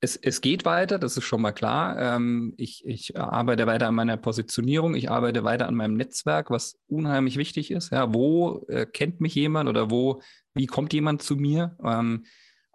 es, 0.00 0.16
es, 0.16 0.40
geht 0.40 0.64
weiter, 0.64 0.98
das 0.98 1.16
ist 1.16 1.24
schon 1.24 1.42
mal 1.42 1.52
klar. 1.52 1.96
Ähm, 1.98 2.54
ich, 2.56 2.84
ich, 2.84 3.16
arbeite 3.16 3.66
weiter 3.66 3.86
an 3.86 3.94
meiner 3.94 4.16
Positionierung, 4.16 4.96
ich 4.96 5.10
arbeite 5.10 5.44
weiter 5.44 5.68
an 5.68 5.76
meinem 5.76 5.94
Netzwerk, 5.94 6.50
was 6.50 6.76
unheimlich 6.88 7.36
wichtig 7.36 7.70
ist. 7.70 7.92
Ja, 7.92 8.12
wo 8.12 8.64
äh, 8.68 8.84
kennt 8.84 9.20
mich 9.20 9.34
jemand 9.34 9.68
oder 9.68 9.90
wo, 9.90 10.20
wie 10.54 10.66
kommt 10.66 10.92
jemand 10.92 11.22
zu 11.22 11.36
mir? 11.36 11.76
Ähm, 11.84 12.24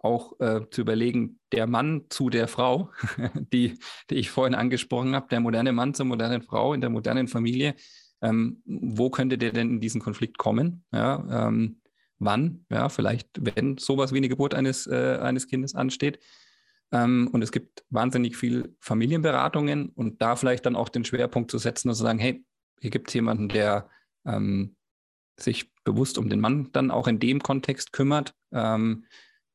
auch 0.00 0.38
äh, 0.40 0.60
zu 0.70 0.80
überlegen, 0.80 1.40
der 1.52 1.66
Mann 1.66 2.04
zu 2.08 2.30
der 2.30 2.48
Frau, 2.48 2.92
die, 3.52 3.78
die 4.10 4.14
ich 4.14 4.30
vorhin 4.30 4.54
angesprochen 4.54 5.14
habe, 5.14 5.28
der 5.28 5.40
moderne 5.40 5.72
Mann 5.72 5.92
zur 5.92 6.06
modernen 6.06 6.42
Frau 6.42 6.72
in 6.72 6.80
der 6.80 6.90
modernen 6.90 7.28
Familie, 7.28 7.74
ähm, 8.22 8.62
wo 8.64 9.10
könnte 9.10 9.38
der 9.38 9.52
denn 9.52 9.70
in 9.70 9.80
diesen 9.80 10.00
Konflikt 10.00 10.38
kommen? 10.38 10.84
Ja, 10.92 11.48
ähm, 11.48 11.80
wann? 12.18 12.64
Ja, 12.70 12.88
vielleicht, 12.88 13.28
wenn 13.38 13.78
sowas 13.78 14.12
wie 14.12 14.18
eine 14.18 14.28
Geburt 14.28 14.54
eines, 14.54 14.86
äh, 14.86 15.18
eines 15.20 15.46
Kindes 15.46 15.74
ansteht. 15.74 16.18
Ähm, 16.90 17.28
und 17.32 17.42
es 17.42 17.52
gibt 17.52 17.84
wahnsinnig 17.90 18.36
viel 18.36 18.74
Familienberatungen 18.80 19.90
und 19.90 20.22
da 20.22 20.36
vielleicht 20.36 20.66
dann 20.66 20.76
auch 20.76 20.88
den 20.88 21.04
Schwerpunkt 21.04 21.50
zu 21.50 21.58
setzen 21.58 21.88
und 21.88 21.94
zu 21.94 22.02
sagen, 22.02 22.18
hey, 22.18 22.44
hier 22.80 22.90
gibt 22.90 23.08
es 23.08 23.14
jemanden, 23.14 23.48
der 23.48 23.88
ähm, 24.24 24.76
sich 25.38 25.72
bewusst 25.84 26.18
um 26.18 26.28
den 26.28 26.40
Mann 26.40 26.70
dann 26.72 26.90
auch 26.90 27.06
in 27.06 27.18
dem 27.20 27.42
Kontext 27.42 27.92
kümmert, 27.92 28.34
ähm, 28.52 29.04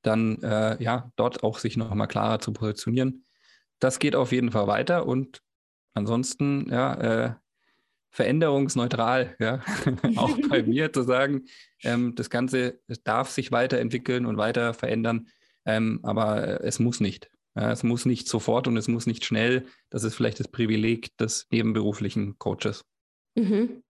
dann 0.02 0.42
äh, 0.42 0.82
ja, 0.82 1.12
dort 1.16 1.44
auch 1.44 1.60
sich 1.60 1.78
nochmal 1.78 2.08
klarer 2.08 2.40
zu 2.40 2.54
positionieren. 2.54 3.26
Das 3.80 4.00
geht 4.00 4.16
auf 4.16 4.32
jeden 4.32 4.52
Fall 4.52 4.68
weiter 4.68 5.06
und 5.06 5.42
ansonsten, 5.94 6.70
ja, 6.70 6.94
äh, 6.96 7.34
veränderungsneutral, 8.14 9.36
ja, 9.40 9.62
auch 10.16 10.38
bei 10.48 10.64
mir 10.64 10.94
zu 10.94 11.02
sagen, 11.02 11.46
ähm, 11.84 12.14
das 12.16 12.30
Ganze 12.30 12.80
darf 13.04 13.30
sich 13.32 13.52
weiterentwickeln 13.52 14.26
und 14.28 14.38
weiter 14.38 14.74
verändern, 14.74 15.28
ähm, 15.66 16.00
aber 16.04 16.64
es 16.64 16.80
muss 16.80 17.00
nicht. 17.00 17.30
Ja, 17.56 17.72
es 17.72 17.84
muss 17.84 18.06
nicht 18.06 18.28
sofort 18.28 18.68
und 18.68 18.78
es 18.78 18.88
muss 18.88 19.06
nicht 19.06 19.26
schnell. 19.26 19.66
Das 19.90 20.04
ist 20.04 20.16
vielleicht 20.16 20.40
das 20.40 20.48
Privileg 20.48 21.16
des 21.18 21.48
nebenberuflichen 21.52 22.38
Coaches. 22.40 22.84
Mhm. 23.36 23.84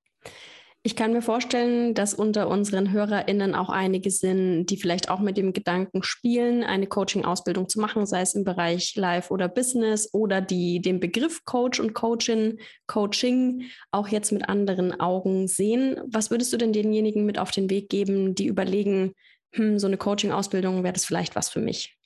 Ich 0.85 0.97
kann 0.97 1.13
mir 1.13 1.21
vorstellen, 1.21 1.93
dass 1.93 2.13
unter 2.13 2.49
unseren 2.49 2.91
HörerInnen 2.91 3.55
auch 3.55 3.69
einige 3.69 4.11
sind, 4.11 4.65
die 4.65 4.75
vielleicht 4.75 5.09
auch 5.09 5.21
mit 5.21 5.37
dem 5.37 5.53
Gedanken 5.53 6.03
spielen, 6.03 6.61
eine 6.61 6.87
Coaching-Ausbildung 6.87 7.69
zu 7.69 7.79
machen, 7.79 8.05
sei 8.05 8.19
es 8.19 8.35
im 8.35 8.43
Bereich 8.43 8.93
Life 8.97 9.31
oder 9.31 9.47
Business 9.47 10.09
oder 10.11 10.41
die 10.41 10.81
den 10.81 10.99
Begriff 10.99 11.45
Coach 11.45 11.79
und 11.79 11.93
Coachin, 11.93 12.59
Coaching 12.85 13.63
auch 13.91 14.09
jetzt 14.09 14.33
mit 14.33 14.49
anderen 14.49 14.99
Augen 14.99 15.47
sehen. 15.47 16.01
Was 16.05 16.31
würdest 16.31 16.51
du 16.51 16.57
denn 16.57 16.73
denjenigen 16.73 17.25
mit 17.25 17.39
auf 17.39 17.51
den 17.51 17.69
Weg 17.69 17.87
geben, 17.87 18.35
die 18.35 18.47
überlegen, 18.47 19.13
hm, 19.53 19.79
so 19.79 19.87
eine 19.87 19.95
Coaching-Ausbildung 19.95 20.83
wäre 20.83 20.91
das 20.91 21.05
vielleicht 21.05 21.37
was 21.37 21.47
für 21.47 21.61
mich? 21.61 21.97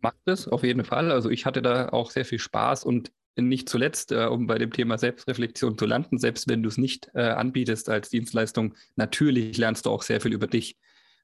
Macht 0.00 0.16
es 0.24 0.48
auf 0.48 0.62
jeden 0.64 0.86
Fall. 0.86 1.12
Also 1.12 1.28
ich 1.28 1.44
hatte 1.44 1.60
da 1.60 1.90
auch 1.90 2.10
sehr 2.10 2.24
viel 2.24 2.38
Spaß 2.38 2.84
und 2.84 3.12
nicht 3.36 3.68
zuletzt, 3.68 4.12
äh, 4.12 4.26
um 4.26 4.46
bei 4.46 4.58
dem 4.58 4.72
Thema 4.72 4.98
Selbstreflexion 4.98 5.78
zu 5.78 5.86
landen, 5.86 6.18
selbst 6.18 6.48
wenn 6.48 6.62
du 6.62 6.68
es 6.68 6.78
nicht 6.78 7.10
äh, 7.14 7.22
anbietest 7.22 7.88
als 7.88 8.10
Dienstleistung, 8.10 8.74
natürlich 8.96 9.56
lernst 9.56 9.86
du 9.86 9.90
auch 9.90 10.02
sehr 10.02 10.20
viel 10.20 10.32
über 10.32 10.46
dich. 10.46 10.78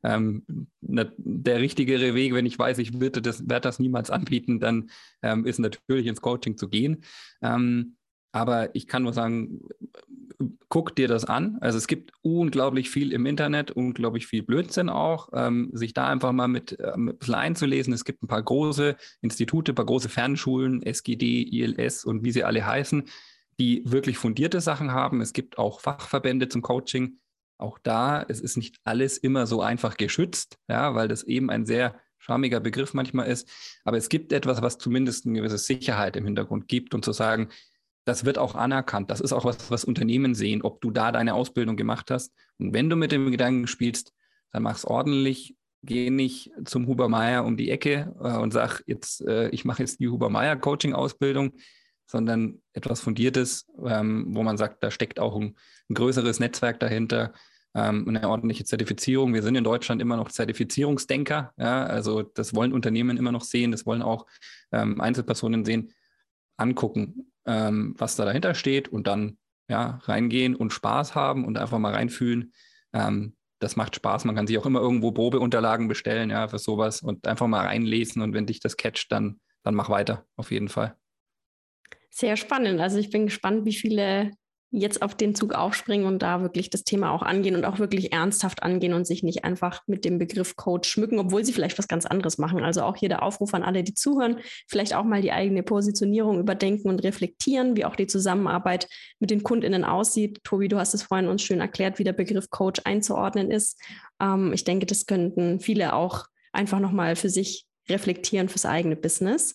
Ähm, 0.04 0.44
na, 0.80 1.10
der 1.16 1.60
richtigere 1.60 2.14
Weg, 2.14 2.32
wenn 2.32 2.46
ich 2.46 2.58
weiß, 2.58 2.78
ich 2.78 3.00
würde 3.00 3.20
das, 3.20 3.48
werde 3.48 3.62
das 3.62 3.78
niemals 3.78 4.10
anbieten, 4.10 4.60
dann 4.60 4.90
ähm, 5.22 5.44
ist 5.44 5.58
natürlich 5.58 6.06
ins 6.06 6.20
Coaching 6.20 6.56
zu 6.56 6.68
gehen. 6.68 7.04
Ähm, 7.42 7.96
aber 8.38 8.74
ich 8.74 8.86
kann 8.86 9.02
nur 9.02 9.12
sagen, 9.12 9.60
guck 10.68 10.94
dir 10.94 11.08
das 11.08 11.24
an. 11.24 11.58
Also 11.60 11.78
es 11.78 11.86
gibt 11.86 12.12
unglaublich 12.22 12.90
viel 12.90 13.12
im 13.12 13.26
Internet, 13.26 13.70
unglaublich 13.70 14.26
viel 14.26 14.42
Blödsinn 14.42 14.88
auch. 14.88 15.30
Ähm, 15.32 15.70
sich 15.72 15.94
da 15.94 16.06
einfach 16.06 16.32
mal 16.32 16.48
mit, 16.48 16.78
äh, 16.78 16.96
mit 16.96 17.16
ein 17.16 17.18
bisschen 17.18 17.34
einzulesen. 17.34 17.92
Es 17.92 18.04
gibt 18.04 18.22
ein 18.22 18.28
paar 18.28 18.42
große 18.42 18.96
Institute, 19.20 19.72
ein 19.72 19.74
paar 19.74 19.86
große 19.86 20.08
Fernschulen, 20.08 20.82
SGD, 20.82 21.42
ILS 21.42 22.04
und 22.04 22.24
wie 22.24 22.32
sie 22.32 22.44
alle 22.44 22.64
heißen, 22.64 23.04
die 23.58 23.82
wirklich 23.84 24.18
fundierte 24.18 24.60
Sachen 24.60 24.92
haben. 24.92 25.20
Es 25.20 25.32
gibt 25.32 25.58
auch 25.58 25.80
Fachverbände 25.80 26.48
zum 26.48 26.62
Coaching. 26.62 27.18
Auch 27.58 27.78
da, 27.82 28.24
es 28.28 28.40
ist 28.40 28.56
nicht 28.56 28.76
alles 28.84 29.18
immer 29.18 29.46
so 29.46 29.60
einfach 29.60 29.96
geschützt, 29.96 30.58
ja, 30.68 30.94
weil 30.94 31.08
das 31.08 31.24
eben 31.24 31.50
ein 31.50 31.66
sehr 31.66 31.98
schammiger 32.18 32.60
Begriff 32.60 32.94
manchmal 32.94 33.26
ist. 33.26 33.48
Aber 33.84 33.96
es 33.96 34.08
gibt 34.08 34.32
etwas, 34.32 34.62
was 34.62 34.78
zumindest 34.78 35.26
eine 35.26 35.38
gewisse 35.38 35.58
Sicherheit 35.58 36.14
im 36.16 36.24
Hintergrund 36.24 36.68
gibt 36.68 36.94
und 36.94 37.04
zu 37.04 37.12
sagen, 37.12 37.48
das 38.08 38.24
wird 38.24 38.38
auch 38.38 38.54
anerkannt. 38.54 39.10
Das 39.10 39.20
ist 39.20 39.32
auch 39.32 39.44
was, 39.44 39.70
was 39.70 39.84
Unternehmen 39.84 40.34
sehen, 40.34 40.62
ob 40.62 40.80
du 40.80 40.90
da 40.90 41.12
deine 41.12 41.34
Ausbildung 41.34 41.76
gemacht 41.76 42.10
hast. 42.10 42.32
Und 42.58 42.72
wenn 42.72 42.88
du 42.88 42.96
mit 42.96 43.12
dem 43.12 43.30
Gedanken 43.30 43.66
spielst, 43.66 44.14
dann 44.50 44.62
mach 44.62 44.76
es 44.76 44.86
ordentlich. 44.86 45.56
Geh 45.82 46.10
nicht 46.10 46.50
zum 46.64 46.86
Huber 46.86 47.08
Meier 47.08 47.44
um 47.44 47.56
die 47.56 47.70
Ecke 47.70 48.14
äh, 48.20 48.38
und 48.38 48.52
sag 48.52 48.82
jetzt, 48.86 49.20
äh, 49.20 49.50
ich 49.50 49.64
mache 49.64 49.82
jetzt 49.82 50.00
die 50.00 50.08
Huber 50.08 50.28
Meier 50.30 50.56
Coaching-Ausbildung, 50.56 51.52
sondern 52.06 52.62
etwas 52.72 53.00
Fundiertes, 53.00 53.66
ähm, 53.84 54.26
wo 54.30 54.42
man 54.42 54.56
sagt, 54.56 54.82
da 54.82 54.90
steckt 54.90 55.20
auch 55.20 55.36
ein, 55.36 55.54
ein 55.88 55.94
größeres 55.94 56.40
Netzwerk 56.40 56.80
dahinter, 56.80 57.32
ähm, 57.74 58.08
eine 58.08 58.28
ordentliche 58.28 58.64
Zertifizierung. 58.64 59.34
Wir 59.34 59.42
sind 59.42 59.54
in 59.54 59.62
Deutschland 59.62 60.00
immer 60.00 60.16
noch 60.16 60.30
Zertifizierungsdenker. 60.30 61.52
Ja? 61.58 61.84
Also 61.84 62.22
das 62.22 62.54
wollen 62.54 62.72
Unternehmen 62.72 63.18
immer 63.18 63.32
noch 63.32 63.44
sehen, 63.44 63.70
das 63.70 63.86
wollen 63.86 64.02
auch 64.02 64.26
ähm, 64.72 65.00
Einzelpersonen 65.00 65.64
sehen 65.64 65.92
angucken, 66.56 67.30
ähm, 67.48 67.94
was 67.98 68.14
da 68.14 68.24
dahinter 68.24 68.54
steht 68.54 68.88
und 68.88 69.06
dann 69.06 69.38
ja, 69.68 70.00
reingehen 70.04 70.54
und 70.54 70.72
Spaß 70.72 71.14
haben 71.14 71.44
und 71.44 71.58
einfach 71.58 71.78
mal 71.78 71.94
reinfühlen. 71.94 72.52
Ähm, 72.92 73.34
das 73.58 73.74
macht 73.74 73.96
Spaß. 73.96 74.24
Man 74.24 74.36
kann 74.36 74.46
sich 74.46 74.56
auch 74.58 74.66
immer 74.66 74.80
irgendwo 74.80 75.10
Probeunterlagen 75.10 75.88
bestellen, 75.88 76.30
ja, 76.30 76.46
für 76.46 76.58
sowas 76.58 77.02
und 77.02 77.26
einfach 77.26 77.46
mal 77.46 77.66
reinlesen 77.66 78.22
und 78.22 78.34
wenn 78.34 78.46
dich 78.46 78.60
das 78.60 78.76
catcht, 78.76 79.10
dann, 79.10 79.40
dann 79.64 79.74
mach 79.74 79.90
weiter, 79.90 80.26
auf 80.36 80.50
jeden 80.50 80.68
Fall. 80.68 80.96
Sehr 82.10 82.36
spannend. 82.36 82.80
Also 82.80 82.98
ich 82.98 83.10
bin 83.10 83.26
gespannt, 83.26 83.64
wie 83.64 83.74
viele 83.74 84.30
jetzt 84.70 85.00
auf 85.00 85.14
den 85.14 85.34
Zug 85.34 85.54
aufspringen 85.54 86.06
und 86.06 86.20
da 86.20 86.42
wirklich 86.42 86.68
das 86.68 86.84
Thema 86.84 87.12
auch 87.12 87.22
angehen 87.22 87.56
und 87.56 87.64
auch 87.64 87.78
wirklich 87.78 88.12
ernsthaft 88.12 88.62
angehen 88.62 88.92
und 88.92 89.06
sich 89.06 89.22
nicht 89.22 89.44
einfach 89.44 89.82
mit 89.86 90.04
dem 90.04 90.18
Begriff 90.18 90.56
Coach 90.56 90.88
schmücken, 90.88 91.18
obwohl 91.18 91.42
sie 91.44 91.54
vielleicht 91.54 91.78
was 91.78 91.88
ganz 91.88 92.04
anderes 92.04 92.36
machen. 92.36 92.62
Also 92.62 92.82
auch 92.82 92.96
hier 92.96 93.08
der 93.08 93.22
Aufruf 93.22 93.54
an 93.54 93.62
alle, 93.62 93.82
die 93.82 93.94
zuhören, 93.94 94.40
vielleicht 94.66 94.94
auch 94.94 95.04
mal 95.04 95.22
die 95.22 95.32
eigene 95.32 95.62
Positionierung 95.62 96.38
überdenken 96.38 96.88
und 96.88 97.02
reflektieren, 97.02 97.76
wie 97.76 97.86
auch 97.86 97.96
die 97.96 98.06
Zusammenarbeit 98.06 98.88
mit 99.20 99.30
den 99.30 99.42
KundInnen 99.42 99.84
aussieht. 99.84 100.40
Tobi, 100.44 100.68
du 100.68 100.78
hast 100.78 100.92
es 100.92 101.02
vorhin 101.02 101.28
uns 101.28 101.42
schön 101.42 101.60
erklärt, 101.60 101.98
wie 101.98 102.04
der 102.04 102.12
Begriff 102.12 102.50
Coach 102.50 102.82
einzuordnen 102.84 103.50
ist. 103.50 103.80
Ähm, 104.20 104.52
ich 104.52 104.64
denke, 104.64 104.84
das 104.84 105.06
könnten 105.06 105.60
viele 105.60 105.94
auch 105.94 106.26
einfach 106.52 106.78
nochmal 106.78 107.16
für 107.16 107.30
sich 107.30 107.66
reflektieren 107.88 108.50
fürs 108.50 108.66
eigene 108.66 108.96
Business. 108.96 109.54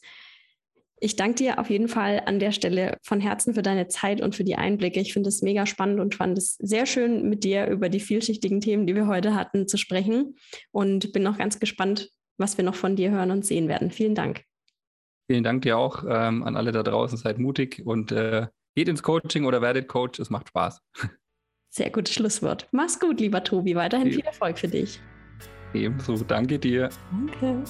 Ich 1.04 1.18
danke 1.18 1.36
dir 1.36 1.60
auf 1.60 1.70
jeden 1.70 1.90
Fall 1.90 2.24
an 2.28 2.40
der 2.40 2.54
Stelle 2.54 2.98
von 3.04 3.20
Herzen 3.20 3.54
für 3.54 3.62
deine 3.62 3.90
Zeit 3.90 4.22
und 4.22 4.36
für 4.36 4.46
die 4.46 4.56
Einblicke. 4.56 5.02
Ich 5.02 5.12
finde 5.12 5.28
es 5.28 5.42
mega 5.42 5.66
spannend 5.66 6.00
und 6.00 6.16
fand 6.16 6.38
es 6.38 6.56
sehr 6.60 6.86
schön, 6.86 7.28
mit 7.28 7.44
dir 7.44 7.68
über 7.68 7.90
die 7.90 8.00
vielschichtigen 8.00 8.62
Themen, 8.62 8.88
die 8.88 8.96
wir 8.96 9.06
heute 9.08 9.36
hatten, 9.36 9.68
zu 9.68 9.76
sprechen. 9.76 10.38
Und 10.72 11.12
bin 11.12 11.22
noch 11.22 11.38
ganz 11.38 11.60
gespannt, 11.60 12.10
was 12.38 12.58
wir 12.58 12.64
noch 12.64 12.76
von 12.76 12.96
dir 12.96 13.12
hören 13.12 13.32
und 13.32 13.46
sehen 13.46 13.68
werden. 13.68 13.92
Vielen 13.92 14.16
Dank. 14.16 14.46
Vielen 15.30 15.44
Dank 15.44 15.64
dir 15.64 15.78
auch 15.78 16.06
ähm, 16.08 16.42
an 16.44 16.56
alle 16.56 16.72
da 16.72 16.84
draußen. 16.84 17.18
Seid 17.18 17.38
mutig 17.38 17.82
und 17.86 18.14
äh, 18.14 18.48
geht 18.74 18.88
ins 18.88 19.04
Coaching 19.04 19.44
oder 19.44 19.62
werdet 19.62 19.90
Coach. 19.90 20.22
Es 20.22 20.30
macht 20.30 20.48
Spaß. 20.48 20.80
Sehr 21.70 21.90
gutes 21.90 22.14
Schlusswort. 22.14 22.70
Mach's 22.72 22.98
gut, 22.98 23.20
lieber 23.20 23.44
Tobi. 23.44 23.76
Weiterhin 23.76 24.10
viel 24.10 24.24
Erfolg 24.24 24.58
für 24.58 24.70
dich. 24.70 25.02
Ebenso. 25.74 26.16
Danke 26.24 26.60
dir. 26.60 26.88
Danke. 27.12 27.62